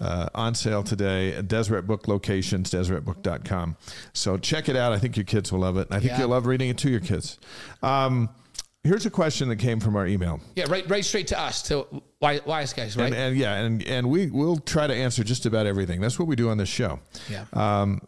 [0.00, 3.76] uh, on sale today at Deseret Book locations, deseretbook.com.
[4.14, 4.92] So check it out.
[4.92, 5.88] I think your kids will love it.
[5.88, 6.20] And I think Yeah.
[6.20, 7.38] you'll love reading it to your kids.
[7.82, 8.28] Um,
[8.82, 10.40] here's a question that came from our email.
[10.56, 11.86] Yeah, right, right straight to us, to
[12.20, 13.06] wise, guys, right?
[13.06, 16.00] And, and yeah, and, and we, we will try to answer just about everything.
[16.00, 16.98] That's what we do on this show.
[17.30, 17.44] yeah.
[17.52, 18.00] Um,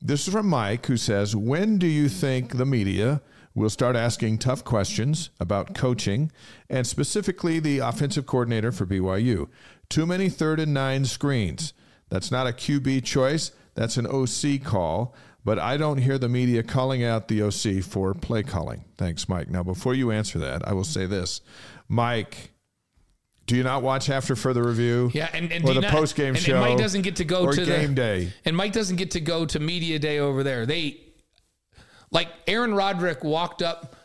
[0.00, 3.20] this is from Mike, who says, When do you think the media
[3.54, 6.30] will start asking tough questions about coaching
[6.70, 9.48] and specifically the offensive coordinator for BYU?
[9.88, 11.72] Too many third and nine screens.
[12.10, 13.50] That's not a QB choice.
[13.74, 15.14] That's an OC call,
[15.44, 18.84] but I don't hear the media calling out the OC for play calling.
[18.96, 19.50] Thanks, Mike.
[19.50, 21.40] Now, before you answer that, I will say this.
[21.88, 22.52] Mike,
[23.48, 25.10] do you not watch after further review?
[25.14, 26.56] Yeah, and, and or do the post game show.
[26.56, 28.32] And Mike doesn't get to go or to game the, day.
[28.44, 30.66] And Mike doesn't get to go to media day over there.
[30.66, 31.00] They
[32.10, 33.96] like Aaron Roderick walked up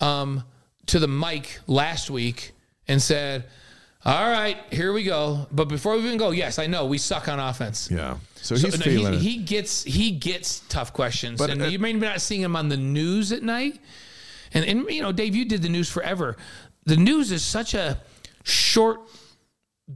[0.00, 0.44] um,
[0.86, 2.52] to the mic last week
[2.86, 3.46] and said,
[4.04, 7.28] "All right, here we go." But before we even go, yes, I know we suck
[7.28, 7.90] on offense.
[7.90, 8.18] Yeah.
[8.36, 9.20] So, So, he's no, feeling it.
[9.20, 12.40] he, he gets he gets tough questions, But, and uh, you may be not seeing
[12.40, 13.80] him on the news at night.
[14.54, 16.36] And and you know, Dave, you did the news forever.
[16.84, 18.00] The news is such a
[18.42, 19.00] short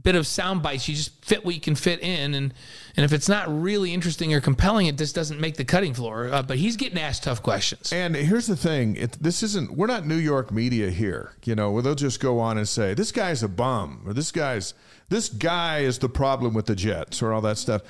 [0.03, 0.87] bit of sound bites.
[0.87, 2.53] You just fit what you can fit in, and
[2.95, 6.29] and if it's not really interesting or compelling, it just doesn't make the cutting floor.
[6.31, 7.91] Uh, but he's getting asked tough questions.
[7.91, 9.71] And here's the thing: it, this isn't.
[9.71, 12.93] We're not New York media here, you know, where they'll just go on and say
[12.93, 14.73] this guy's a bum or this guy's
[15.09, 17.81] this guy is the problem with the Jets or all that stuff.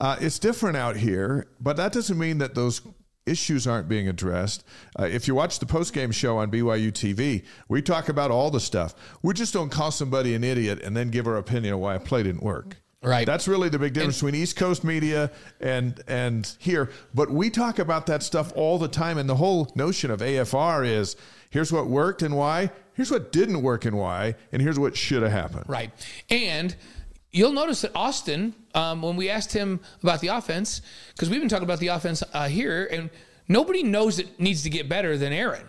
[0.00, 2.80] Uh, it's different out here, but that doesn't mean that those
[3.30, 4.64] issues aren't being addressed.
[4.98, 8.60] Uh, if you watch the post-game show on BYU TV, we talk about all the
[8.60, 8.94] stuff.
[9.22, 12.00] We just don't call somebody an idiot and then give our opinion of why a
[12.00, 12.76] play didn't work.
[13.02, 13.24] Right.
[13.24, 16.90] That's really the big difference between East Coast media and and here.
[17.14, 20.86] But we talk about that stuff all the time, and the whole notion of AFR
[20.86, 21.16] is
[21.48, 25.22] here's what worked and why, here's what didn't work and why, and here's what should
[25.22, 25.64] have happened.
[25.66, 25.90] Right.
[26.28, 26.76] And
[27.32, 30.82] you'll notice that Austin, um, when we asked him about the offense,
[31.14, 33.10] because we've been talking about the offense uh, here, and
[33.48, 35.68] nobody knows it needs to get better than Aaron.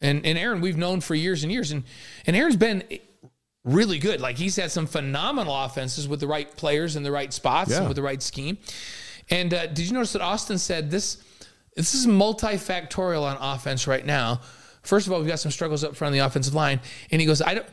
[0.00, 1.72] And, and Aaron, we've known for years and years.
[1.72, 1.84] And,
[2.26, 2.82] and Aaron's been
[3.64, 4.20] really good.
[4.20, 7.78] Like he's had some phenomenal offenses with the right players in the right spots Yeah.
[7.78, 8.56] and with the right scheme.
[9.28, 11.22] And uh, did you notice that Austin said this?
[11.76, 14.40] This is multifactorial on offense right now.
[14.82, 16.80] First of all, we've got some struggles up front on the offensive line,
[17.10, 17.66] and he goes, "I don't."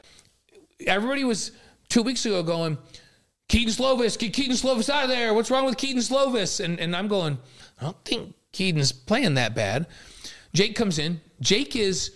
[0.85, 1.51] Everybody was
[1.89, 2.77] two weeks ago going,
[3.49, 5.33] Kedon Slovis, get Kedon Slovis out of there.
[5.33, 6.63] What's wrong with Kedon Slovis?
[6.63, 7.37] And and I'm going,
[7.79, 9.87] I don't think Kedon's playing that bad.
[10.53, 11.21] Jake comes in.
[11.39, 12.11] Jake is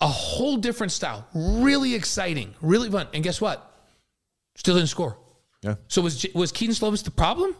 [0.00, 1.26] a whole different style.
[1.34, 3.08] Really exciting, really fun.
[3.14, 3.72] And guess what?
[4.56, 5.18] Still didn't score.
[5.62, 5.76] Yeah.
[5.88, 7.54] So was was Kedon Slovis the problem?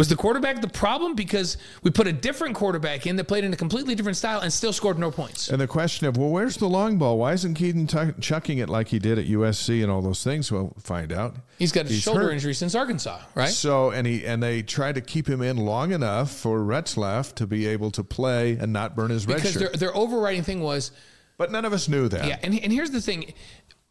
[0.00, 3.52] Was the quarterback the problem because we put a different quarterback in that played in
[3.52, 5.50] a completely different style and still scored no points?
[5.50, 7.18] And the question of, well, where's the long ball?
[7.18, 10.50] Why isn't Kedon tuck chucking it like he did at USC and all those things?
[10.50, 11.36] We'll find out.
[11.58, 12.32] He's got a He's shoulder hurt.
[12.32, 13.50] injury since Arkansas, right?
[13.50, 17.46] So and he and they tried to keep him in long enough for Retzlaff to
[17.46, 19.80] be able to play and not burn his red Because their shirt.
[19.80, 20.92] their overriding thing was
[21.36, 22.26] But none of us knew that.
[22.26, 23.34] Yeah, and, and here's the thing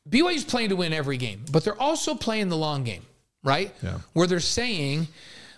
[0.09, 3.03] BYU's playing to win every game, but they're also playing the long game,
[3.43, 3.71] right?
[3.83, 3.99] Yeah.
[4.13, 5.07] Where they're saying,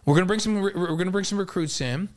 [0.05, 2.09] we're going to bring some we're going to bring some recruits in.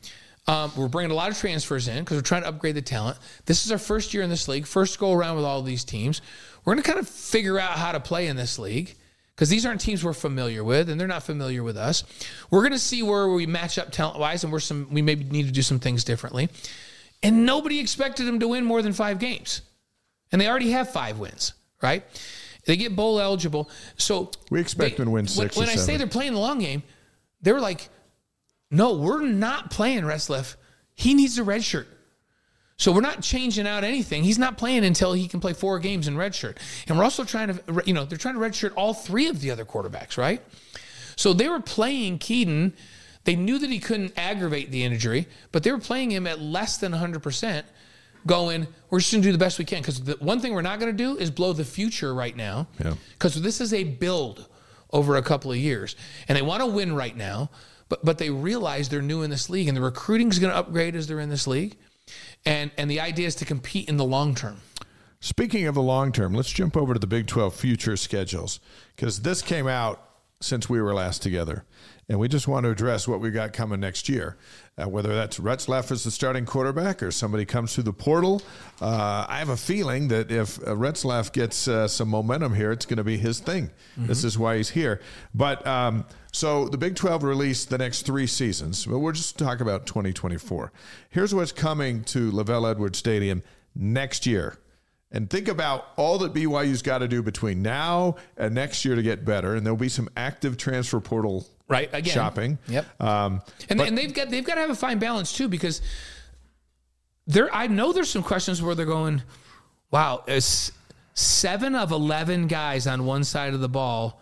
[0.47, 3.17] Um, we're bringing a lot of transfers in because we're trying to upgrade the talent.
[3.45, 6.21] This is our first year in this league, first go around with all these teams.
[6.63, 8.95] We're going to kind of figure out how to play in this league
[9.35, 12.03] because these aren't teams we're familiar with, and they're not familiar with us.
[12.51, 15.23] We're going to see where we match up talent wise, and where some we maybe
[15.23, 16.49] need to do some things differently.
[17.23, 19.61] And nobody expected them to win more than five games
[20.31, 22.03] and they already have five wins, right?
[22.65, 25.71] They get bowl eligible, so We expect they- them to win when- six When, or
[25.71, 26.83] I say they're playing the long game,
[27.45, 27.87] they were like,
[28.69, 30.57] "No, we're not playing Retzlaff.
[30.93, 31.87] He needs a red shirt."
[32.77, 34.23] So we're not changing out anything.
[34.23, 36.57] He's not playing until he can play four games in redshirt.
[36.87, 39.51] And we're also trying to, you know, they're trying to redshirt all three of the
[39.51, 40.41] other quarterbacks, right?
[41.15, 42.73] So they were playing Kedon.
[43.23, 46.77] They knew that he couldn't aggravate the injury, but they were playing him at less
[46.77, 47.63] than 100%,
[48.27, 49.79] going, we're just going to do the best we can.
[49.79, 52.67] Because the one thing we're not going to do is blow the future right now.
[52.83, 52.95] Yeah.
[53.13, 54.47] Because this is a build
[54.91, 55.95] over a couple of years.
[56.27, 57.49] And they want to win right now,
[57.89, 60.57] but, but they realize they're new in this league and the recruiting is going to
[60.57, 61.77] upgrade as they're in this league.
[62.45, 64.61] And, and the idea is to compete in the long term.
[65.19, 68.59] Speaking of the long term, let's jump over to the Big 12 future schedules
[68.95, 70.04] because this came out
[70.41, 71.65] since we were last together.
[72.07, 74.37] And we just want to address what we got coming next year.
[74.77, 78.41] Uh, whether that's Retzlaff as the starting quarterback or somebody comes through the portal.
[78.81, 82.85] Uh, I have a feeling that if uh, Retzlaff gets uh, some momentum here, it's
[82.85, 83.71] going to be his thing.
[83.95, 84.99] This is why he's here.
[85.33, 89.61] But um, so the Big 12 released the next three seasons, but we're just talking
[89.61, 90.73] about 2024.
[91.09, 93.41] Here's what's coming to LaVell Edwards Stadium
[93.73, 94.57] next year.
[95.11, 99.01] And think about all that BYU's got to do between now and next year to
[99.03, 99.55] get better.
[99.55, 101.89] And there'll be some active transfer portal Right.
[101.93, 102.13] Again.
[102.13, 102.57] shopping.
[102.67, 103.01] Yep.
[103.01, 105.81] Um, And, but- and they've got they've got to have a fine balance too because
[107.27, 109.23] there I know there's some questions where they're going,
[109.91, 110.71] wow, is
[111.13, 114.21] seven of eleven guys on one side of the ball,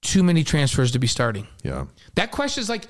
[0.00, 1.46] too many transfers to be starting.
[1.62, 1.86] yeah.
[2.14, 2.86] That question is like,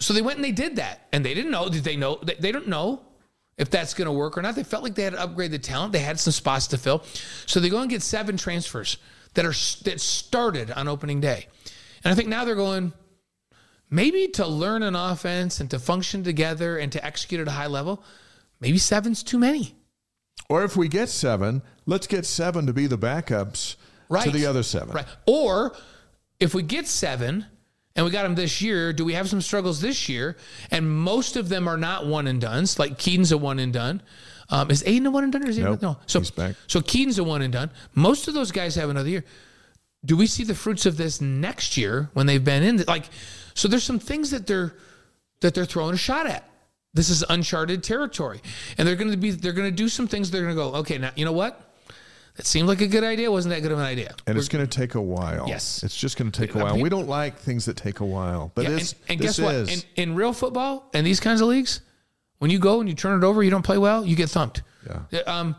[0.00, 1.68] so they went and they did that, and they didn't know.
[1.68, 2.18] Did they know?
[2.22, 3.00] They, they don't know
[3.56, 4.54] if that's going to work or not.
[4.56, 5.92] They felt like they had to upgrade the talent.
[5.92, 7.02] They had some spots to fill,
[7.46, 8.96] so they go and get seven transfers
[9.34, 9.54] that are
[9.84, 11.46] that started on opening day,
[12.04, 12.92] and I think now they're going.
[13.90, 17.66] maybe to learn an offense and to function together and to execute at a high
[17.68, 18.02] level,
[18.60, 19.76] maybe seven's too many.
[20.48, 23.76] Or if we get seven, let's get seven to be the backups
[24.08, 24.24] Right.
[24.24, 24.90] to the other seven.
[24.94, 25.06] Right.
[25.26, 25.74] Or
[26.40, 27.46] if we get seven
[27.96, 30.36] and we got them this year, do we have some struggles this year?
[30.70, 32.78] And most of them are not one and done's.
[32.78, 34.02] Like Kedon's a one and done.
[34.50, 35.96] Um, is Aidan a one and done or is Nope, no?
[36.06, 36.20] So
[36.66, 37.70] so Kedon's a one and done.
[37.94, 39.24] Most of those guys have another year.
[40.04, 42.76] Do we see the fruits of this next year when they've been in?
[42.76, 43.08] The, like,
[43.54, 44.74] so there's some things that they're
[45.40, 46.48] that they're throwing a shot at.
[46.92, 48.40] This is uncharted territory,
[48.76, 50.30] and they're going to be they're going to do some things.
[50.30, 51.73] They're going to go, okay, now you know what?
[52.36, 53.30] That seemed like a good idea.
[53.30, 54.14] Wasn't that good of an idea?
[54.26, 55.44] And it's going to take a while.
[55.48, 55.84] Yes.
[55.84, 56.80] It's just going to take a Uh, while.
[56.80, 58.50] We don't like things that take a while.
[58.56, 59.54] But Yeah, this, and, and guess what?
[59.54, 59.84] is.
[59.96, 61.80] In, in real football and these kinds of leagues,
[62.38, 64.62] when you go and you turn it over, you don't play well, you get thumped.
[65.10, 65.20] Yeah.
[65.26, 65.54] Um,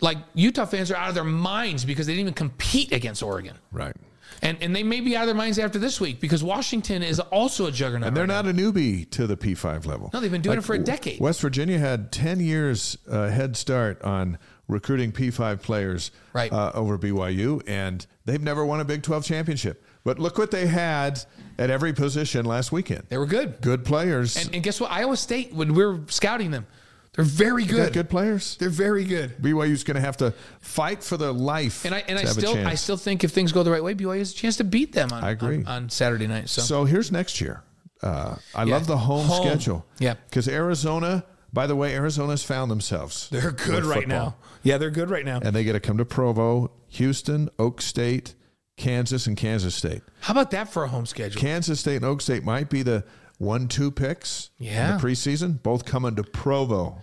[0.00, 3.56] like Utah fans are out of their minds because they didn't even compete against Oregon,
[3.72, 3.94] right.
[4.42, 7.20] and and they may be out of their minds after this week because Washington is
[7.20, 8.08] also a juggernaut.
[8.08, 10.10] And they're right not a newbie to the P5 level.
[10.12, 11.20] No, they've been doing it for a decade.
[11.20, 14.36] West Virginia had 10 years uh, head start on
[14.68, 16.52] recruiting P5 players Right.
[16.52, 19.84] uh, over BYU, and they've never won a Big 12 championship.
[20.04, 21.22] But look what they had
[21.58, 23.04] at every position last weekend.
[23.08, 23.60] They were good.
[23.60, 24.36] Good players.
[24.36, 24.90] And, and guess what?
[24.90, 26.66] Iowa State, when we were scouting them,
[27.14, 27.92] they're very They good.
[27.92, 28.56] good players.
[28.56, 29.38] They're very good.
[29.40, 31.84] BYU's going to have to fight for their life.
[31.84, 32.66] And I and I still.
[32.66, 34.92] I still think if things go the right way, BYU has a chance to beat
[34.92, 35.58] them on I agree.
[35.58, 36.48] on, on Saturday night.
[36.48, 37.62] So, So here's next year.
[38.02, 38.74] Uh, I Yeah.
[38.74, 39.46] love the home, Home.
[39.46, 39.86] schedule.
[40.00, 40.14] Yeah.
[40.28, 43.28] Because Arizona, by the way, Arizona's found themselves.
[43.30, 44.18] they're good right football.
[44.26, 44.36] now.
[44.64, 45.38] Yeah, they're good right now.
[45.42, 48.34] And they get to come to Provo, Houston, Okie State,
[48.76, 50.02] Kansas, and Kansas State.
[50.20, 51.40] How about that for a home schedule?
[51.40, 53.04] Kansas State and Okie State might be the
[53.38, 54.94] one two picks Yeah.
[54.94, 56.98] in the preseason, both coming to Provo.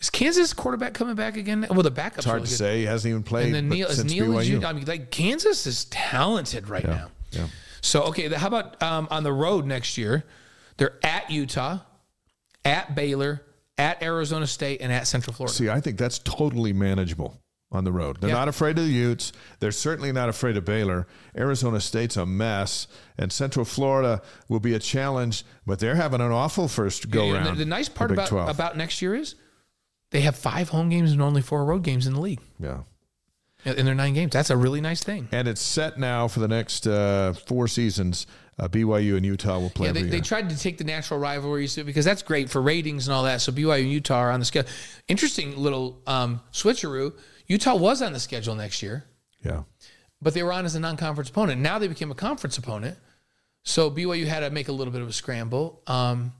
[0.00, 1.66] Is Kansas quarterback coming back again?
[1.70, 2.58] Well, the backup's It's hard really to good.
[2.58, 2.78] say.
[2.80, 4.26] He hasn't even played And then Neil is Neil.
[4.26, 4.64] BYU.
[4.64, 7.10] I mean, like Kansas is talented right now.
[7.32, 7.48] yeah.
[7.80, 10.24] So okay, how about um, on the road next year?
[10.76, 11.78] They're at Utah,
[12.64, 13.42] at Baylor,
[13.78, 15.54] at Arizona State, and at Central Florida.
[15.54, 17.40] See, I think that's totally manageable
[17.70, 18.18] on the road.
[18.20, 18.36] They're Yeah.
[18.36, 19.30] not afraid of the Utes.
[19.60, 21.06] They're certainly not afraid of Baylor.
[21.36, 22.86] Arizona State's a mess,
[23.18, 27.32] and Central Florida will be a challenge, but they're having an awful first go Yeah,
[27.34, 27.46] round.
[27.58, 28.48] the, the nice part about 12.
[28.48, 29.34] about next year is
[30.10, 32.40] they have five home games and only four road games in the league.
[32.58, 32.80] yeah.
[33.64, 35.28] In their nine games, that's a really nice thing.
[35.32, 38.24] And it's set now for the next uh, four seasons.
[38.58, 41.76] Uh, BYU and Utah will play Yeah, they, they tried to take the natural rivalries
[41.76, 43.40] because that's great for ratings and all that.
[43.40, 44.70] So BYU and Utah are on the schedule.
[45.06, 47.12] Interesting little um, switcheroo.
[47.46, 49.04] Utah was on the schedule next year,
[49.44, 49.62] yeah.
[50.20, 51.60] but they were on as a non-conference opponent.
[51.60, 52.98] Now they became a conference opponent.
[53.62, 55.82] So BYU had to make a little bit of a scramble.
[55.86, 56.32] Um,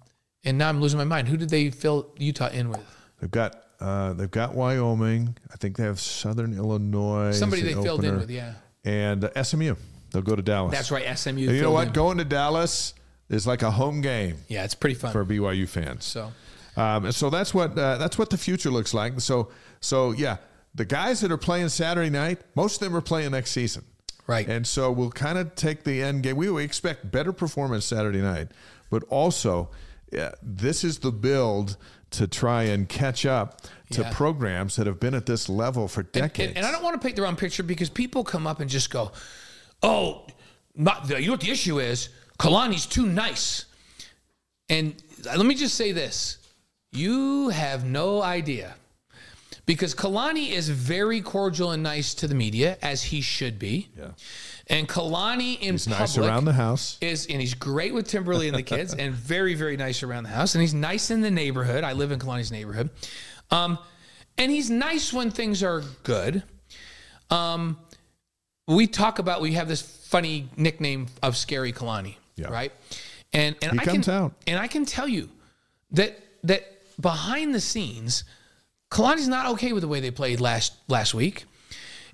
[0.45, 1.29] and now I'm losing my mind.
[1.29, 2.81] Who did they fill Utah in with?
[3.21, 5.37] They've got uh, they've got Wyoming.
[5.53, 7.33] I think they have Southern Illinois.
[7.33, 8.55] Somebody the they filled in with, yeah.
[8.85, 9.75] And uh, SMU.
[10.11, 10.73] They'll go to Dallas.
[10.73, 11.19] That's right.
[11.19, 11.31] SMU.
[11.49, 11.89] And you know what?
[11.89, 11.93] in.
[11.93, 12.95] Going to Dallas
[13.29, 15.13] is like a home game Yeah, it's pretty fun.
[15.13, 16.05] for BYU fans.
[16.05, 16.33] so
[16.77, 19.21] Um, and so that's what uh, that's what the future looks like.
[19.21, 20.37] So so yeah,
[20.75, 23.85] the guys that are playing Saturday night, most of them are playing next season.
[24.27, 24.49] right.
[24.49, 26.37] And so we'll kind of take the end game.
[26.37, 28.49] We, we expect better performance Saturday night,
[28.91, 29.71] but also
[30.13, 31.77] yeah, this is the build
[32.13, 33.61] to try and catch up
[33.91, 34.11] to Yeah.
[34.15, 36.49] programs that have been at this level for And- decades.
[36.49, 38.71] And, and I don't want to paint the wrong picture because people come up and
[38.71, 39.13] just go,
[39.83, 40.27] "Oh,
[40.75, 42.09] not you know what the issue is?
[42.39, 43.65] Kalani's too nice."
[44.69, 44.95] And
[45.25, 46.39] let me just say this:
[46.93, 48.75] you have no idea
[49.67, 53.89] because Kalani is very cordial and nice to the media, as he should be.
[53.97, 54.09] Yeah.
[54.67, 56.99] And Kalani in He's public nice around the house.
[57.01, 60.29] is and he's great with Timberly and the kids and very very nice around the
[60.31, 61.85] house and he's nice in the neighborhood.
[61.85, 62.91] I live in Kalani's neighborhood.
[63.51, 63.79] Um,
[64.37, 66.43] and he's nice when things are good.
[67.31, 67.79] Um,
[68.69, 72.49] we talk about we have this funny nickname of Scary Kalani, Yeah.
[72.49, 72.73] right?
[73.33, 74.33] And and He I comes can out.
[74.47, 75.29] and I can tell you
[75.93, 76.63] that that
[77.01, 78.25] behind the scenes,
[78.91, 81.45] Kalani's not okay with the way they played last last week.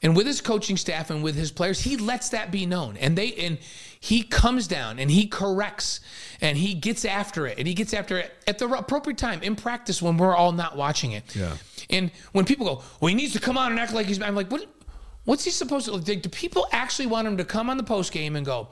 [0.02, 2.98] And with his coaching staff and with his players, he lets that be known.
[2.98, 3.58] And they and
[4.00, 6.00] he comes down and he corrects
[6.42, 9.56] and he gets after it and he gets after it at the appropriate time in
[9.56, 11.34] practice when we're all not watching it.
[11.34, 11.56] Yeah.
[11.88, 14.34] And when people go, well, he needs to come on and act like he's, I'm
[14.34, 14.66] like, what?
[15.24, 15.92] What's he supposed to?
[15.92, 18.68] Like, do people actually want him to come on the post game and go?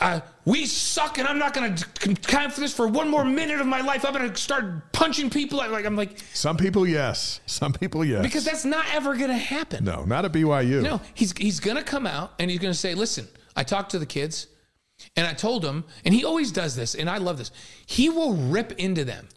[0.00, 3.60] Uh, we suck, and I'm not going to count for this for one more minute
[3.60, 4.04] of my life.
[4.04, 5.58] I'm going to start punching people.
[5.58, 7.40] Like I'm like, Some people, yes.
[7.46, 8.22] Some people, yes.
[8.22, 9.84] because that's not ever going to happen.
[9.84, 10.82] no, not at BYU.
[10.82, 13.26] No, he's he's gonna come out and he's gonna say, "Listen,
[13.56, 14.46] I talked to the kids,
[15.16, 17.50] and I told them, and he always does this, and I love this.
[17.86, 19.28] He will rip into them.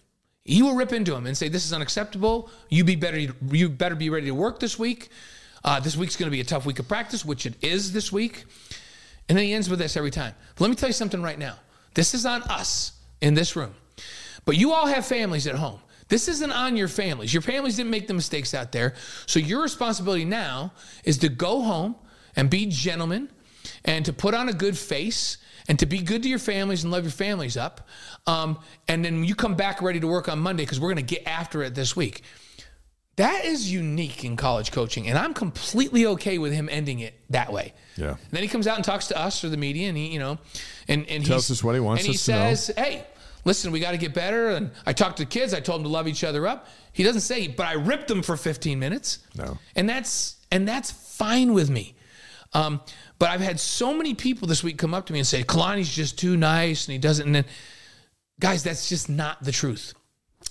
[0.43, 2.49] He will rip into them and say, "This is unacceptable.
[2.69, 3.18] You be better.
[3.18, 5.10] You better be ready to work this week.
[5.64, 8.45] Uh, this week's gonna be a tough week of practice, which it is this week."
[9.30, 10.34] And then he ends with this every time.
[10.60, 11.56] Let me tell you something right now.
[11.94, 13.73] This is on us in this room.
[14.45, 15.80] But you all have families at home.
[16.10, 17.34] This isn't on your families.
[17.34, 18.94] Your families didn't make the mistakes out there.
[19.26, 20.73] So your responsibility now
[21.03, 21.95] is to go home
[22.35, 23.30] and be gentlemen
[23.85, 25.38] and to put on a good face
[25.68, 27.88] and to be good to your families and love your families up.
[28.27, 31.15] Um, and then you come back ready to work on Monday because we're going to
[31.15, 32.23] get after it this week.
[33.18, 37.53] That is unique in college coaching, and I'm completely okay with him ending it that
[37.53, 37.73] way.
[37.95, 38.10] Yeah.
[38.10, 40.19] And then he comes out and talks to us or the media, and he, you
[40.19, 40.40] know,
[40.88, 42.53] and and Tells us what he wants and he us to know.
[42.56, 43.06] says, "Hey,
[43.45, 45.53] listen, we got to get better." And I talked to the kids.
[45.53, 46.68] I told them to love each other up.
[46.91, 49.60] He doesn't say, "But I ripped them for 15 minutes." No.
[49.76, 51.95] And that's and that's fine with me.
[52.53, 52.81] Um,
[53.19, 55.94] but I've had so many people this week come up to me and say, "Kalani's
[55.94, 57.45] just too nice, and he doesn't." And then,
[58.40, 59.94] guys, that's just not the truth.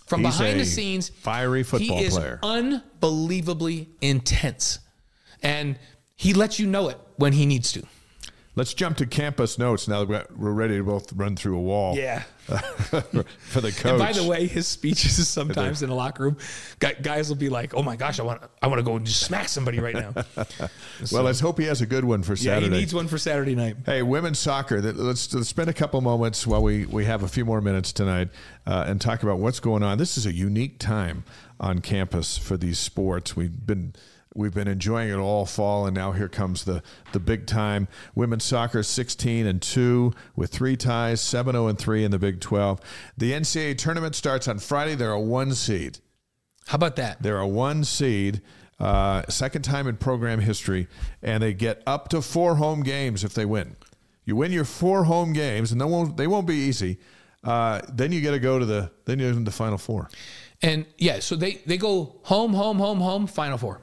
[0.07, 2.39] From He's behind the scenes, fiery football he is player.
[2.43, 4.79] unbelievably intense,
[5.43, 5.79] and
[6.17, 7.83] he lets you know it when he needs to.
[8.55, 11.97] Let's jump to campus notes now that we're- ready to both run through a wall.
[11.97, 12.23] Yeah.
[12.47, 13.85] for the coach.
[13.93, 16.37] And by the way, his speeches sometimes in the locker room,
[16.81, 19.21] guys will be like, "Oh my gosh, I want, I want to go and just
[19.21, 20.13] smack somebody right now."
[21.13, 22.67] well, let's hope he has a good one for Saturday.
[22.67, 23.77] yeah, he needs one for Saturday night.
[23.87, 24.83] Hey, women's soccer.
[24.83, 28.29] Let's, let's spend a couple moments while we, we have a few more minutes tonight
[28.67, 29.99] uh, and talk about what's going on.
[29.99, 31.25] This is a unique time
[31.61, 33.37] on campus for these sports.
[33.37, 33.95] We've been
[34.35, 36.83] we've been enjoying it all fall, and now here comes the
[37.13, 37.89] the big time.
[38.15, 42.81] Women's soccer, sixteen and two with three ties, 7-0 and three in the Big Twelve.
[43.17, 44.95] The NCAA tournament starts on Friday.
[44.95, 45.99] They're a one seed.
[46.67, 47.23] How about that?
[47.23, 48.41] They're a one seed,
[48.79, 50.89] uh, second time in program history,
[51.23, 53.77] and they get up to four home games if they win.
[54.25, 56.99] You win your four home games, and they won't they won't be easy.
[57.45, 60.09] Uh, then you got to go to the then you're in the final four.
[60.63, 63.81] And yeah, so they they go home, home, home, home, Final Four.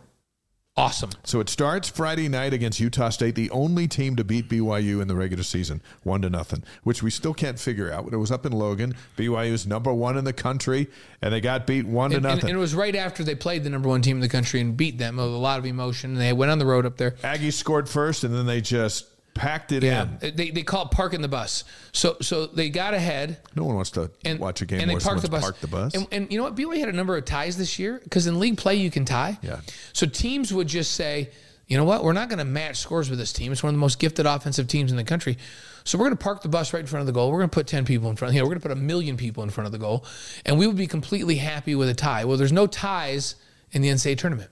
[0.78, 1.10] Awesome.
[1.26, 5.10] So it starts Friday night against Utah State, the only team to beat BYU in
[5.10, 8.14] the regular season, one to nothing, which we still can't figure out.
[8.14, 8.96] It was up in Logan.
[9.18, 10.88] BYU is number one in the country,
[11.22, 12.50] and they got beat one to And, and- nothing.
[12.52, 14.78] and it was right after they played the number one team in the country and
[14.78, 16.12] beat them with a lot of emotion.
[16.12, 17.12] And they went on the road up there.
[17.24, 19.06] Aggies scored first, and then they just
[19.40, 20.18] packed it in.
[20.20, 21.64] They, they call it parking the bus.
[21.94, 24.96] So so they got ahead No one wants to and watch a game and they
[24.98, 25.42] parked the bus.
[25.42, 25.96] parked the bus.
[25.96, 26.56] And, and you know what?
[26.56, 29.40] BYU had a number of ties this year because in league play you can tie.
[29.42, 29.62] Yeah.
[29.94, 31.30] So teams would just say,
[31.68, 32.04] you know what?
[32.04, 33.52] We're not going to match scores with this team.
[33.52, 35.38] It's one of the most gifted offensive teams in the country.
[35.86, 37.32] So we're going to park the bus right in front of the goal.
[37.32, 38.34] We're going to put ten people in front.
[38.34, 40.06] You know, we're going to put a million people in front of the goal,
[40.46, 42.26] and we would be completely happy with a tie.
[42.26, 43.36] Well, there's no ties
[43.72, 44.50] in the NCAA tournament.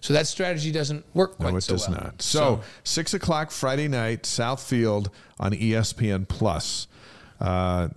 [0.00, 2.00] So that strategy doesn't work quite no, it so does well.
[2.04, 2.22] not.
[2.22, 5.08] So, six o'clock Friday night, Southfield
[5.38, 6.86] on ESPN Plus.
[7.38, 7.88] Uh,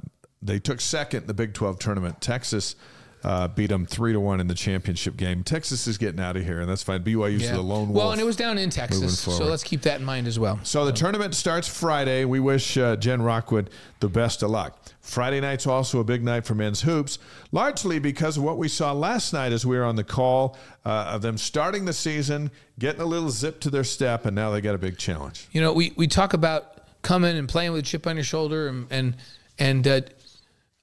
[0.41, 2.19] they took second in the Big Twelve tournament.
[2.19, 2.75] Texas
[3.23, 5.43] uh, beat them three to one in the championship game.
[5.43, 7.03] Texas is getting out of here, and that's fine.
[7.03, 7.53] BYU's Yeah.
[7.53, 7.95] the lone wolf.
[7.97, 10.59] Well, and it was down in Texas, so let's keep that in mind as well.
[10.63, 12.25] So the tournament starts Friday.
[12.25, 13.69] We wish uh, Jen Rockwood
[14.01, 14.77] the best of luck.
[14.99, 17.19] Friday night's also a big night for men's hoops,
[17.51, 20.89] largely because of what we saw last night as we were on the call uh,
[21.13, 24.61] of them starting the season, getting a little zip to their step, and now they
[24.61, 25.47] got a big challenge.
[25.51, 28.67] You know, we, we talk about coming and playing with a chip on your shoulder,
[28.67, 29.15] and and
[29.59, 30.01] and uh,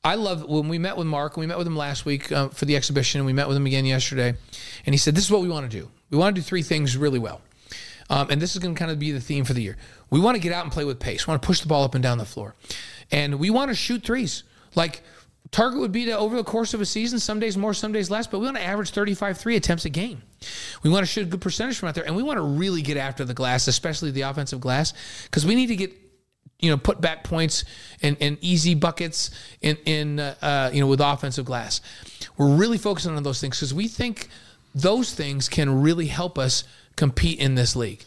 [0.03, 1.37] I love when we met with Mark.
[1.37, 3.67] We met with him last week uh, for the exhibition, and we met with him
[3.67, 4.35] again yesterday,
[4.87, 5.91] and he said, "This is what we want to do.
[6.11, 7.43] We want to do three things really well."
[8.09, 9.77] Um, and this is going to kind of be the theme for the year.
[10.11, 11.27] We want to get out and play with pace.
[11.27, 12.57] We want to push the ball up and down the floor.
[13.13, 14.43] And we want to shoot threes.
[14.75, 15.03] Like,
[15.53, 18.11] target would be to, over the course of a season, some days more, some days
[18.11, 20.23] less, but we want to average 35 three attempts a game.
[20.83, 22.05] We want to shoot a good percentage from out there.
[22.05, 24.93] And we want to really get after the glass, especially the offensive glass,
[25.25, 25.93] because we need to get
[26.61, 27.65] you know, put back points
[28.03, 29.31] and, and easy buckets
[29.61, 31.81] in, in uh, uh, you know, with offensive glass.
[32.37, 34.29] We're really focusing on those things because we think
[34.75, 36.65] those things can really help us
[36.97, 38.05] compete in this league.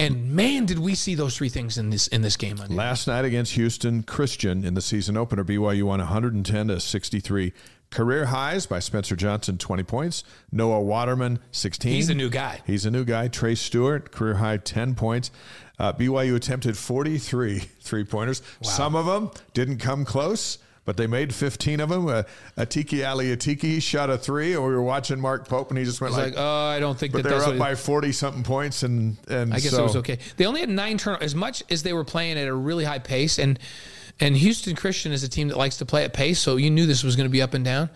[0.00, 2.56] And man, did we see those three things in this in this game?
[2.58, 2.74] Monday.
[2.74, 7.52] Last night against Houston Christian in the season opener, BYU won 110 to 63.
[7.90, 10.22] Career highs by Spencer Johnson, 20 points.
[10.52, 11.90] Noah Waterman, 16.
[11.90, 12.60] He's a new guy.
[12.66, 13.28] He's a new guy.
[13.28, 15.30] Trey Stewart, career high, 10 points.
[15.78, 18.42] Uh, BYU attempted 43 three pointers.
[18.62, 22.08] Some of them didn't come close, but they made 15 of them.
[22.08, 22.22] Uh,
[22.56, 26.00] Atiki Ally Atiki shot a three, and we were watching Mark Pope, and he just
[26.00, 28.42] went like, like, oh, I don't think but that they were up by 40 something
[28.42, 28.82] points.
[28.82, 30.18] And, and I guess so, it was okay.
[30.36, 31.24] They only had nine turnovers.
[31.24, 33.58] As much as they were playing at a really high pace, and
[34.18, 36.86] and Houston Christian is a team that likes to play at pace, so you knew
[36.86, 37.90] this was going to be up and down.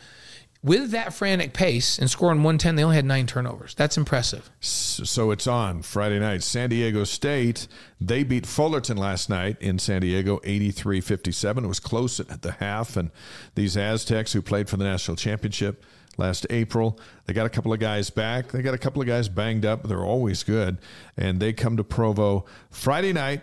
[0.65, 3.75] With that frantic pace and scoring 110, they only had nine turnovers.
[3.75, 4.49] That's impressive.
[4.61, 6.45] So it's on Friday night.
[6.45, 7.67] San Diego State,
[8.01, 11.65] they beat Fullerton last night in San Diego 83 57.
[11.65, 12.97] It was close at the half.
[12.97, 13.11] And
[13.57, 15.85] these Aztecs, who played for the national championship
[16.17, 18.53] last April, they got a couple of guys back.
[18.53, 19.83] They got a couple of guys banged up.
[19.89, 20.79] They're always good.
[21.17, 23.43] And they come to Provo Friday night.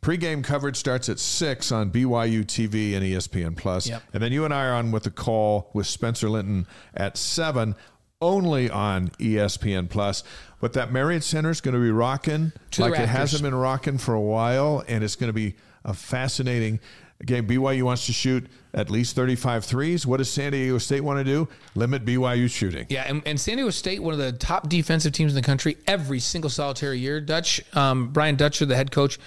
[0.00, 4.02] Pre-game coverage starts at six on BYU TV and ESPN Plus, Yep.
[4.12, 7.74] and then you and I are on with the call with Spencer Linton at seven,
[8.20, 10.22] only on ESPN Plus.
[10.60, 13.98] But that Marriott Center is going to be rocking To like it hasn't been rocking
[13.98, 16.78] for a while, and it's going to be a fascinating
[17.24, 17.46] game.
[17.46, 20.06] BYU wants to shoot at least 35 threes.
[20.06, 21.48] What does San Diego State want to do?
[21.74, 22.86] Limit BYU shooting.
[22.90, 25.78] Yeah, and, and San Diego State, one of the top defensive teams in the country,
[25.86, 27.20] every single solitary year.
[27.20, 29.18] Dutch, um, Brian Dutcher, the head coach,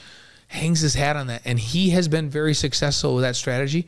[0.50, 3.88] hangs his hat on that, and he has been very successful with that strategy.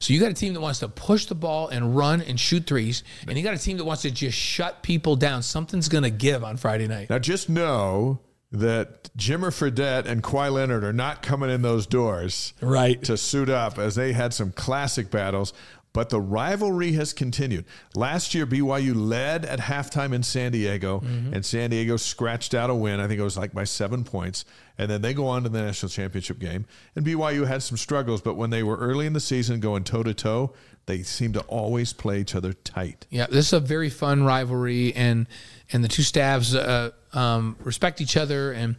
[0.00, 2.66] So you got a team that wants to push the ball and run and shoot
[2.66, 5.42] threes, and you got a team that wants to just shut people down.
[5.42, 7.08] Something's going to give on Friday night.
[7.08, 8.18] Now, just know
[8.50, 13.02] that Jimmer Fredette and Kawhi Leonard are not coming in those doors Right.
[13.04, 15.52] to suit up as they had some classic battles.
[15.94, 17.66] But the rivalry has continued.
[17.94, 21.34] Last year, BYU led at halftime in San Diego, Mm-hmm.
[21.34, 22.98] and San Diego scratched out a win.
[22.98, 24.44] I think it was like by seven points.
[24.78, 26.64] And then they go on to the national championship game.
[26.96, 30.02] And BYU had some struggles, but when they were early in the season going toe
[30.02, 30.54] to toe,
[30.86, 33.06] they seemed to always play each other tight.
[33.10, 35.26] Yeah, this is a very fun rivalry, and
[35.72, 38.76] and the two staffs uh, um, respect each other, and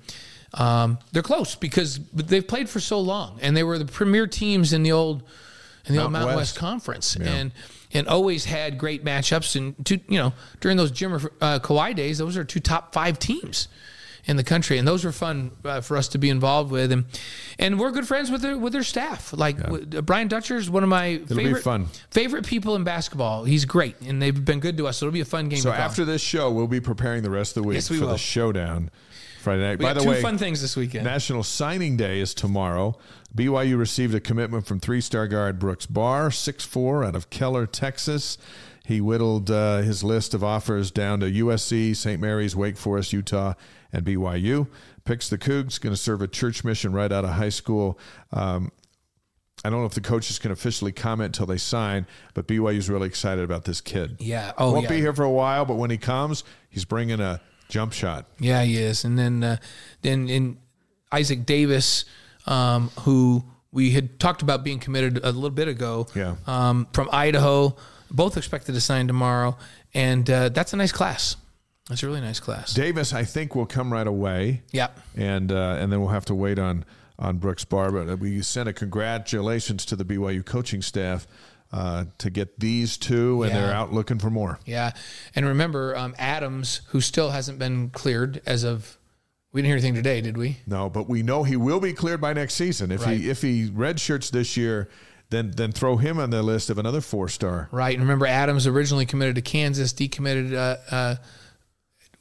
[0.56, 4.74] um, they're close because they've played for so long, and they were the premier teams
[4.74, 5.24] in the old
[5.86, 6.52] in the old Mountain Mountain West.
[6.54, 7.52] West, Conference, and
[7.94, 9.56] and always had great matchups.
[9.56, 13.20] And two, you know, during those Jimmer uh, Kawhi days, those are two top five
[13.20, 13.68] teams
[14.26, 17.04] in the country, and those were fun uh, for us to be involved with, and
[17.60, 19.34] and we're good friends with their with their staff.
[19.34, 21.88] Like w- Brian Dutcher is one of my favorite fun.
[22.10, 23.44] favorite people in basketball.
[23.44, 24.98] He's great, and they've been good to us.
[24.98, 25.60] So it'll be a fun game.
[25.60, 28.08] So after this show, we'll be preparing the rest of the week Yes, for will.
[28.08, 28.90] the showdown
[29.44, 29.80] Friday night.
[29.80, 31.04] we By the two way, fun things this weekend.
[31.04, 32.98] National Signing Day is tomorrow.
[33.36, 38.38] BYU received a commitment from three-star guard Brooks Barr, 6'4", out of Keller, Texas.
[38.86, 42.22] He whittled uh, his list of offers down to USC, St.
[42.22, 43.54] Mary's, Wake Forest, Utah,
[43.92, 44.68] and BYU.
[45.04, 48.00] Picks the Cougs, going to serve a church mission right out of high school.
[48.32, 48.72] Um,
[49.66, 53.08] I don't know if the coaches can officially comment until they sign, but BYU's really
[53.08, 54.18] excited about this kid.
[54.20, 54.52] yeah.
[54.58, 54.90] Oh, Won't yeah.
[54.90, 57.42] be here for a while, but when he comes, he's bringing a
[57.74, 58.28] jump shot.
[58.40, 59.04] Yeah, he is.
[59.04, 59.58] And then uh,
[60.04, 60.58] then in
[61.12, 62.06] Isaac Davis,
[62.46, 66.06] um, who we had talked about being committed a little bit ago.
[66.16, 66.36] Yeah.
[66.46, 67.76] Um, from Idaho,
[68.12, 69.58] both expected to sign tomorrow,
[69.96, 71.36] and uh, that's a nice class.
[71.90, 72.74] That's a really nice class.
[72.74, 74.62] Davis, I think, will come right away.
[74.72, 74.90] Yeah.
[75.16, 76.86] and uh, and then we'll have to wait on
[77.18, 77.92] on Brooks Barr.
[77.92, 81.26] But we sent a congratulations to the BYU coaching staff
[81.74, 83.62] uh, to get these two, and Yeah.
[83.62, 84.60] they're out looking for more.
[84.66, 84.92] Yeah,
[85.36, 88.98] and remember um, Adams, who still hasn't been cleared as of.
[89.52, 90.58] We didn't hear anything today, did we?
[90.66, 92.92] No, but we know he will be cleared by next season.
[92.92, 93.20] If Right.
[93.20, 94.88] he if he redshirts this year,
[95.32, 97.70] then then throw him on the list of another four star.
[97.72, 97.94] Right.
[97.94, 101.16] And remember, Adams originally committed to Kansas, decommitted, uh, uh,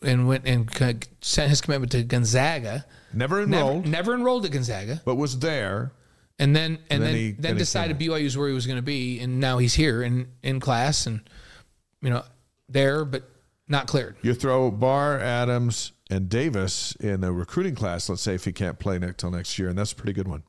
[0.03, 0.69] and went and
[1.21, 2.85] sent his commitment to Gonzaga.
[3.15, 5.93] Never Never, enrolled, never enrolled at Gonzaga, but was there.
[6.39, 8.67] And then and then then he- then, then he decided BYU is where he was
[8.67, 11.21] going to be, and now he's here in in class, and
[12.01, 12.23] you know
[12.69, 13.29] there, but
[13.69, 14.17] not cleared.
[14.23, 18.09] You throw Barr, Adams, and Davis in the recruiting class.
[18.09, 20.43] Let's say if he can't play until next year, and that's a pretty good one.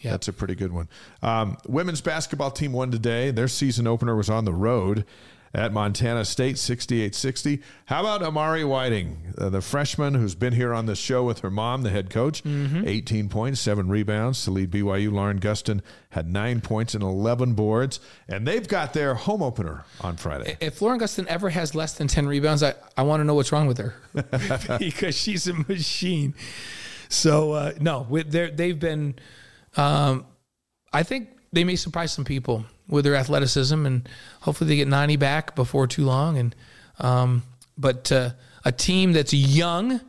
[0.00, 0.10] Yeah.
[0.12, 0.88] That's a pretty good one.
[1.22, 3.30] Um, women's basketball team won today.
[3.30, 5.04] Their season opener was on the road
[5.56, 7.62] at Montana State, 68-60.
[7.86, 11.50] How about Amari Whiting, uh, the freshman who's been here on the show with her
[11.50, 12.44] mom, the head coach?
[12.44, 15.10] 18 points, seven rebounds to lead BYU.
[15.10, 15.80] Lauren Gustin
[16.10, 20.58] had nine points and 11 boards, and they've got their home opener on Friday.
[20.60, 23.50] If Lauren Gustin ever has less than ten rebounds, I, I want to know what's
[23.50, 23.94] wrong with her
[24.78, 26.34] because she's a machine.
[27.08, 29.14] So uh, no, with they've been.
[29.76, 30.26] Um,
[30.92, 34.08] I think they may surprise some people with their athleticism, and
[34.42, 36.38] hopefully they get Nani back before too long.
[36.38, 36.54] And
[36.98, 37.42] um,
[37.76, 38.30] but uh,
[38.64, 40.00] a team that's young,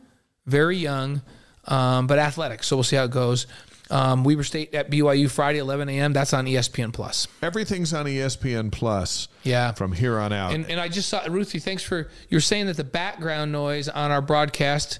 [0.46, 1.22] very young,
[1.66, 2.62] um, but athletic.
[2.64, 3.46] So we'll see how it goes.
[3.90, 6.12] Um, Weber State at BYU Friday, 11 a.m.
[6.12, 7.26] That's on ESPN Plus.
[7.40, 9.72] Everything's on ESPN Plus Yeah.
[9.72, 10.52] from here on out.
[10.52, 11.58] And, and I just saw Ruthie.
[11.58, 14.98] Thanks for you're saying that the background noise on our broadcast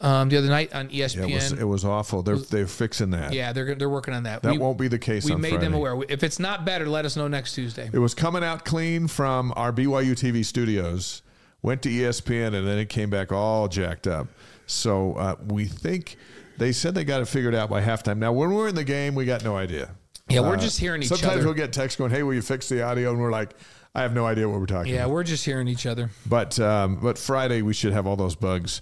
[0.00, 1.28] um, the other night on ESPN.
[1.30, 2.22] it was it was awful.
[2.22, 3.32] They're they're fixing that.
[3.32, 4.42] yeah, they're they're working on that.
[4.42, 5.64] That we, won't be the case We made Friday.
[5.64, 6.00] them aware.
[6.08, 7.90] If it's not better, let us know next Tuesday.
[7.92, 11.22] It was coming out clean from our BYU TV studios,
[11.62, 14.28] went to ESPN, and then it came back all jacked up.
[14.66, 16.16] So uh, we think
[16.56, 18.18] they said they got it figured out by halftime.
[18.18, 19.90] Now, when we're in the game, we got no idea.
[20.28, 21.32] Yeah, we're just hearing each Sometimes other.
[21.42, 23.50] Sometimes we'll get texts going, "Hey, will you fix the audio?" And we're like,
[23.94, 26.10] "I have no idea what we're talking Yeah, about." we're just hearing each other.
[26.24, 28.80] But um, but Friday we should have all those bugs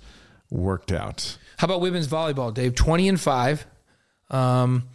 [0.50, 1.38] worked out.
[1.58, 2.74] How about women's volleyball, Dave?
[2.74, 3.66] Twenty and five.
[4.30, 4.88] Um,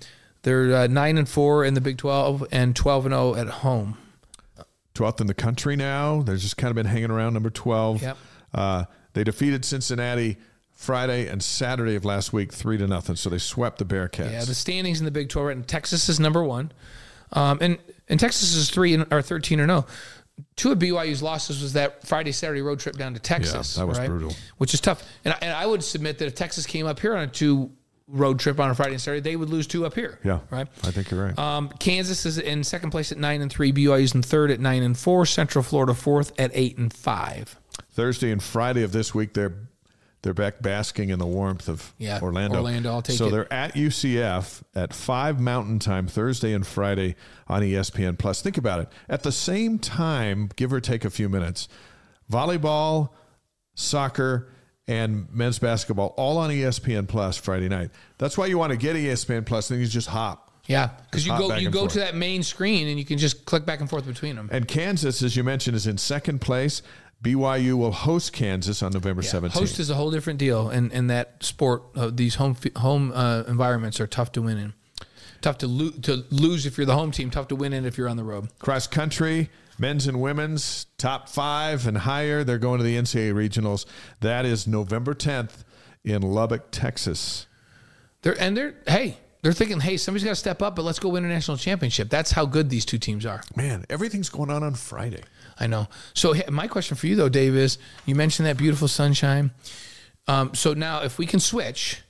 [0.44, 3.98] they're uh, nine and four in the Big Twelve and twelve and zero at home.
[4.96, 6.22] 12th in the country now.
[6.22, 8.02] They've just kind of been hanging around number 12.
[8.02, 8.18] Yep.
[8.54, 10.38] Uh, they defeated Cincinnati
[10.72, 13.16] Friday and Saturday of last week, three to nothing.
[13.16, 14.32] So they swept the Bearcats.
[14.32, 15.64] Yeah, the standings in the Big 12 right now.
[15.66, 16.72] Texas is number one.
[17.32, 17.78] Um, and,
[18.08, 19.86] and Texas is three and, or 13 or no.
[20.56, 23.76] Two of BYU's losses was that Friday, Saturday road trip down to Texas.
[23.76, 24.08] Yeah, that was right?
[24.08, 24.36] brutal.
[24.58, 25.04] Which is tough.
[25.26, 27.72] And I, and I would submit that if Texas came up here on a two
[28.08, 30.20] road trip on a Friday and Saturday, they would lose two up here.
[30.24, 30.68] yeah, Right.
[30.84, 31.38] I think you're right.
[31.40, 33.72] Um, Kansas is in second place at nine and three.
[33.72, 35.26] BYU's in third at nine and four.
[35.26, 37.60] Central Florida fourth at eight and five.
[37.92, 39.54] Thursday and Friday of this week, they're
[40.24, 42.58] they're back basking in the warmth of Yeah, Orlando.
[42.58, 43.32] Orlando, I'll take so it.
[43.32, 47.16] they're at UCF at five Mountain Time Thursday and Friday
[47.48, 48.42] on ESPN Plus.
[48.42, 48.88] Think about it.
[49.10, 51.68] At the same time, give or take a few minutes,
[52.32, 53.10] volleyball,
[53.76, 54.50] soccer,
[54.88, 57.92] and men's basketball all on ESPN Plus Friday night.
[58.18, 59.68] That's why you want to get ESPN Plus.
[59.68, 60.52] Then you just hop.
[60.66, 61.94] Yeah, because you go you go forth.
[61.94, 64.48] to that main screen and you can just click back and forth between them.
[64.50, 66.82] And Kansas, as you mentioned, is in second place.
[67.24, 69.52] BYU will host Kansas on November Yeah, 17th.
[69.52, 73.44] Host is a whole different deal, and in that sport, uh, these home home uh,
[73.48, 74.74] environments are tough to win in.
[75.42, 77.30] Tough to, lo- to lose if you're the home team.
[77.30, 78.50] Tough to win in if you're on the road.
[78.60, 82.44] Cross country, men's and women's, top five and higher.
[82.44, 83.86] They're going to the NCAA regionals.
[84.20, 85.64] That is November 10th
[86.04, 87.48] in Lubbock, Texas.
[88.22, 91.10] They're and they're hey, they're thinking, hey, somebody's got to step up, but let's go
[91.10, 92.10] win a national championship.
[92.10, 93.44] That's how good these two teams are.
[93.56, 95.24] Man, everything's going on on Friday.
[95.60, 95.88] I know.
[96.14, 99.52] So my question for you though, Dave, is you mentioned that beautiful sunshine.
[100.28, 102.02] Um, so now, if we can switch,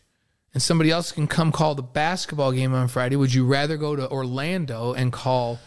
[0.54, 3.96] and somebody else can come call the basketball game on Friday, would you rather go
[3.96, 5.60] to Orlando and call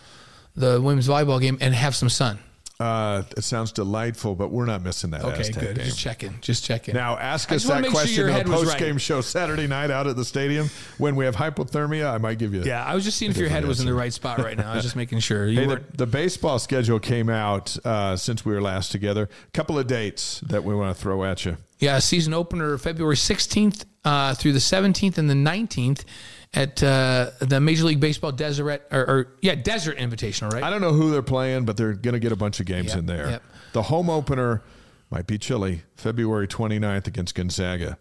[0.54, 2.38] the women's volleyball game and have some sun?
[2.78, 5.76] Uh, it sounds delightful, but we're not missing that Okay, Aztec good.
[5.76, 5.84] game.
[5.86, 6.38] Just checking.
[6.42, 6.94] Just checking.
[6.94, 9.00] Now, ask us that sure question in the post game right.
[9.00, 10.68] show Saturday night out at the stadium.
[10.98, 12.64] When we have hypothermia, I might give you.
[12.64, 14.72] yeah, I was just seeing if your head was in the right spot right now.
[14.72, 15.46] I was just making sure.
[15.56, 19.28] You Hey, the, the baseball schedule came out uh, since we were last together.
[19.48, 21.56] A couple of dates that we want to throw at you.
[21.78, 26.04] Yeah, season opener February 16th uh, through the 17th and the 19th
[26.56, 30.62] at uh, the Major League Baseball Desert or, or yeah Desert Invitational, right?
[30.64, 32.88] I don't know who they're playing, but they're going to get a bunch of games
[32.88, 33.30] Yep, in there.
[33.30, 33.42] yep.
[33.72, 34.62] The home opener
[35.10, 37.98] might be chilly, February 29th against Gonzaga.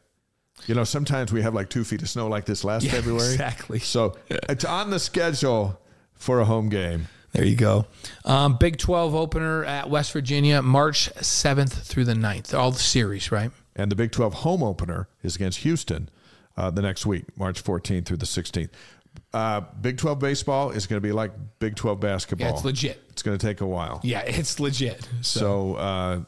[0.67, 3.31] You know, sometimes we have like two feet of snow like this last Yeah, February.
[3.33, 3.79] exactly.
[3.79, 5.79] So it's on the schedule
[6.13, 7.09] for a home game.
[7.33, 7.85] There you go.
[8.23, 12.57] Um, Big 12 opener at West Virginia, March 7th through the 9th.
[12.57, 13.51] All the series, right?
[13.75, 16.07] And the Big 12 home opener is against Houston
[16.57, 18.69] uh, the next week, March 14th through the 16th.
[19.33, 22.47] Uh, Big 12 baseball is going to be like Big 12 basketball.
[22.47, 23.01] Yeah, it's legit.
[23.09, 24.01] It's going to take a while.
[24.03, 25.07] Yeah, it's legit.
[25.21, 26.19] So, So uh,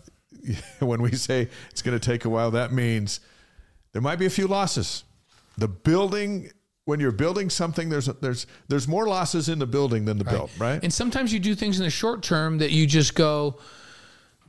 [0.86, 3.20] when we say it's going to take a while, that means
[3.94, 5.04] there might be a few losses.
[5.58, 6.52] The building,
[6.86, 10.52] when you're building something, there's there's there's more losses in the building than the built,
[10.60, 10.82] right?
[10.84, 13.58] and sometimes you do things in the short term that you just go,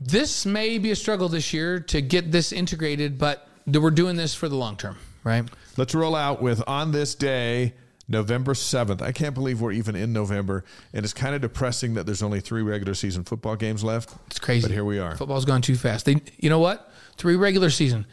[0.01, 4.35] this may be a struggle this year to get this integrated, but we're doing this
[4.35, 5.45] for the long term, right?
[5.77, 7.75] Let's roll out with on this day,
[8.09, 9.03] November 7th.
[9.03, 12.41] I can't believe we're even in November, and it's kind of depressing that there's only
[12.41, 14.15] three regular season football games left.
[14.29, 14.63] It's crazy.
[14.67, 15.15] But here we are.
[15.17, 16.07] Football's gone too fast.
[16.07, 16.91] They, you know what?
[17.17, 18.07] Three regular season.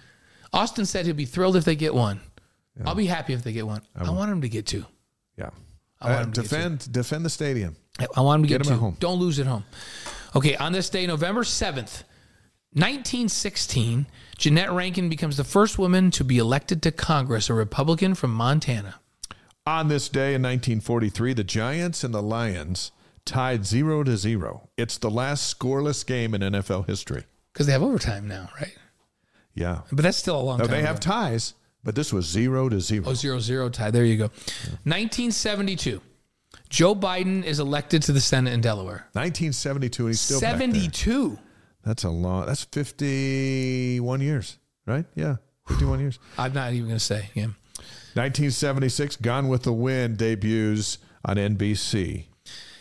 [0.54, 2.20] Austin said he'd be thrilled if they get one.
[2.86, 3.82] I'll be happy if they get one.
[3.96, 4.86] I, want them to get two.
[5.38, 5.50] Yeah.
[6.02, 7.78] I want Uh, him to get defend defend the stadium.
[8.18, 8.80] I want them to get, Get at two.
[8.80, 8.98] home.
[9.00, 9.64] Don't lose at home.
[10.36, 12.04] Okay, on this day, November 7th,
[12.74, 14.06] 1916,
[14.38, 18.96] Jeannette Rankin becomes the first woman to be elected to Congress, a Republican from Montana.
[19.66, 22.92] On this day in 1943, the Giants and the Lions
[23.26, 24.70] tied 0 to 0.
[24.78, 27.24] It's the last scoreless game in NFL history.
[27.54, 28.76] Because they have overtime now, right?
[29.54, 29.82] Yeah.
[29.92, 30.72] But that's still a long No, time.
[30.74, 30.88] they ago.
[30.88, 31.54] have ties,
[31.84, 33.06] but this was 0 to 0.
[33.08, 33.90] Oh, zero zero tie.
[33.90, 34.26] There you go.
[34.84, 36.02] 1972.
[36.70, 39.08] Joe Biden is elected to the Senate in Delaware.
[39.14, 40.68] 1972 and he's still back there.
[40.68, 41.40] 72.
[41.86, 42.46] That's a long.
[42.48, 45.06] That's 51 years, right?
[45.16, 45.36] Yeah,
[45.68, 46.20] 51 years.
[46.38, 47.30] I'm not even going to say.
[47.34, 47.48] Yeah.
[48.16, 52.26] 1976, Gone with the Wind debuts on NBC.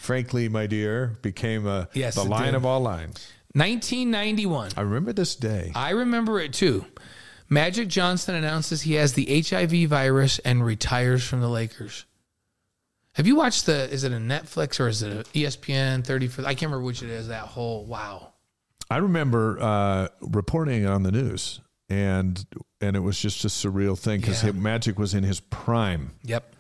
[0.01, 2.55] Frankly, my dear, became a, Yes, the line did.
[2.55, 3.27] of all lines.
[3.55, 4.71] 1991.
[4.77, 5.73] I remember this day.
[5.75, 6.85] I remember it too.
[7.49, 12.05] Magic Johnson announces he has the HIV virus and retires from the Lakers.
[13.13, 13.89] Have you watched the?
[13.91, 16.27] Is it a Netflix or is it a E ESPN thirty?
[16.27, 17.29] For I can't remember which it is.
[17.29, 18.33] That whole wow.
[18.91, 22.45] I remember uh, reporting on the news, and
[22.81, 24.53] and it was just a surreal thing because Yeah.
[24.53, 26.55] Magic was in his prime, Yep.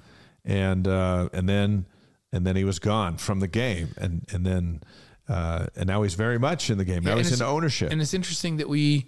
[0.45, 1.87] and uh, and then
[2.33, 4.83] and then he was gone from the game, and and then
[5.29, 7.03] uh, and now he's very much in the game.
[7.05, 7.93] Now and he's in ownership.
[7.93, 9.07] And it's interesting that we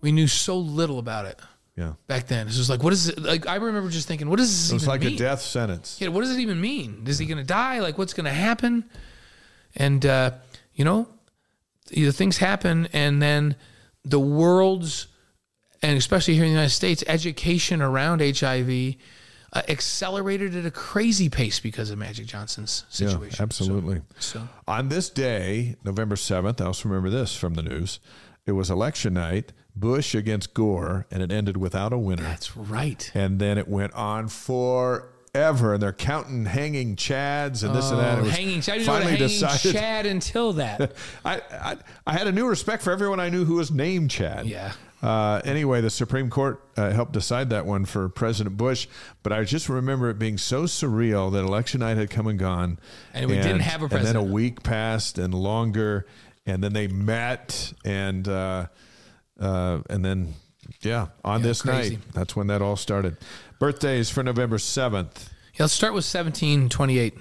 [0.00, 1.40] we knew so little about it
[1.76, 2.46] yeah, back then.
[2.48, 3.18] it was like, what is it?
[3.20, 5.14] Like I remember just thinking, what does this it was like mean?
[5.14, 5.96] a death sentence.
[6.00, 7.04] Yeah, what does it even mean?
[7.06, 7.78] Is he going to die?
[7.80, 8.84] Like, what's going to happen?
[9.76, 10.32] And uh,
[10.74, 11.08] you know,
[11.92, 13.56] either things happen, and then
[14.04, 15.08] the world's
[15.82, 18.96] and especially here in the United States, education around HIV
[19.52, 23.36] uh, accelerated at a crazy pace because of Magic Johnson's situation.
[23.38, 24.02] Yeah, absolutely.
[24.18, 24.48] So, so.
[24.66, 28.00] On this day, November 7th, I also remember this from the news.
[28.44, 32.22] It was election night, Bush against Gore, and it ended without a winner.
[32.22, 33.10] That's right.
[33.14, 37.98] And then it went on for ever, and they're counting hanging chads and this and
[38.00, 38.18] that.
[38.18, 39.72] Oh, It was hanging, I didn't finally know what hanging decided.
[39.72, 40.92] Chad until that.
[41.24, 44.46] I, I I had a new respect for everyone I knew who was named Chad.
[44.46, 44.72] Yeah.
[45.00, 48.88] Uh, anyway, the Supreme Court uh, helped decide that one for President Bush,
[49.22, 52.80] but I just remember it being so surreal that election night had come and gone,
[53.14, 56.06] And we didn't have a And then a week passed and longer,
[56.46, 58.66] and then they met, and uh,
[59.38, 60.34] uh, and then
[60.82, 61.96] yeah, on this crazy.
[61.96, 63.16] night, that's when that all started.
[63.58, 65.30] Birthdays for November seventh.
[65.54, 67.14] Yeah, let's start with 1728.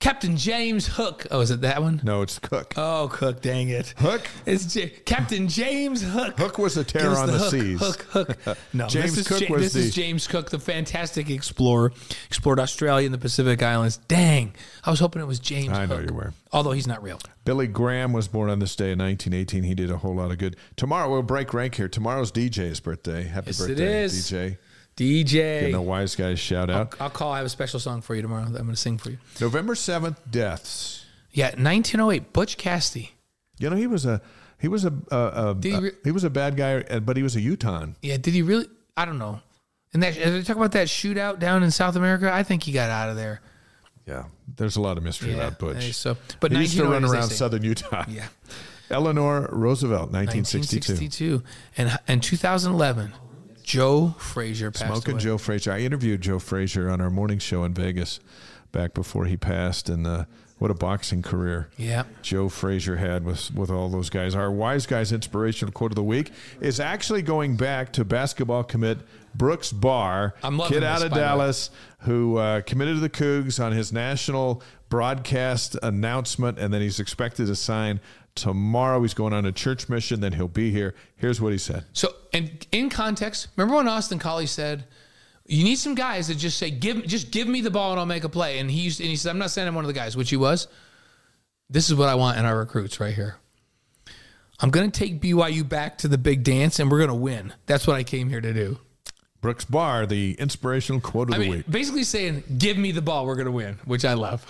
[0.00, 1.26] Captain James Hook.
[1.30, 2.00] Oh, is it that one?
[2.02, 2.74] No, it's Cook.
[2.76, 3.94] Oh, Cook, dang it.
[3.96, 4.26] Hook.
[4.44, 6.38] It's J- Captain James Hook.
[6.38, 7.80] Hook was a terror on the, hook, seas.
[7.80, 8.58] Hook, hook.
[8.74, 11.92] No, James this is Cook Ja- this is James Cook, the fantastic explorer.
[12.26, 13.96] Explored Australia and the Pacific Islands.
[14.08, 14.52] Dang,
[14.84, 15.70] I was hoping it was James.
[15.72, 16.10] I know Hook.
[16.10, 16.34] you were.
[16.52, 17.18] Although he's not real.
[17.44, 19.62] Billy Graham was born on this day in 1918.
[19.62, 20.56] He did a whole lot of good.
[20.76, 21.88] Tomorrow we'll break rank here.
[21.88, 23.22] Tomorrow's DJ's birthday.
[23.22, 24.30] Happy Yes, birthday, is.
[24.30, 24.58] DJ.
[24.96, 25.60] DJ.
[25.60, 26.94] Getting a wise guys shout out.
[27.00, 27.32] I'll call.
[27.32, 29.18] I have a special song for you tomorrow that I'm going to sing for you.
[29.40, 31.04] November 7th, deaths.
[31.32, 32.32] Yeah, 1908.
[32.32, 33.12] Butch Cassidy.
[33.58, 34.20] You know he was a
[34.60, 37.36] he was a, a, a, he re- he was a bad guy, but he was
[37.36, 37.86] a Utah.
[38.02, 38.66] Yeah, did he really?
[38.96, 39.40] I don't know.
[39.92, 42.32] And that they talk about that shootout down in South America?
[42.32, 43.40] I think he got out of there.
[44.06, 44.24] Yeah,
[44.56, 45.46] there's a lot of mystery Yeah.
[45.46, 45.94] about Butch.
[45.94, 48.04] So, but he used to run oh around southern Utah.
[48.08, 48.26] Yeah.
[48.90, 50.92] Eleanor Roosevelt, 1962.
[50.92, 51.42] 1962.
[51.78, 53.12] And in 2011,
[53.64, 55.22] Joe Frazier passed Smoking away.
[55.22, 55.72] Joe Frazier.
[55.72, 58.20] I interviewed Joe Frazier on our morning show in Vegas
[58.72, 60.24] back before he passed, and uh,
[60.58, 61.68] what a boxing career.
[61.76, 62.04] Yeah.
[62.22, 64.34] Joe Frazier had with with all those guys.
[64.34, 66.30] Our wise guys inspirational quote of the week
[66.60, 68.98] is actually going back to basketball commit
[69.34, 70.34] Brooks Barr,
[70.68, 71.18] kid out of way.
[71.18, 71.70] Dallas,
[72.00, 77.46] who uh, committed to the Cougs on his national broadcast announcement, and then he's expected
[77.46, 78.00] to sign
[78.34, 79.02] tomorrow.
[79.02, 80.20] He's going on a church mission.
[80.20, 80.94] Then he'll be here.
[81.16, 81.84] Here's what he said.
[81.92, 84.84] So, and in context, remember when Austin Collie said,
[85.46, 88.06] "You need some guys that just say, give, just give me the ball and I'll
[88.06, 89.88] make a play." And he used, and he said, "I'm not saying I'm one of
[89.88, 90.68] the guys," which he was.
[91.70, 93.36] This is what I want in our recruits right here.
[94.60, 97.52] I'm going to take BYU back to the big dance, and we're going to win.
[97.66, 98.78] That's what I came here to do.
[99.44, 101.70] Brooks Barr, the inspirational quote of I the mean, week.
[101.70, 104.42] basically saying, "Give me the ball, we're going to win," which I love.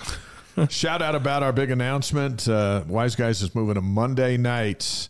[0.70, 2.46] Shout out about our big announcement.
[2.46, 5.08] Uh, Wise Guys is moving to Monday nights,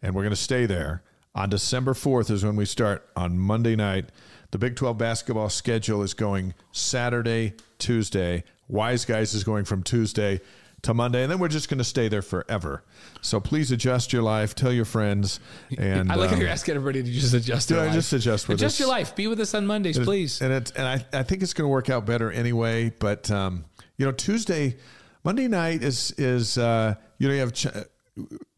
[0.00, 1.02] and we're going to stay there.
[1.34, 4.08] On December 4th is when we start on Monday night.
[4.52, 8.42] The Big 12 basketball schedule is going Saturday, Tuesday.
[8.68, 10.40] Wise Guys is going from Tuesday
[10.82, 12.82] to Monday, and then we're just going to stay there forever.
[13.20, 15.40] So please adjust your life, tell your friends,
[15.76, 17.92] and I like how um, you're asking everybody to just adjust their life.
[17.92, 18.80] just adjust with adjust us.
[18.80, 19.14] your life.
[19.14, 20.40] Be with us on Mondays, please.
[20.40, 22.90] And it and I, I think it's going to work out better anyway.
[22.98, 23.64] But um,
[23.96, 24.76] you know, Tuesday,
[25.24, 27.66] Monday night is is uh, you know you have ch-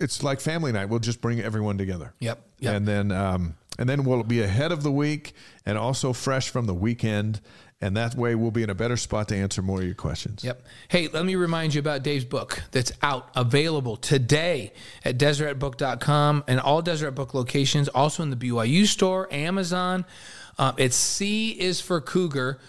[0.01, 0.87] it's like family night.
[0.87, 2.15] We'll just bring everyone together.
[2.21, 2.75] Yep, yep.
[2.75, 5.33] And then um, and then we'll be ahead of the week
[5.65, 7.41] and also fresh from the weekend.
[7.83, 10.45] And that way, we'll be in a better spot to answer more of your questions.
[10.45, 10.65] Yep.
[10.87, 14.73] Hey, let me remind you about Dave's book that's out, available today
[15.05, 20.05] at deseretbook.com and all Deseret Book locations, also in the BYU store, Amazon.
[20.59, 22.61] Um, it's C is for Cougar.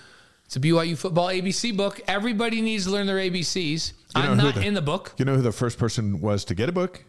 [0.45, 2.01] It's a BYU football ABC book.
[2.07, 3.93] Everybody needs to learn their ABCs.
[4.15, 5.13] know I'm not the- in the book.
[5.17, 7.03] You know who the first person was to get a book?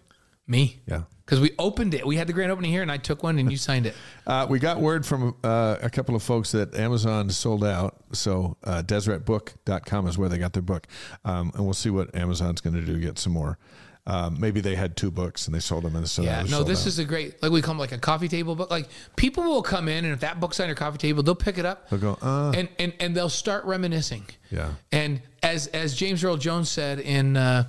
[0.47, 0.81] Me.
[0.87, 1.03] Yeah.
[1.25, 2.07] Because we opened it.
[2.07, 3.95] We had the grand opening here, and I took one, and you signed it.
[4.27, 7.95] Uh, we got word from uh, a couple of folks that Amazon sold out.
[8.13, 10.87] So uh, DeseretBook.com is where they got their book.
[11.27, 13.59] Um, and we'll see what Amazon's going to do to get some more.
[14.07, 15.95] Um, maybe they had two books and they sold them.
[15.97, 16.87] And so Yeah, no, this out.
[16.87, 18.71] is a great, like we call them like a coffee table book.
[18.71, 21.59] Like people will come in, and if that book's on your coffee table, they'll pick
[21.59, 21.89] it up.
[21.91, 22.53] They'll go, uh.
[22.57, 24.25] and, and and they'll start reminiscing.
[24.51, 24.73] Yeah.
[24.93, 27.65] And as as James Earl Jones said in uh,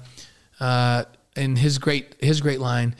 [0.59, 1.03] uh,
[1.35, 2.95] in his great his great line,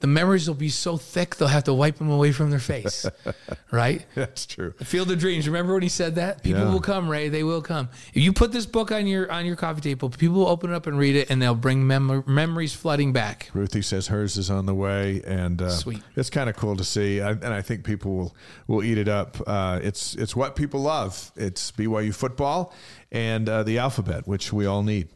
[0.00, 3.04] the memories will be so thick they'll have to wipe them away from their face.
[3.72, 4.06] right?
[4.14, 4.70] That's true.
[4.84, 5.48] Field of Dreams.
[5.48, 6.44] Remember when he said that?
[6.44, 6.72] People Yeah.
[6.72, 7.28] will come, Ray.
[7.28, 7.88] They will come.
[8.14, 10.74] If you put this book on your on your coffee table, people will open it
[10.76, 13.50] up and read it, and they'll bring mem- memories flooding back.
[13.54, 16.00] Ruthie says hers is on the way, and uh, Sweet.
[16.14, 18.36] It's kind of cool to see, I, and I think people will
[18.68, 19.36] will eat it up.
[19.48, 21.32] Uh, it's it's what people love.
[21.34, 22.72] It's BYU football
[23.10, 25.08] and uh, the alphabet, which we all need.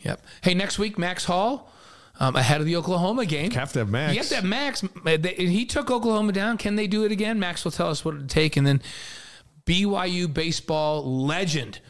[0.00, 0.22] Yep.
[0.42, 1.69] Hey, next week, Max Hall,
[2.20, 3.50] um, ahead of the Oklahoma game.
[3.50, 4.12] You Have to have Max.
[4.14, 4.84] You have to have Max.
[4.84, 6.58] Uh, He took Oklahoma down.
[6.58, 7.38] Can they do it again?
[7.40, 8.56] Max will tell us what it would take.
[8.56, 8.82] And then
[9.66, 11.80] BYU baseball legend,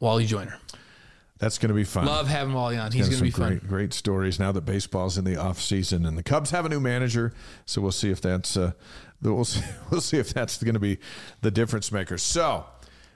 [0.00, 0.58] Wally Joyner.
[1.38, 2.04] That's going to be fun.
[2.04, 2.92] Love having Wally on.
[2.92, 3.48] He's going to be some fun.
[3.58, 6.68] great, great stories now that baseball's in the off season and the Cubs have a
[6.68, 7.32] new manager.
[7.64, 8.72] So we'll see if that's uh,
[9.22, 10.98] we'll see, we'll see if that's going to be
[11.40, 12.18] the difference maker.
[12.18, 12.66] So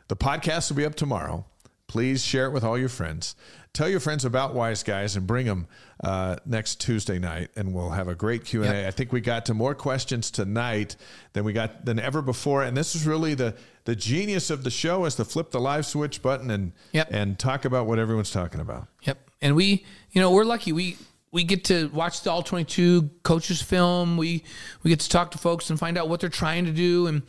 [0.08, 1.44] the podcast will be up tomorrow.
[1.86, 3.36] Please share it with all your friends.
[3.74, 5.66] Tell your friends about Wise Guys and bring them
[6.02, 8.76] uh, next Tuesday night, and we'll have a great Q and A.
[8.82, 8.88] Yep.
[8.88, 10.94] I think we got to more questions tonight
[11.32, 14.70] than we got than ever before, and this is really the the genius of the
[14.70, 17.08] show is to flip the live switch button and Yep.
[17.10, 18.86] and talk about what everyone's talking about.
[19.02, 19.30] Yep.
[19.42, 20.72] And we, you know, we're lucky.
[20.72, 20.96] We
[21.32, 24.16] we get to watch the all 22 coaches film.
[24.16, 24.44] We
[24.84, 27.22] we get to talk to folks and find out what they're trying to do and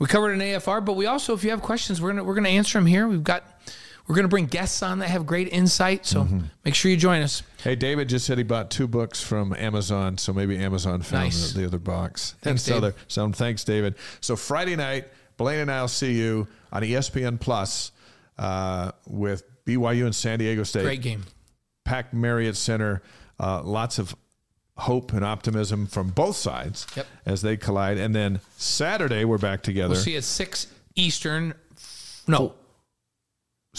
[0.00, 2.44] we covered an AFR, but we also if you have questions, we're to we're going
[2.44, 3.06] to answer them here.
[3.06, 3.44] We've got
[4.08, 6.40] we're going to bring guests on that have great insight, so Mm-hmm.
[6.64, 7.42] make sure you join us.
[7.62, 11.52] Hey, David just said he bought two books from Amazon, so maybe Amazon found Nice.
[11.52, 12.34] the, the other box.
[12.42, 13.94] Thanks, and so, there- so thanks, David.
[14.20, 17.92] So Friday night, Blaine and I'll see you on ESPN Plus
[18.38, 20.82] uh, with BYU and San Diego State.
[20.82, 21.24] Great game.
[21.84, 23.02] Packed Marriott Center.
[23.40, 24.14] Uh, lots of
[24.76, 27.06] hope and optimism from both sides Yep.
[27.26, 27.98] as they collide.
[27.98, 29.92] And then Saturday, we're back together.
[29.94, 30.66] We'll see you at 6
[30.96, 31.54] Eastern.
[32.26, 32.54] No.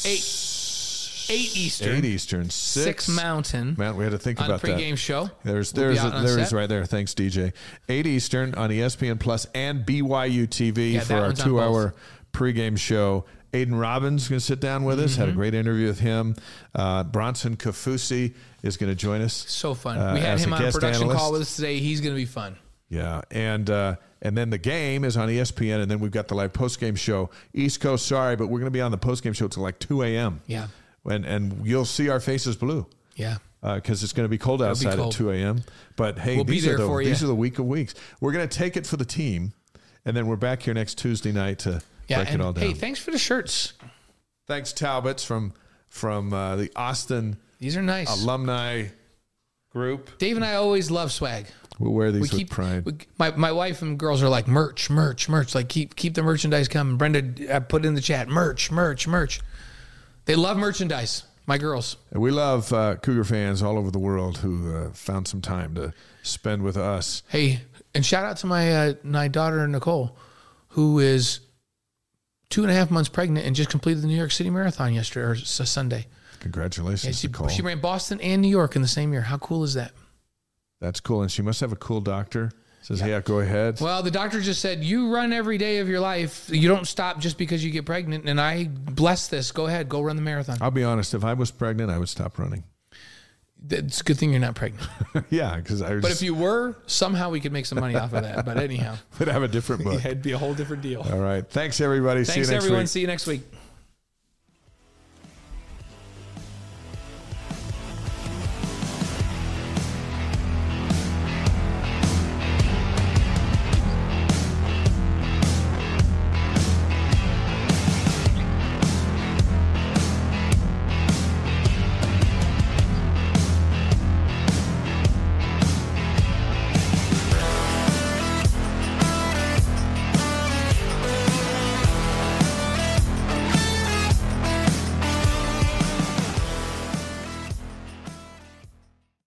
[0.04, 1.96] 8 8 Eastern.
[1.96, 4.78] Eight Eastern, 6 six, Mountain Man, we had to think on about that.
[4.78, 5.30] pregame show.
[5.44, 6.84] There's We'll there's there is right there.
[6.86, 7.54] Thanks, DJ.
[7.88, 11.94] Eight Eastern on ESPN Plus and BYU TV Yeah, for our two hour
[12.34, 13.26] pregame show.
[13.54, 15.12] Aidan Robbins is going to sit down with us.
[15.12, 15.20] Mm-hmm.
[15.22, 16.36] Had a great interview with him.
[16.74, 18.34] Uh, Bronson Kaufusi
[18.64, 19.46] is going to join us.
[19.48, 20.00] So fun.
[20.00, 21.20] uh, we had him on a production analyst.
[21.20, 21.78] call with us today.
[21.78, 22.58] He's going to be fun.
[22.90, 26.34] Yeah, and uh, and then the game is on ESPN, and then we've got the
[26.36, 27.30] live post game show.
[27.54, 29.78] East Coast, sorry, but we're going to be on the post game show till like
[29.78, 30.42] two a.m.
[30.48, 30.68] Yeah.
[31.06, 32.88] and and you'll see our faces blue.
[33.16, 33.38] Yeah.
[33.62, 35.14] because it's going to be cold be outside cold.
[35.14, 35.64] at 2 a.m.
[35.96, 37.10] But hey, We'll be these there are the for you.
[37.10, 37.94] these are the week of weeks.
[38.20, 39.54] We're going to take it for the team,
[40.04, 42.24] and then we're back here next Tuesday night to Yeah.
[42.24, 42.64] break it all down.
[42.66, 43.74] hey, thanks for the shirts.
[44.48, 45.54] Thanks, Talbots from
[45.88, 48.10] from uh, the Austin These are nice.
[48.10, 48.88] alumni
[49.70, 50.18] group.
[50.18, 51.46] Dave and I always love swag.
[51.80, 52.86] We'll wear these We with keep pride.
[52.86, 55.56] we- my my wife and girls are like merch, merch, merch.
[55.56, 56.98] Like keep keep the merchandise coming.
[56.98, 59.42] Brenda, I put in the chat merch, merch, merch.
[60.26, 61.24] They love merchandise.
[61.46, 61.98] My girls.
[62.12, 65.76] And we love uh, Cougar fans all over the world who uh, found some time
[65.76, 67.22] to spend with us.
[67.28, 67.60] Hey,
[67.94, 70.16] and shout out to my uh, my daughter Nicole,
[70.70, 71.42] who is
[72.50, 75.26] two and a half months pregnant and just completed the New York City Marathon yesterday
[75.26, 76.08] or Sunday.
[76.40, 77.48] Congratulations, Yeah, she, Nicole.
[77.50, 79.24] she ran Boston and New York in the same year.
[79.24, 79.92] How cool is that?
[80.84, 82.52] That's cool, and she must have a cool doctor.
[82.82, 86.02] Says, "Yeah, go ahead." Well, the doctor just said you run every day of your
[86.02, 86.50] life.
[86.50, 88.28] You don't stop just because you get pregnant.
[88.28, 89.54] And I bless this.
[89.54, 90.58] Go ahead, go run the marathon.
[90.60, 91.14] I'll be honest.
[91.14, 92.66] If I was pregnant, I would stop running.
[93.70, 94.86] It's a good thing you're not pregnant.
[95.30, 98.24] yeah, because I But if you were, somehow we could make some money off of
[98.24, 98.44] that.
[98.46, 100.04] But anyhow, would have a different book.
[100.04, 101.02] it'd be a whole different deal.
[101.02, 101.50] All right.
[101.50, 102.26] Thanks, everybody.
[102.26, 102.84] See Thanks, you next everyone.
[102.84, 102.88] week.
[102.90, 103.44] See you next week.